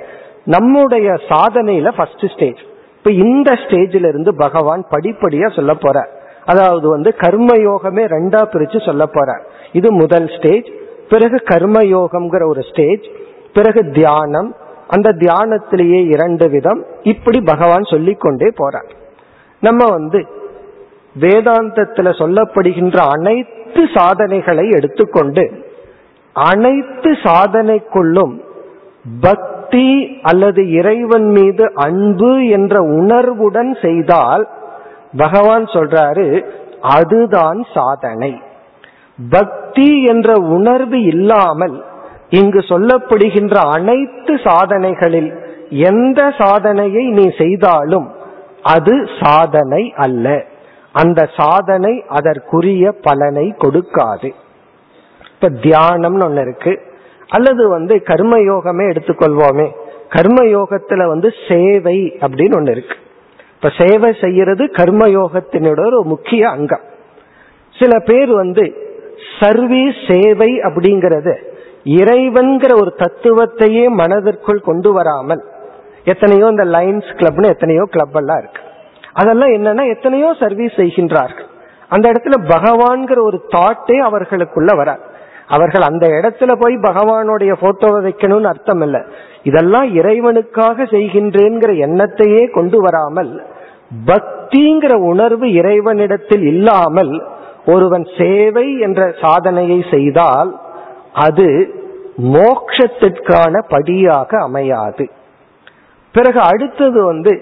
நம்முடைய 0.43 1.11
சாதனையில 1.11 1.91
ஃபர்ஸ்ட் 1.95 2.25
ஸ்டேஜ் 2.35 2.59
இப்ப 2.97 3.11
இந்த 3.11 3.51
ஸ்டேஜ்ல 3.51 4.07
இருந்து 4.07 4.35
பகவான் 4.35 4.85
படிப்படியா 4.91 5.55
சொல்ல 5.55 5.73
போற. 5.73 6.09
அதாவது 6.45 6.89
வந்து 6.89 7.13
கர்மயோகமே 7.17 8.03
ரெண்டா 8.15 8.41
பிரிச்சு 8.53 8.85
சொல்ல 8.85 9.05
போற. 9.05 9.43
இது 9.71 9.91
முதல் 9.91 10.27
ஸ்டேஜ் 10.37 10.67
பிறகு 11.09 11.43
கர்மயோகம்ங்கிற 11.49 12.47
ஒரு 12.47 12.61
ஸ்டேஜ் 12.61 13.05
பிறகு 13.53 13.91
தியானம். 13.91 14.55
அந்த 14.87 15.09
தியானத்திலேயே 15.11 16.07
இரண்டு 16.07 16.49
விதம் 16.49 16.85
இப்படி 17.01 17.41
பகவான் 17.41 17.83
சொல்லிக்கொண்டே 17.83 18.45
போறார். 18.45 18.89
நம்ம 19.59 19.89
வந்து 19.89 20.27
வேதாந்தத்துல 21.19 22.09
சொல்லப்படுகின்ற 22.19 22.97
அனைத்து 22.97 23.87
சாதனைகளை 23.93 24.69
எடுத்துக்கொண்டு 24.69 25.63
அனைத்து 26.33 27.11
சாதனைக்குள்ளும் 27.11 28.33
பக்தி 29.21 30.19
அல்லது 30.21 30.71
இறைவன் 30.71 31.25
மீது 31.25 31.71
அன்பு 31.75 32.47
என்ற 32.47 32.81
உணர்வுடன் 32.81 33.77
செய்தால் 33.81 34.47
பகவான் 35.17 35.63
சொல்றாரு 35.63 36.45
அதுதான் 36.81 37.65
சாதனை. 37.73 38.41
பக்தி 39.29 40.03
என்ற 40.03 40.33
உணர்வு 40.33 41.01
இல்லாமல் 41.03 41.83
இங்கு 42.29 42.59
சொல்லப்படுகின்ற 42.59 43.55
அனைத்து 43.55 44.35
சாதனைகளில் 44.43 45.31
எந்த 45.69 46.33
சாதனையை 46.37 47.09
நீ 47.09 47.25
செய்தாலும் 47.37 48.07
அது 48.63 49.09
சாதனை 49.21 49.93
அல்ல. 49.97 50.43
அந்த 50.95 51.29
சாதனை 51.37 52.03
அதற்குரிய 52.07 52.91
பலனை 53.01 53.53
கொடுக்காது. 53.57 54.29
இப்ப 55.33 55.49
தியானம்னு 55.49 56.25
ஒண்ணு 56.27 56.41
இருக்கு. 56.41 56.73
அல்லது 57.27 57.69
வந்து 57.69 57.95
கர்மயோகமே 58.05 58.85
எடுத்துக்கொள்வோமே. 58.91 59.67
கர்மயோகத்துல 60.09 61.07
வந்து 61.07 61.29
சேவை 61.49 61.97
அப்படின்னு 62.19 62.57
ஒண்ணு 62.59 62.69
இருக்கு. 62.69 62.95
இப்ப 63.55 63.71
சேவை 63.77 64.15
செய்யறது 64.21 64.65
கர்மயோகத்தினோட 64.65 65.85
ஒரு 65.85 66.03
முக்கிய 66.03 66.49
அங்கம். 66.49 66.85
சில 67.79 67.99
பேர் 67.99 68.31
வந்து 68.33 68.65
சர்வீஸ் 69.39 69.99
சேவை 70.09 70.51
அப்படிங்கறது 70.59 71.35
இறைவன்கிற 71.83 72.73
ஒரு 72.75 72.93
தத்துவத்தையே 72.97 73.87
மனதிற்குள் 73.87 74.61
கொண்டு 74.61 74.93
வராமல் 74.93 75.43
எத்தனையோ 76.05 76.45
இந்த 76.45 76.65
லைன்ஸ் 76.65 77.09
கிளப்னு 77.19 77.47
எத்தனையோ 77.47 77.83
கிளப் 77.91 78.15
எல்லாம் 78.15 78.37
இருக்கு. 78.37 78.61
அதெல்லாம் 79.15 79.53
என்னன்னா 79.57 79.83
எத்தனையோ 79.95 80.29
சர்வீஸ் 80.39 80.79
செய்கின்றார்கள். 80.81 81.49
அந்த 81.87 82.05
இடத்துல 82.11 82.37
பகவான்கிற 82.53 83.19
ஒரு 83.21 83.37
தாட்டே 83.55 83.97
அவர்களுக்குள்ள 84.07 84.71
வர 84.75 84.91
அவர்கள் 85.47 85.85
அந்த 85.87 86.05
இடத்துல 86.17 86.51
போய் 86.61 86.75
பகவானுடைய 86.85 87.51
போட்டோவை 87.61 87.99
வைக்கணும்னு 88.05 88.51
அர்த்தம் 88.51 88.81
இல்ல. 88.81 88.97
இதெல்லாம் 89.43 89.87
இறைவனுக்காக 89.95 90.87
செய்கின்றேங்கிற 90.93 91.71
எண்ணத்தையே 91.87 92.43
கொண்டு 92.51 92.77
வராமல் 92.81 93.31
பக்திங்கிற 94.05 94.93
உணர்வு 95.11 95.47
இறைவனிடத்தில் 95.53 96.45
இல்லாமல் 96.53 97.13
ஒருவன் 97.65 98.05
சேவை 98.17 98.67
என்ற 98.79 99.01
சாதனையை 99.21 99.79
செய்தால் 99.91 100.51
அது 101.25 101.47
மோக்ஷத்திற்கான 102.35 103.53
படியாக 103.67 104.31
அமையாது. 104.39 105.05
பிறகு 106.15 106.39
அடுத்தது 106.51 106.99
வந்து 107.05 107.33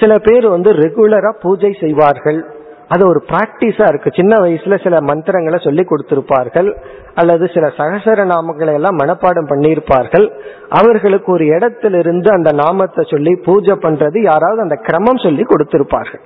சில 0.00 0.18
பேர் 0.18 0.48
வந்து 0.48 0.72
ரெகுலரா 0.72 1.30
பூஜை 1.42 1.76
செய்வார்கள். 1.80 2.40
அது 2.88 3.08
ஒரு 3.08 3.24
பிராக்டிஸா 3.28 3.88
இருக்கு. 3.88 4.10
சின்ன 4.14 4.36
வயசுல 4.36 4.82
சில 4.82 5.00
மந்திரங்களை 5.00 5.58
சொல்லி 5.64 5.82
கொடுத்திருப்பார்கள். 5.82 6.68
அல்லது 7.14 7.48
சில 7.54 7.66
சகசர 7.66 8.24
நாமங்களை 8.32 8.72
எல்லாம் 8.72 8.98
மனப்பாடம் 8.98 9.50
பண்ணியிருப்பார்கள். 9.50 10.26
அவர்களுக்கு 10.68 11.32
ஒரு 11.32 11.46
இடத்திலிருந்து 11.46 12.32
அந்த 12.32 12.52
நாமத்தை 12.52 13.04
சொல்லி 13.10 13.34
பூஜை 13.44 13.74
பண்றது 13.74 14.18
யாராவது 14.22 14.60
அந்த 14.60 14.78
கிரமம் 14.82 15.22
சொல்லி 15.22 15.42
கொடுத்திருப்பார்கள். 15.42 16.22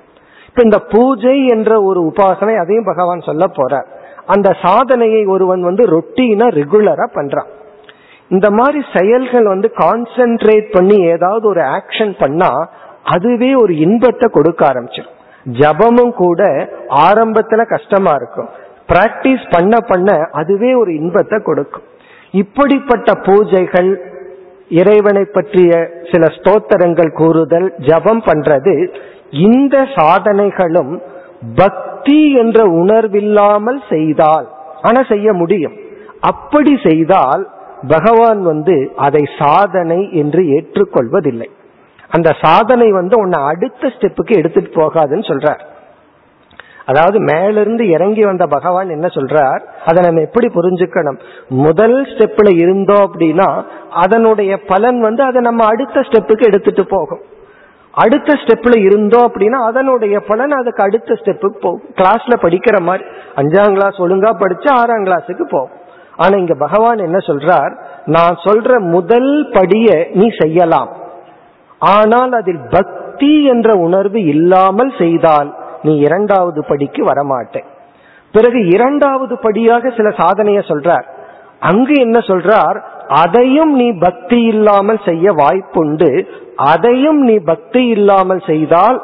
இப்ப 0.49 0.62
இந்த 0.62 0.79
பூஜை 0.79 1.47
என்ற 1.47 1.83
ஒரு 1.83 2.12
உபாசனை 2.12 2.57
அதையும் 2.57 2.85
பகவான் 2.85 3.21
சொல்ல 3.21 3.47
போறார். 3.47 3.87
அந்த 4.27 4.57
சாதனையை 4.62 5.25
ஒருவன் 5.25 5.62
வந்து 5.62 5.85
ரொட்டீனா 5.85 6.47
ரெகுலரா 6.61 7.07
பண்றான். 7.14 7.51
இந்த 8.29 8.51
மாதிரி 8.51 8.85
செயல்கள் 8.95 9.45
வந்து 9.45 9.73
கான்சென்ட்ரேட் 9.77 10.73
பண்ணி 10.73 10.97
ஏதாவது 11.05 11.49
ஒரு 11.49 11.61
ஆக்ஷன் 11.61 12.14
பண்ணா 12.19 12.69
அதுவே 13.15 13.51
ஒரு 13.63 13.73
இன்பத்தை 13.87 14.27
கொடுக்க 14.37 14.61
ஆரம்பிச்சிடும் 14.71 15.15
ஜபமும் 15.47 16.15
கூட 16.23 16.43
ஆரம்பத்துல 17.07 17.65
கஷ்டமா 17.73 18.13
இருக்கும். 18.21 18.49
பிராக்டிஸ் 18.91 19.45
பண்ண 19.55 19.75
பண்ண 19.91 20.11
அதுவே 20.41 20.71
ஒரு 20.75 20.91
இன்பத்தை 21.01 21.39
கொடுக்கும். 21.49 21.87
இப்படிப்பட்ட 22.41 23.11
பூஜைகள் 23.27 23.91
இறைவனை 24.81 25.25
பற்றிய 25.37 25.73
சில 26.11 26.27
ஸ்தோத்திரங்கள் 26.37 27.11
கூறுதல் 27.21 27.69
ஜபம் 27.89 28.23
பண்றது 28.29 28.75
இந்த 29.49 29.77
சாதனைகளும் 29.99 30.93
பக்தி 31.57 32.21
என்ற 32.43 32.59
உணர்வில்லாமல் 32.81 33.81
செய்தால் 33.93 34.47
ஆனா 34.83 35.01
செய்ய 35.13 35.29
முடியும். 35.33 35.77
அப்படி 36.31 36.73
செய்தால் 36.89 37.45
பகவான் 37.89 38.41
வந்து 38.43 38.77
அதை 39.07 39.23
சாதனை 39.39 40.01
என்று 40.23 40.43
ஏற்றுக்கொள்வதில்லை. 40.57 41.49
அந்த 42.11 42.37
சாதனை 42.41 42.93
வந்து 42.93 43.21
உன்னை 43.21 43.43
அடுத்த 43.43 43.87
ஸ்டெப்புக்கு 43.87 44.37
எடுத்துட்டு 44.37 44.71
போகாதுன்னு 44.71 45.27
சொல்றார். 45.31 45.61
அதாவது 46.85 47.21
மேலிருந்து 47.21 47.89
இறங்கி 47.89 48.25
வந்த 48.25 48.47
பகவான் 48.47 48.89
என்ன 48.89 49.07
சொல்றார்? 49.07 49.61
அதை 49.87 50.05
நம்ம 50.05 50.21
எப்படி 50.21 50.47
புரிஞ்சுக்கணும்? 50.47 51.21
முதல் 51.49 52.03
ஸ்டெப்ல 52.03 52.57
இருந்தோம் 52.57 53.13
அப்படின்னா 53.13 53.63
அதனுடைய 53.91 54.65
பலன் 54.65 55.01
வந்து 55.01 55.23
அதை 55.23 55.41
நம்ம 55.41 55.65
அடுத்த 55.65 56.01
ஸ்டெப்புக்கு 56.01 56.41
எடுத்துட்டு 56.41 56.87
போகும். 56.87 57.21
அடுத்த 57.93 58.33
ஸ்டெப்ல 58.33 58.85
இருந்தோம் 58.85 59.33
அப்படின்னா 59.33 59.51
அதனுடைய 59.51 60.21
பலன் 60.21 60.51
அதுக்கு 60.51 60.83
அடுத்த 60.83 61.15
ஸ்டெப்புக்கு 61.15 61.59
போகும். 61.61 61.83
கிளாஸ்ல 61.95 62.35
படிக்கிற 62.43 62.81
மாதிரி. 62.81 63.05
அஞ்சாம் 63.37 63.73
கிளாஸ் 63.73 64.01
ஒழுங்கா 64.01 64.39
படிச்சு 64.39 64.71
ஆறாம் 64.75 65.05
கிளாஸுக்கு 65.05 65.43
போகும். 65.49 65.71
ஆனா 66.17 66.37
இங்க 66.37 66.55
பகவான் 66.55 66.99
என்ன 66.99 67.17
சொல்றார்? 67.17 67.79
நான் 68.05 68.37
சொல்ற 68.45 68.81
முதல் 68.81 69.51
படிய 69.53 70.09
நீ 70.13 70.29
செய்யலாம். 70.39 71.05
ஆனால் 71.79 72.33
அதில் 72.33 72.62
பக்தி 72.70 73.45
என்ற 73.45 73.74
உணர்வு 73.77 74.24
இல்லாமல் 74.24 74.93
செய்தால் 74.99 75.55
நீ 75.83 75.97
இரண்டாவது 75.97 76.64
படிக்கு 76.64 77.05
வரமாட்டே 77.05 77.62
பிறகு 78.33 78.66
இரண்டாவது 78.66 79.39
படியாக 79.39 79.91
சில 79.91 80.09
சாதனைய 80.09 80.61
சொல்றார். 80.68 81.05
அங்கு 81.61 81.95
என்ன 82.01 82.18
சொல்றார்? 82.18 82.79
அதையும் 83.09 83.74
நீ 83.74 83.93
பக்தி 83.93 84.43
இல்லாமல் 84.45 85.01
செய்ய 85.05 85.33
வாய்ப்புண்டு. 85.33 86.27
அதையும் 86.57 87.20
நீ 87.24 87.39
பக்தி 87.39 87.87
இல்லாமல் 87.87 88.43
செய்தால் 88.47 89.03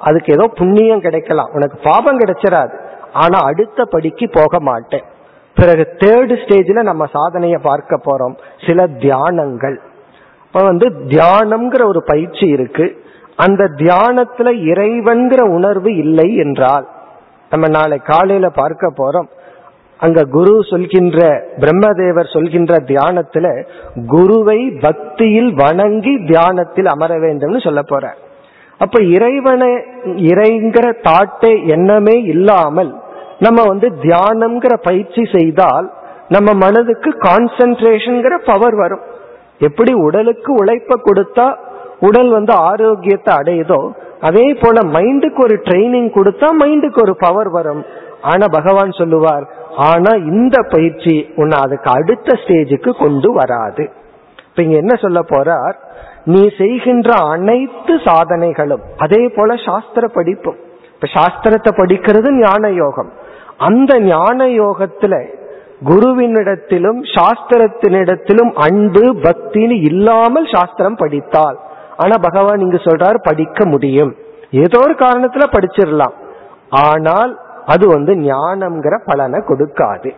அதுக்கு 0.00 0.32
ஏதோ 0.32 0.46
புண்ணியம் 0.54 1.00
கிடைக்கலாம். 1.00 1.50
உனக்கு 1.52 1.78
பாபம் 1.82 2.18
கிடைச்சிடாது 2.18 2.74
ஆனா 3.12 3.38
அடுத்த 3.40 3.84
படிக்கு 3.84 4.28
போக 4.28 4.60
மாட்டேன். 4.60 5.04
பிறகு 5.54 5.96
தேர்டு 5.96 6.34
ஸ்டேஜில் 6.42 6.82
நம்ம 6.82 7.06
சாதனையை 7.06 7.58
பார்க்க 7.62 8.00
போறோம். 8.04 8.34
சில 8.66 8.86
தியானங்கள். 8.86 9.80
இப்ப 10.54 10.66
வந்து 10.66 10.88
தியானம்ங்கிற 11.06 11.82
ஒரு 11.86 12.00
பயிற்சி 12.04 12.46
இருக்கு. 12.46 12.84
அந்த 13.36 13.62
தியானத்துல 13.76 14.48
இறைவன்கிற 14.64 15.40
உணர்வு 15.48 15.90
இல்லை 15.96 16.26
என்றால் 16.36 16.84
நம்ம 17.50 17.68
நாளை 17.68 17.98
காலையில 17.98 18.48
பார்க்க 18.48 18.90
போறோம். 18.98 19.28
அங்க 20.00 20.22
குரு 20.24 20.52
சொல்கின்ற 20.62 21.18
பிரம்மதேவர் 21.58 22.28
சொல்கின்ற 22.32 22.74
தியானத்துல 22.90 23.46
குருவை 24.06 24.70
பக்தியில் 24.80 25.50
வணங்கி 25.54 26.14
தியானத்தில் 26.24 26.86
அமர 26.86 27.16
வேண்டும்னு 27.16 27.62
சொல்ல 27.64 27.82
போற. 27.82 28.14
அப்ப 28.78 29.02
இறைவனை 29.16 29.72
இறைங்கிற 30.30 30.86
தாட்டே 31.08 31.52
எண்ணமே 31.66 32.16
இல்லாமல் 32.34 32.92
நம்ம 33.38 33.62
வந்து 33.62 33.90
தியானம்ங்கிற 34.02 34.76
பயிற்சி 34.82 35.24
செய்தால் 35.32 35.88
நம்ம 36.28 36.52
மனதுக்கு 36.64 37.10
கான்சென்ட்ரேஷன்ங்கிற 37.26 38.34
பவர் 38.46 38.74
வரும். 38.74 39.04
எப்படி 39.60 39.92
உடலுக்கு 40.06 40.50
உழைப்ப 40.52 40.98
கொடுத்தா 41.04 41.46
உடல் 42.00 42.30
வந்து 42.30 42.52
ஆரோக்கியத்தை 42.52 43.32
அடையுதோ 43.34 43.80
அதே 44.20 44.46
போல 44.54 44.80
மைண்டுக்கு 44.94 45.40
ஒரு 45.42 45.56
ட்ரைனிங் 45.64 46.08
கொடுத்தா 46.16 46.48
மைண்டுக்கு 46.62 47.00
ஒரு 47.02 47.14
பவர் 47.16 47.50
வரும். 47.50 47.84
ஆனா 48.22 48.44
பகவான் 48.50 48.92
சொல்லுவார் 48.92 49.44
ஆனா 49.76 50.10
இந்த 50.32 50.56
பயிற்சி 50.70 51.14
உன்னை 51.36 51.56
அதுக்கு 51.58 51.90
அடுத்த 51.90 52.36
ஸ்டேஜுக்கு 52.42 52.90
கொண்டு 52.98 53.32
வராது. 53.32 53.84
இப்ப 54.48 54.62
இங்க 54.62 54.76
என்ன 54.76 54.94
சொல்ல 54.94 55.20
போறார்? 55.20 55.76
நீ 56.24 56.42
செய்கின்ற 56.58 57.10
அனைத்து 57.32 57.94
சாதனைகளும் 57.94 58.84
அதே 58.96 59.22
போல 59.28 59.56
சாஸ்திர 59.66 60.06
படிப்பும். 60.06 60.58
இப்ப 60.94 61.06
சாஸ்திரத்தை 61.16 61.72
படிக்கிறது 61.80 62.28
ஞான 62.38 62.70
யோகம் 62.70 63.10
அந்த 63.56 63.92
ஞான 64.00 64.46
யோகத்துல 64.46 65.14
குருவினிடத்திலும் 65.84 67.00
சாஸ்திரத்தினிடத்திலும் 67.14 68.52
அன்பு 68.66 69.04
பக்தின்னு 69.14 69.76
இல்லாமல் 69.82 70.46
சாஸ்திரம் 70.52 70.96
படித்தால். 70.96 71.58
ஆனா 71.96 72.14
பகவான் 72.20 72.58
இங்கு 72.58 72.76
சொல்றாரு 72.76 73.18
படிக்க 73.22 73.66
முடியும். 73.66 74.12
ஏதோ 74.50 74.78
ஒரு 74.78 74.94
காரணத்துல 74.94 75.44
படிச்சிடலாம். 75.52 76.14
ஆனால் 76.68 77.32
அது 77.66 77.84
வந்து 77.88 78.12
ஞானம்ங்கிற 78.14 78.94
பலனை 79.04 79.40
கொடுக்காது. 79.40 80.10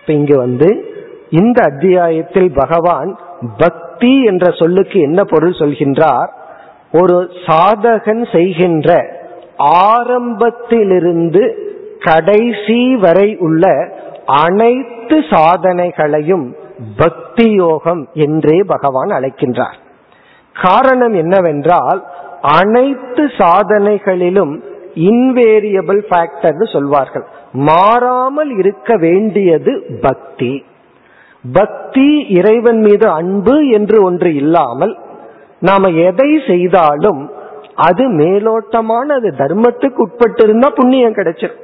இப்ப 0.00 0.12
இங்க 0.12 0.34
வந்து 0.36 0.68
இந்த 1.30 1.58
அத்தியாயத்தில் 1.62 2.52
பகவான் 2.54 3.10
பக்தி 3.58 4.24
என்ற 4.24 4.50
சொல்லுக்கு 4.50 5.00
என்ன 5.00 5.20
பொருள் 5.24 5.58
சொல்கின்றார்? 5.58 6.30
ஒரு 6.92 7.16
சாதகன் 7.46 8.24
செய்கின்ற 8.32 8.90
ஆரம்பத்திலிருந்து 9.56 11.42
கடைசி 12.00 12.80
வரை 12.96 13.28
உள்ள 13.36 13.66
அனைத்து 14.34 15.16
சாதனைகளையும் 15.32 16.46
பக்தி 16.96 17.46
யோகம் 17.54 18.02
என்றே 18.26 18.58
பகவான் 18.66 19.10
அழைக்கின்றார். 19.10 19.78
காரணம் 20.56 21.14
என்னவென்றால் 21.14 22.00
அனைத்து 22.58 23.24
சாதனைகளிலும் 23.38 24.54
இன்வேரியபிள் 25.08 26.00
ஃபேக்டர்னு 26.08 26.66
சொல்வார்கள். 26.72 27.26
மாறாமல் 27.68 28.52
இருக்க 28.58 28.96
வேண்டியது 28.96 29.72
பக்தி. 30.00 30.52
பக்தி 31.44 32.08
இறைவன் 32.38 32.80
மீது 32.80 33.06
அன்பு 33.10 33.54
என்று 33.68 33.96
ஒன்று 34.04 34.30
இல்லாமல் 34.34 34.94
நாம 35.60 35.88
எதை 36.08 36.30
செய்தாலும் 36.46 37.22
அது 37.86 38.04
மேலோட்டமான 38.20 39.06
அது 39.18 39.28
தர்மத்துக்கு 39.38 40.00
உட்பட்டு 40.04 40.42
இருந்தா 40.42 40.68
புண்ணியம் 40.78 41.18
கிடைச்சிடும் 41.18 41.61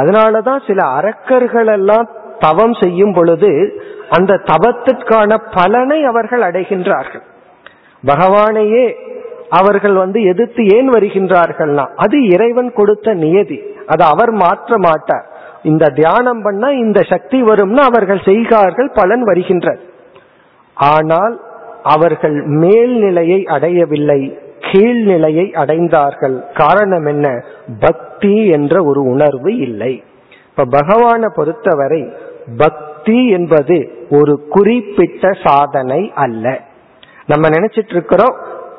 அதனாலதான் 0.00 0.60
சில 0.66 0.80
அரக்கர்கள் 0.98 1.70
எல்லாம் 1.76 2.08
தவம் 2.38 2.74
செய்யும் 2.82 3.14
பொழுது 3.14 3.50
அந்த 4.16 4.40
தவத்திற்கான 4.50 5.30
பலனை 5.54 5.98
அவர்கள் 6.04 6.42
அடைகின்றார்கள். 6.42 7.24
பகவானையே 8.02 8.86
அவர்கள் 9.50 9.94
வந்து 9.94 10.20
எதிர்த்து 10.22 10.62
ஏன் 10.76 10.88
வருகின்றார்கள்னா 10.92 11.84
அது 11.96 12.16
இறைவன் 12.26 12.70
கொடுத்த 12.72 13.14
நியதி. 13.14 13.58
அதை 13.86 14.04
அவர் 14.06 14.32
மாற்ற 14.42 14.78
மாட்டார். 14.78 15.26
இந்த 15.62 15.84
தியானம் 15.94 16.42
பண்ணா 16.42 16.68
இந்த 16.84 17.00
சக்தி 17.12 17.38
வரும்னு 17.42 17.82
அவர்கள் 17.90 18.20
செய்கிறார்கள் 18.24 18.90
பலன் 18.94 19.24
வருகின்றது. 19.24 19.82
ஆனால் 20.76 21.34
அவர்கள் 21.94 22.36
மேல்நிலையை 22.62 23.40
அடையவில்லை. 23.46 24.20
கீழ்நிலையை 24.60 25.46
அடைந்தார்கள். 25.54 26.42
காரணம் 26.54 27.06
என்ன? 27.06 27.44
பக்தி 27.80 28.46
என்ற 28.46 28.84
ஒரு 28.84 29.02
உணர்வு 29.02 29.56
இல்லை. 29.56 30.02
இப்ப 30.48 30.64
பகவானை 30.64 31.28
பொறுத்தவரை 31.34 32.12
பக்தி 32.58 33.28
என்பது 33.28 34.06
ஒரு 34.10 34.46
குறிப்பிட்ட 34.48 35.32
சாதனை 35.44 36.12
அல்ல. 36.14 36.60
நம்ம 37.26 37.48
நினைச்சிட்டு 37.48 37.90
இருக்கிறோம் 37.90 38.36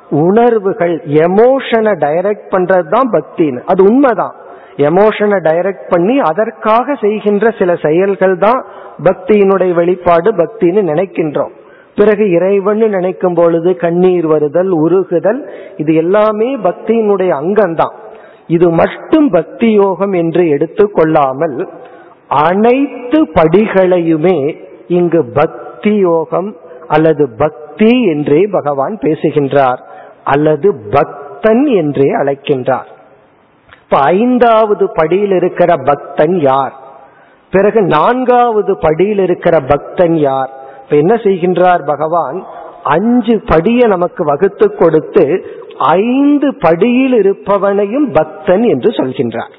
உணர்வுகள் 0.09 1.01
எமோஷனை 1.05 1.93
டைரக்ட் 1.95 2.49
பண்றது 2.49 2.89
தான் 2.89 3.09
பக்தின்னு. 3.11 3.61
அது 3.65 3.83
உண்மைதான். 3.83 4.35
எமோஷனை 4.77 5.39
டைரக்ட் 5.43 5.89
பண்ணி 5.89 6.19
அதற்காக 6.19 6.95
செய்கின்ற 6.95 7.53
சில 7.59 7.75
செயல்கள் 7.75 8.37
தான் 8.37 8.65
பக்தியினுடைய 9.03 9.73
வெளிப்பாடு 9.73 10.31
பக்தின்னு 10.31 10.89
நினைக்கின்றோம். 10.93 11.51
பிறகு 11.95 12.29
இறைவன் 12.29 12.77
நினைக்கும் 12.77 13.33
பொழுது 13.33 13.75
கண்ணீர் 13.75 14.27
வருதல் 14.27 14.71
உருகுதல் 14.71 15.49
இது 15.77 15.95
எல்லாமே 15.95 16.55
பக்தியினுடைய 16.55 17.31
அங்கம்தான். 17.41 17.95
இது 18.47 18.69
மட்டும் 18.69 19.29
பக்தி 19.29 19.71
யோகம் 19.71 20.11
என்று 20.11 20.43
எடுத்துக்கொள்ளாமல் 20.43 21.67
அனைத்து 22.27 23.23
படிகளையுமே 23.23 24.55
இங்கு 24.87 25.25
பக்தி 25.25 25.95
யோகம் 25.95 26.55
அல்லது 26.87 27.29
பக்தி 27.37 28.05
என்றே 28.05 28.47
பகவான் 28.51 28.97
பேசுகின்றார் 28.97 29.83
அல்லது 30.23 30.75
பக்தன் 30.89 31.65
என்றே 31.65 32.15
அழைக்கின்றார். 32.15 32.89
இப்ப 33.83 33.99
ஐந்தாவது 33.99 34.91
படியில் 34.93 35.31
இருக்கிற 35.31 35.75
பக்தன் 35.85 36.39
யார்? 36.39 36.73
பிறகு 37.51 37.81
நான்காவது 37.81 38.77
படியில் 38.77 39.19
இருக்கிற 39.19 39.57
பக்தன் 39.59 40.15
யார்? 40.15 40.49
இப்ப 40.89 41.01
என்ன 41.01 41.15
செய்கின்றார் 41.15 41.85
பகவான்? 41.85 42.45
அஞ்சு 42.83 43.35
படியை 43.35 43.87
நமக்கு 43.87 44.25
வகுத்து 44.25 44.75
கொடுத்து 44.75 45.45
ஐந்து 45.77 46.55
படியில் 46.55 47.13
இருப்பவனையும் 47.13 48.13
பக்தன் 48.13 48.63
என்று 48.63 48.91
சொல்கின்றார். 48.91 49.51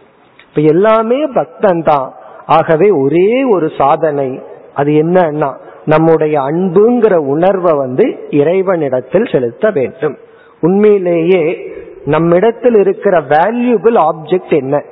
இப்ப 0.49 0.61
எல்லாமே 0.61 1.26
பக்தன் 1.26 1.83
தான். 1.83 2.14
ஆகவே 2.47 2.91
ஒரே 2.91 3.45
ஒரு 3.45 3.70
சாதனை. 3.78 4.41
அது 4.74 4.93
என்னன்னா 4.93 5.55
நம்முடைய 5.85 6.41
அன்புங்கிற 6.41 7.16
உணர்வை 7.16 7.72
வந்து 7.72 8.26
இறைவனிடத்தில் 8.31 9.28
செலுத்த 9.33 9.70
வேண்டும். 9.70 10.16
உண்மையிலேயே 10.61 11.72
நம்மிடத்தில் 12.05 12.74
இருக்கிற 12.74 13.20
வேல்யூபிள் 13.20 14.09
ஆப்ஜெக்ட் 14.09 14.57
என்ன? 14.57 14.83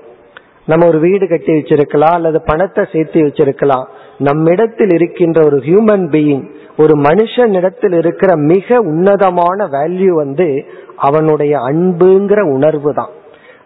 நம்ம 0.71 0.87
ஒரு 0.87 0.99
வீடு 0.99 1.25
கட்டி 1.29 1.53
வச்சிருக்கலாம் 1.53 2.17
அல்லது 2.19 2.39
பணத்தை 2.43 2.83
சேர்த்து 2.93 3.19
வச்சிருக்கலாம். 3.23 3.87
நம்மிடத்தில் 4.19 4.93
இருக்கின்ற 4.95 5.39
ஒரு 5.45 5.59
ஹியூமன் 5.67 6.07
பீயிங் 6.15 6.45
ஒரு 6.77 6.95
மனுஷனிடத்தில் 7.01 7.95
இருக்கிற 7.99 8.31
மிக 8.51 8.79
உன்னதமான 8.91 9.69
வேல்யூ 9.77 10.13
வந்து 10.15 10.49
அவனுடைய 10.97 11.55
அன்புங்கிற 11.59 12.41
உணர்வு 12.57 12.91
தான். 12.95 13.13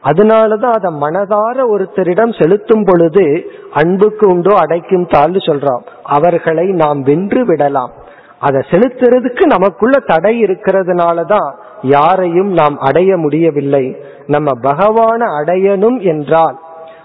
அதனாலதான் 0.05 0.77
அதை 0.79 0.91
மனதார 1.03 1.57
ஒருத்தரிடம் 1.75 2.33
செலுத்தும் 2.39 2.85
பொழுது 2.85 3.25
அன்புக்கு 3.73 4.25
உண்டோ 4.29 4.55
அடைக்கும் 4.57 5.11
தாழ்ந்து 5.11 5.39
சொல்றோம். 5.39 5.85
அவர்களை 6.17 6.67
நாம் 6.83 7.03
வென்று 7.03 7.43
விடலாம். 7.45 7.93
அதை 8.39 8.61
செலுத்துறதுக்கு 8.71 9.45
நமக்குள்ள 9.47 9.97
தடை 10.07 10.35
இருக்கிறதுனாலதான் 10.45 11.51
யாரையும் 11.97 12.51
நாம் 12.53 12.77
அடைய 12.89 13.17
முடியவில்லை. 13.17 13.85
நம்ம 14.27 14.51
பகவான 14.63 15.21
அடையணும் 15.39 15.99
என்றால் 16.13 16.59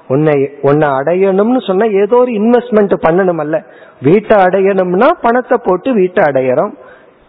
உன்னை 0.07 0.35
உன்னை 0.61 0.87
அடையணும்னு 0.89 1.61
சொன்னா 1.67 1.85
ஏதோ 2.01 2.17
ஒரு 2.17 2.31
இன்வெஸ்ட்மெண்ட் 2.31 2.93
பண்ணணும் 3.05 3.41
அல்ல 3.43 3.55
வீட்டை 4.01 4.35
அடையணும்னா 4.37 5.09
பணத்தை 5.21 5.57
போட்டு 5.63 5.89
வீட்டை 5.93 6.23
அடையறோம். 6.29 6.73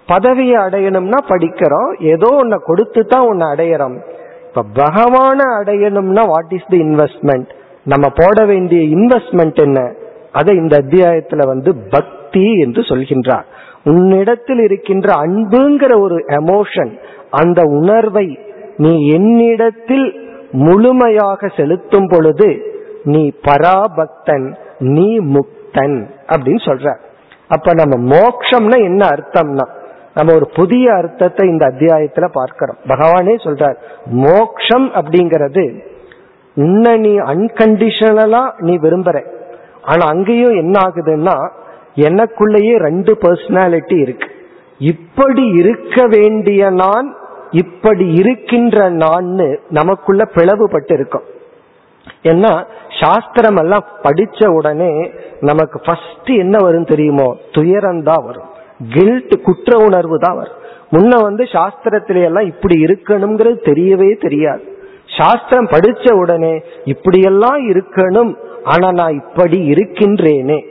பதவியை 0.09 0.57
அடையணும்னா 0.57 1.19
படிக்கிறோம். 1.29 1.91
ஏதோ 2.13 2.29
உன்னை 2.35 2.59
கொடுத்து 2.65 3.01
தான் 3.07 3.27
உன்னை 3.27 3.47
அடையறோம். 3.49 3.97
இப்ப 4.49 4.65
பகவான 4.75 5.39
அடையணும்னா 5.61 6.23
வாட் 6.27 6.55
இஸ் 6.59 6.71
தி 6.71 6.79
இன்வெஸ்ட்மெண்ட் 6.79 7.51
நம்ம 7.85 8.07
போட 8.15 8.45
வேண்டிய 8.45 8.81
இன்வெஸ்ட்மெண்ட் 8.97 9.59
என்ன? 9.65 9.81
அதை 10.33 10.57
இந்த 10.57 10.75
அத்தியாயத்துல 10.77 11.43
வந்து 11.47 11.71
பக்தி 11.91 12.47
என்று 12.59 12.81
சொல்கின்றார். 12.81 13.47
உன்னிடத்தில் 13.85 14.59
இருக்கின்ற 14.59 15.09
அன்புங்கிற 15.25 15.93
ஒரு 16.01 16.17
எமோஷன் 16.41 16.93
அந்த 17.31 17.61
உணர்வை 17.63 18.27
நீ 18.77 18.93
என்னிடத்தில் 19.09 20.07
முழுமையாக 20.51 21.49
செலுத்தும் 21.49 22.09
பொழுது 22.09 22.77
நீ 23.05 23.33
பராபக்தன் 23.43 24.55
நீ 24.79 25.19
முக்தன் 25.19 26.07
அப்படின்னு 26.27 26.63
சொல்ற. 26.65 26.97
அப்ப 27.49 27.73
நம்ம 27.73 28.17
மோக்ஷம்னா 28.17 28.79
என்ன 28.83 29.07
அர்த்தம்னா 29.07 29.67
நம்ம 30.15 30.35
ஒரு 30.35 30.51
புதிய 30.55 30.95
அர்த்தத்தை 30.95 31.49
இந்த 31.49 31.67
அத்தியாயத்துல 31.67 32.29
பார்க்கிறோம். 32.33 32.77
பகவானே 32.87 33.35
சொல்றார் 33.45 33.77
மோக்ஷம் 34.11 34.93
அப்படிங்கிறது 34.93 35.83
உன்னை 36.55 36.99
நீ 36.99 37.19
அன்கண்டிஷனலா 37.19 38.51
நீ 38.59 38.77
விரும்புற. 38.77 39.25
ஆனா 39.83 40.07
அங்கேயும் 40.07 40.57
என்ன 40.57 40.81
ஆகுதுன்னா 40.81 41.51
எனக்குள்ளேயே 41.95 42.75
ரெண்டு 42.79 43.19
பர்சனாலிட்டி 43.21 44.01
இருக்கு. 44.01 44.29
இப்படி 44.79 45.43
இருக்க 45.43 46.07
வேண்டிய 46.07 46.71
நான் 46.71 47.17
இப்படி 47.51 48.13
இருக்கின்ற 48.13 48.89
நான் 48.89 49.41
நமக்குள்ள 49.71 50.29
பிளவுபட்டு 50.35 50.93
இருக்கும் 50.93 51.23
ஏன்னா 52.23 52.67
சாஸ்திரம் 53.01 53.57
எல்லாம் 53.57 53.85
படிச்ச 54.03 54.47
உடனே 54.47 55.11
நமக்கு 55.41 55.81
ஃபர்ஸ்ட் 55.85 56.31
என்ன 56.31 56.59
வரும் 56.59 56.85
தெரியுமோ? 56.85 57.37
துயரம் 57.53 58.03
தான் 58.03 58.25
வரும். 58.25 58.49
கில்ட் 58.89 59.43
குற்ற 59.43 59.77
உணர்வு 59.79 60.19
தான் 60.19 60.37
வரும். 60.37 60.57
முன்ன 60.93 61.23
வந்து 61.23 61.45
சாஸ்திரத்தில 61.45 62.23
எல்லாம் 62.23 62.45
இப்படி 62.45 62.85
இருக்கணுங்கிறது 62.85 63.59
தெரியவே 63.65 64.21
தெரியாது. 64.21 64.77
சாஸ்திரம் 65.19 65.67
படிச்ச 65.67 66.13
உடனே 66.13 66.63
இப்படியெல்லாம் 66.85 67.71
இருக்கணும் 67.71 68.35
ஆனா 68.65 68.93
நான் 68.93 69.13
இப்படி 69.13 69.71
இருக்கின்றேனே. 69.71 70.65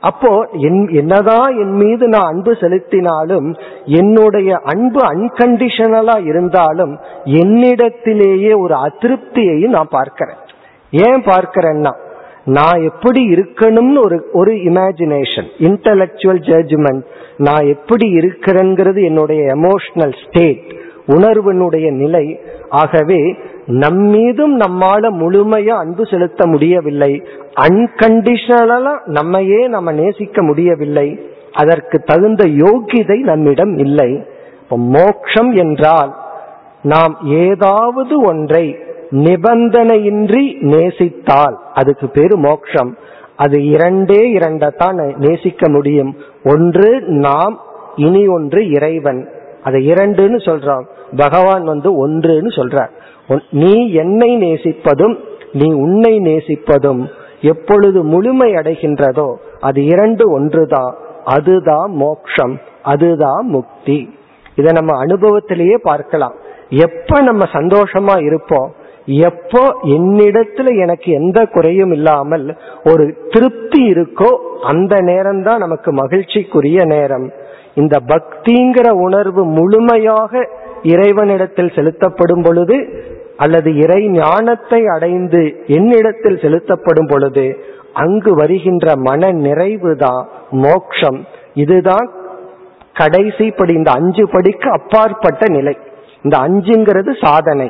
அப்போ 0.00 0.48
என் 0.52 0.88
என்னதான் 0.88 1.56
என் 1.58 1.72
மீது 1.72 2.08
நான் 2.08 2.28
அன்பு 2.28 2.52
செலுத்தினாலும் 2.52 3.48
என்னுடைய 3.84 4.60
அன்பு 4.64 5.00
அன்கண்டிஷனலா 5.00 6.26
இருந்தாலும் 6.26 6.94
என்னிடத்திலேயே 7.24 8.58
ஒரு 8.58 8.74
அதிருப்தியையும் 8.74 9.76
நான் 9.76 9.88
பார்க்கிறேன். 9.90 10.38
ஏன் 10.90 11.22
பார்க்கிறேன்னா 11.24 11.92
நான் 12.44 12.82
எப்படி 12.82 13.22
இருக்கணும்னு 13.34 14.04
ஒரு 14.04 14.28
ஒரு 14.32 14.52
இமேஜினேஷன் 14.52 15.48
இன்டலெக்சுவல் 15.58 16.40
ஜட்ஜ்மெண்ட் 16.50 17.02
நான் 17.36 17.66
எப்படி 17.66 18.06
இருக்கிறேங்கிறது 18.12 19.04
என்னுடைய 19.04 19.54
எமோஷனல் 19.56 20.14
ஸ்டேட் 20.24 20.78
உணர்வினுடைய 21.06 21.92
நிலை 21.92 22.40
ஆகவே 22.68 23.20
நம்மீதும் 23.70 24.60
நம்மால 24.60 25.10
முழுமையா 25.12 25.68
அன்பு 25.68 26.06
செலுத்த 26.06 26.46
முடியவில்லை. 26.46 27.22
அன்கண்டிஷனலா 27.60 29.04
நம்மையே 29.04 29.66
நம்ம 29.66 29.92
நேசிக்க 29.92 30.42
முடியவில்லை. 30.42 31.20
அதற்கு 31.52 31.98
தகுந்த 31.98 32.44
யோகிதை 32.44 33.18
நம்மிடம் 33.18 33.78
இல்லை. 33.78 34.24
மோக்ஷம் 34.68 35.52
என்றால் 35.52 36.14
நாம் 36.82 37.18
ஏதாவது 37.24 38.22
ஒன்றை 38.22 38.76
நிபந்தனையின்றி 39.10 40.60
நேசித்தால் 40.60 41.54
அதுக்கு 41.74 42.08
பேரு 42.08 42.36
மோக்ஷம். 42.36 42.96
அது 43.36 43.64
இரண்டே 43.64 44.36
இரண்டத்தான் 44.36 45.16
நேசிக்க 45.16 45.68
முடியும். 45.68 46.16
ஒன்று 46.44 47.00
நாம் 47.00 47.60
இனி 47.96 48.26
ஒன்று 48.26 48.70
இறைவன். 48.70 49.28
அதை 49.62 49.90
இரண்டுன்னு 49.90 50.38
சொல்றான். 50.44 50.84
பகவான் 51.16 51.64
வந்து 51.64 52.08
ஒன்றுன்னு 52.08 52.48
சொல்றார். 52.56 52.90
நீ 53.50 53.92
என்னை 53.92 54.30
நேசிப்பதும் 54.36 55.16
நீ 55.52 55.68
உன்னை 55.74 56.18
நேசிப்பதும் 56.18 57.02
எப்பொழுது 57.40 58.02
முழுமை 58.04 58.54
அடைகின்றதோ 58.54 59.28
அது 59.60 59.84
இரண்டு 59.84 60.30
ஒன்றுதான் 60.30 60.94
அதுதான் 61.24 61.90
மோக்ஷம் 61.92 62.54
அதுதான் 62.82 63.46
முக்தி. 63.46 63.98
இதை 64.54 64.72
நம்ம 64.72 64.92
அனுபவத்திலேயே 65.04 65.76
பார்க்கலாம். 65.82 66.34
எப்ப 66.70 67.20
நம்ம 67.20 67.44
சந்தோஷமா 67.52 68.24
இருப்போம்? 68.24 68.68
எப்போ 69.06 69.62
என்னிடத்துல 69.82 70.80
எனக்கு 70.80 71.12
எந்த 71.12 71.44
குறையும் 71.44 71.92
இல்லாமல் 71.92 72.56
ஒரு 72.84 73.04
திருப்தி 73.28 73.82
இருக்கோ 73.92 74.30
அந்த 74.62 75.00
நேரம் 75.00 75.42
தான் 75.42 75.58
நமக்கு 75.58 75.92
மகிழ்ச்சிக்குரிய 75.92 76.86
நேரம். 76.86 77.30
இந்த 77.74 77.96
பக்திங்கிற 78.06 78.88
உணர்வு 78.90 79.44
முழுமையாக 79.44 80.48
இறைவனிடத்தில் 80.82 81.74
செலுத்தப்படும் 81.74 82.42
பொழுது 82.42 82.76
அல்லது 83.40 83.70
இறை 83.76 84.00
ஞானத்தை 84.08 84.80
அடைந்து 84.86 85.42
என்னிடத்தில் 85.66 86.38
செலுத்தப்படும் 86.38 87.06
பொழுது 87.06 87.44
அங்கு 87.92 88.34
வருகின்ற 88.34 88.92
மன 88.96 89.30
நிறைவு 89.30 89.96
தான் 89.96 90.28
மோக்ஷம். 90.50 91.18
இதுதான் 91.54 92.06
கடைசி 92.94 93.46
படி 93.50 93.72
இந்த 93.74 93.90
அஞ்சு 93.90 94.24
படிக்கு 94.28 94.68
அப்பாற்பட்ட 94.70 95.48
நிலை. 95.48 95.74
இந்த 96.22 96.36
அஞ்சுங்கிறது 96.38 97.12
சாதனை. 97.24 97.68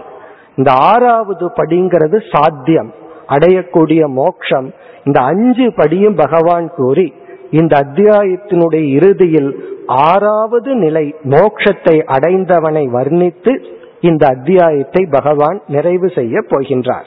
இந்த 0.57 0.71
ஆறாவது 0.73 1.47
படிங்கிறது 1.47 2.19
சாத்தியம். 2.33 2.93
அடையக்கூடிய 3.29 4.03
மோக்ஷம். 4.21 4.69
இந்த 5.05 5.19
அஞ்சு 5.21 5.73
படியும் 5.77 6.17
பகவான் 6.17 6.69
கூறி 6.77 7.07
இந்த 7.51 7.75
அத்தியாயத்தினுடைய 7.81 8.85
இறுதியில் 8.89 9.51
ஆறாவது 9.87 10.75
நிலை 10.75 11.05
மோக்ஷத்தை 11.25 11.97
அடைந்தவனை 12.17 12.85
வர்ணித்து 12.91 13.53
இந்த 14.01 14.27
அத்தியாயத்தை 14.27 15.07
பகவான் 15.11 15.63
நிறைவு 15.67 16.09
செய்ய 16.09 16.41
போகின்றார். 16.41 17.05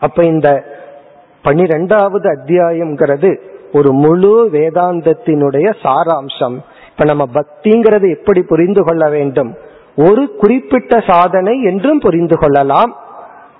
அப்ப 0.00 0.24
இந்த 0.24 0.64
பனிரெண்டாவது 1.42 2.28
அத்தியாயம்ங்கிறது 2.32 3.40
ஒரு 3.72 3.92
முழு 3.92 4.48
வேதாந்தத்தினுடைய 4.52 5.74
சாராம்சம். 5.82 6.56
இப்ப 6.90 7.04
நம்ம 7.04 7.24
பக்திங்கிறது 7.34 8.16
எப்படி 8.18 8.42
புரிந்து 8.42 8.84
கொள்ள 8.84 9.08
வேண்டும்? 9.08 9.54
ஒரு 9.96 10.34
குறிப்பிட்ட 10.36 11.00
சாதனை 11.06 11.62
என்றும் 11.62 11.98
புரிந்து 11.98 12.38
கொள்ளலாம். 12.38 12.96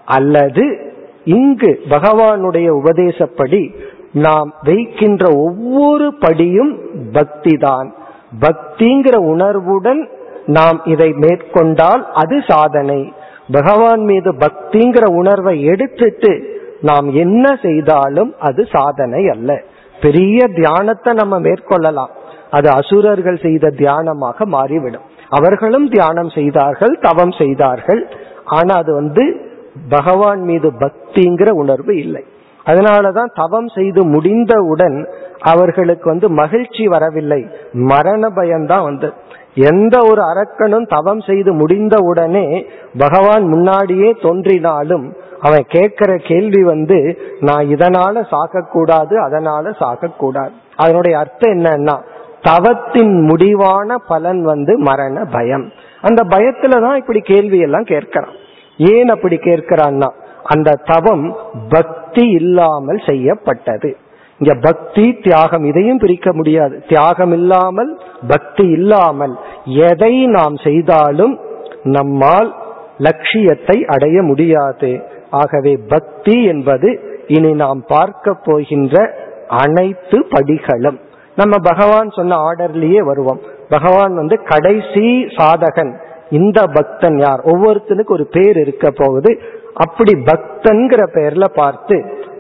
அல்லது 0.05 0.93
இங்கு 1.25 1.81
பகவானுடைய 1.89 2.69
உபதேசப்படி 2.71 3.75
நாம் 4.13 4.55
வைக்கின்ற 4.63 5.31
ஒவ்வொரு 5.37 6.15
படியும் 6.15 6.81
பக்தி 7.13 7.57
தான் 7.57 7.95
பக்திங்கிற 8.41 9.17
உணர்வுடன் 9.17 10.09
நாம் 10.47 10.81
இதை 10.85 11.13
மேற்கொண்டால் 11.13 12.13
அது 12.13 12.43
சாதனை. 12.49 13.13
பகவான் 13.53 14.01
மீது 14.01 14.33
பக்திங்கிற 14.33 15.05
உணர்வை 15.05 15.63
எடுத்துட்டு 15.63 16.61
நாம் 16.81 17.11
என்ன 17.11 17.59
செய்தாலும் 17.63 18.35
அது 18.39 18.67
சாதனை 18.73 19.29
அல்ல. 19.29 19.61
பெரிய 20.01 20.49
தியானத்தை 20.49 21.13
நம்ம 21.13 21.41
மேற்கொள்ளலாம். 21.41 22.11
அது 22.51 22.71
அசுரர்கள் 22.71 23.39
செய்த 23.43 23.69
தியானமாக 23.69 24.45
மாறிவிடும். 24.45 25.03
அவர்களும் 25.29 25.89
தியானம் 25.89 26.29
செய்தார்கள் 26.29 26.99
தவம் 27.01 27.31
செய்தார்கள். 27.31 28.07
ஆனா 28.45 28.75
அது 28.75 28.95
வந்து 28.95 29.53
பகவான் 29.89 30.41
மீது 30.41 30.73
பக்திங்கிற 30.73 31.51
உணர்வு 31.51 31.99
இல்லை. 31.99 32.25
அதனாலதான் 32.67 33.35
தவம் 33.35 33.69
செய்து 33.69 34.05
முடிந்தவுடன் 34.05 35.09
அவர்களுக்கு 35.41 36.11
வந்து 36.11 36.31
மகிழ்ச்சி 36.31 36.87
வரவில்லை. 36.87 37.47
மரண 37.73 38.29
பயம்தான் 38.29 38.83
வந்து. 38.83 39.13
எந்த 39.55 39.99
ஒரு 40.03 40.23
அரக்கனும் 40.23 40.89
தவம் 40.89 41.21
செய்து 41.21 41.53
முடிந்த 41.53 41.99
உடனே 41.99 42.67
பகவான் 42.99 43.47
முன்னாடியே 43.47 44.17
தோன்றினாலும் 44.23 45.17
அவன் 45.41 45.65
கேட்கிற 45.69 46.17
கேள்வி 46.17 46.63
வந்து 46.63 47.19
நான் 47.41 47.67
இதனால 47.67 48.25
சாகக்கூடாது 48.31 49.15
அதனால 49.15 49.71
சாகக்கூடாது. 49.71 50.51
அதனுடைய 50.77 51.19
அர்த்தம் 51.19 51.53
என்னன்னா 51.53 52.03
தவத்தின் 52.43 53.21
முடிவான 53.21 53.97
பலன் 54.09 54.43
வந்து 54.43 54.79
மரண 54.79 55.25
பயம். 55.25 55.71
அந்த 56.01 56.23
பயத்துலதான் 56.23 56.97
இப்படி 56.97 57.21
கேள்வி 57.21 57.59
எல்லாம் 57.59 57.85
கேட்கிறான். 57.85 58.33
ஏன் 58.77 59.09
அப்படி 59.09 59.37
கேட்கிறான்னா 59.37 60.11
அந்த 60.43 60.79
தவம் 60.85 61.37
பக்தி 61.69 62.29
இல்லாமல் 62.31 63.03
செய்யப்பட்டது. 63.07 63.97
இங்க 64.39 64.55
பக்தி 64.61 65.19
தியாகம் 65.23 65.65
இதையும் 65.65 65.99
பிரிக்க 65.99 66.33
முடியாது. 66.33 66.85
தியாகம் 66.89 67.33
இல்லாமல் 67.33 68.01
பக்தி 68.27 68.67
இல்லாமல் 68.69 69.35
எதை 69.65 70.27
நாம் 70.27 70.57
செய்தாலும் 70.57 71.41
நம்மால் 71.83 72.51
லட்சியத்தை 72.99 73.85
அடைய 73.85 74.23
முடியாது. 74.23 74.91
ஆகவே 75.31 75.79
பக்தி 75.89 76.45
என்பது 76.45 76.89
இனி 77.27 77.53
நாம் 77.53 77.85
பார்க்க 77.87 78.37
போகின்ற 78.43 79.15
அனைத்து 79.49 80.19
படிகளும். 80.19 80.99
நம்ம 81.37 81.55
பகவான் 81.63 82.11
சொன்ன 82.11 82.37
ஆர்டர்லயே 82.37 83.01
வருவோம். 83.05 83.41
பகவான் 83.69 84.15
வந்து 84.15 84.43
கடைசி 84.43 85.07
சாதகன் 85.37 85.93
இந்த 86.31 86.63
பக்தன் 86.73 87.19
யார்? 87.19 87.41
ஒவ்வொருத்தனுக்கு 87.45 88.13
ஒரு 88.13 88.27
பேர் 88.27 88.57
இருக்க 88.57 88.91
போகுது. 88.91 89.41
அப்படி 89.75 90.13
பக்தன்கிற 90.13 91.03
பெயர்ல 91.15 91.45
பார்த்து 91.55 91.97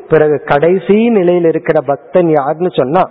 பிறகு 0.09 0.37
கடைசி 0.45 0.97
நிலையில் 1.09 1.45
இருக்கிற 1.45 1.79
பக்தன் 1.87 2.31
யாருன்னு 2.31 2.73
சொன்னா 2.73 3.05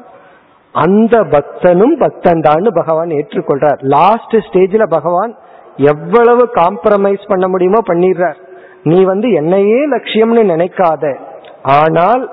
அந்த 0.71 1.15
பக்தனும் 1.19 1.95
பக்தன் 1.99 2.39
தான் 2.39 2.67
பகவான் 2.73 3.09
ஏற்றுக்கொள்றார். 3.09 3.79
லாஸ்ட் 3.81 4.35
ஸ்டேஜ்ல 4.45 4.83
பகவான் 4.87 5.33
எவ்வளவு 5.77 6.49
காம்ப்ரமைஸ் 6.53 7.23
பண்ண 7.27 7.47
முடியுமோ 7.47 7.81
பண்ணிடுறார். 7.87 8.39
நீ 8.83 9.03
வந்து 9.03 9.31
என்னையே 9.31 9.87
லட்சியம்னு 9.87 10.43
நினைக்காத. 10.53 11.13
ஆனால் 11.61 12.23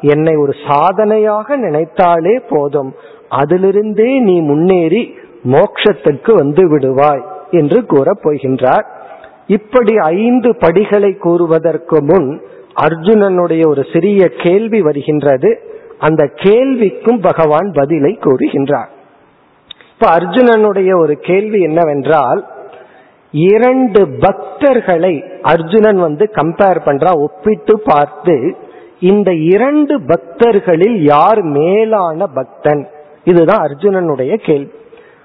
என்னை 0.00 0.36
ஒரு 0.36 0.54
சாதனையாக 0.66 1.56
நினைத்தாலே 1.56 2.34
போதும். 2.48 2.94
அதிலிருந்தே 3.30 4.10
நீ 4.20 4.40
முன்னேறி 4.40 5.14
மோட்சத்துக்கு 5.44 6.32
வந்து 6.34 6.62
விடுவாய் 6.72 7.24
என்று 7.50 7.86
கூறப் 7.86 8.22
போகின்றார். 8.22 8.84
இப்படி 9.46 9.94
ஐந்து 9.96 10.56
படிகளை 10.56 11.12
கூறுவதற்கு 11.12 11.98
முன் 12.02 12.28
அர்ஜுனனுடைய 12.76 13.66
ஒரு 13.66 13.86
சிறிய 13.92 14.28
கேள்வி 14.28 14.80
வருகின்றது. 14.80 15.60
அந்த 15.98 16.30
கேள்விக்கும் 16.34 17.20
பகவான் 17.20 17.70
பதிலை 17.72 18.18
கூறுகின்றார். 18.20 18.90
இப்ப 19.92 20.16
அர்ஜுனனுடைய 20.16 20.98
ஒரு 20.98 21.16
கேள்வி 21.16 21.62
என்னவென்றால் 21.62 22.46
இரண்டு 23.30 24.06
பக்தர்களை 24.06 25.40
அர்ஜுனன் 25.40 25.96
வந்து 25.96 26.30
கம்பேர் 26.32 26.80
பண்றா 26.84 27.12
ஒப்பிட்டு 27.12 27.80
பார்த்து 27.84 28.56
இந்த 29.00 29.34
இரண்டு 29.34 30.00
பக்தர்களில் 30.00 30.96
யார் 30.96 31.42
மேலான 31.42 32.26
பக்தன்? 32.26 32.88
இதுதான் 33.24 33.66
அர்ஜுனனுடைய 33.66 34.34
கேள்வி. 34.34 34.72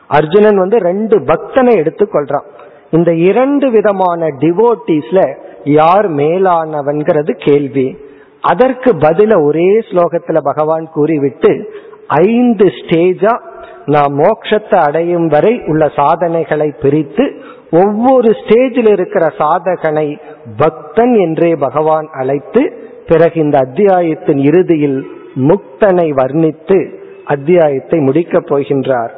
அர்ஜுனன் 0.07 0.57
வந்து 0.57 0.77
ரெண்டு 0.77 1.19
பக்தனை 1.19 1.73
எடுத்துக்கொள்றான். 1.81 2.47
இந்த 2.91 3.13
இரண்டு 3.13 3.71
விதமான 3.71 4.27
டிவோட்டிஸ்ல 4.27 5.35
யார் 5.63 6.11
மேலானவன்கிறது 6.11 7.45
கேள்வி. 7.45 7.97
அதற்கு 8.41 8.91
பதில 8.91 9.43
ஒரே 9.43 9.79
ஸ்லோகத்துல 9.79 10.37
பகவான் 10.43 10.89
கூறிவிட்டு 10.93 11.73
ஐந்து 12.07 12.65
ஸ்டேஜா 12.65 13.39
நாம் 13.85 14.19
மோட்சத்தை 14.19 14.75
அடையும் 14.75 15.27
வரை 15.27 15.61
உள்ள 15.67 15.87
சாதனைகளை 15.95 16.73
பிரித்து 16.81 17.41
ஒவ்வொரு 17.71 18.29
ஸ்டேஜில் 18.29 18.91
இருக்கிற 18.91 19.33
சாதகனை 19.37 20.19
பக்தன் 20.57 21.13
என்றே 21.13 21.55
பகவான் 21.55 22.09
அழைத்து 22.11 22.73
பிறகு 23.07 23.39
இந்த 23.39 23.57
அத்தியாயத்தின் 23.57 24.37
இறுதியில் 24.37 25.07
முக்தனை 25.35 26.09
வர்ணித்து 26.11 26.93
அத்தியாயத்தை 27.25 27.99
முடிக்கப் 27.99 28.53
போகின்றார். 28.53 29.09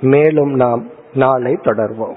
மேலும் 0.00 0.54
நாம் 0.54 0.90
நாளை 1.14 1.58
தொடர்வோம். 1.62 2.16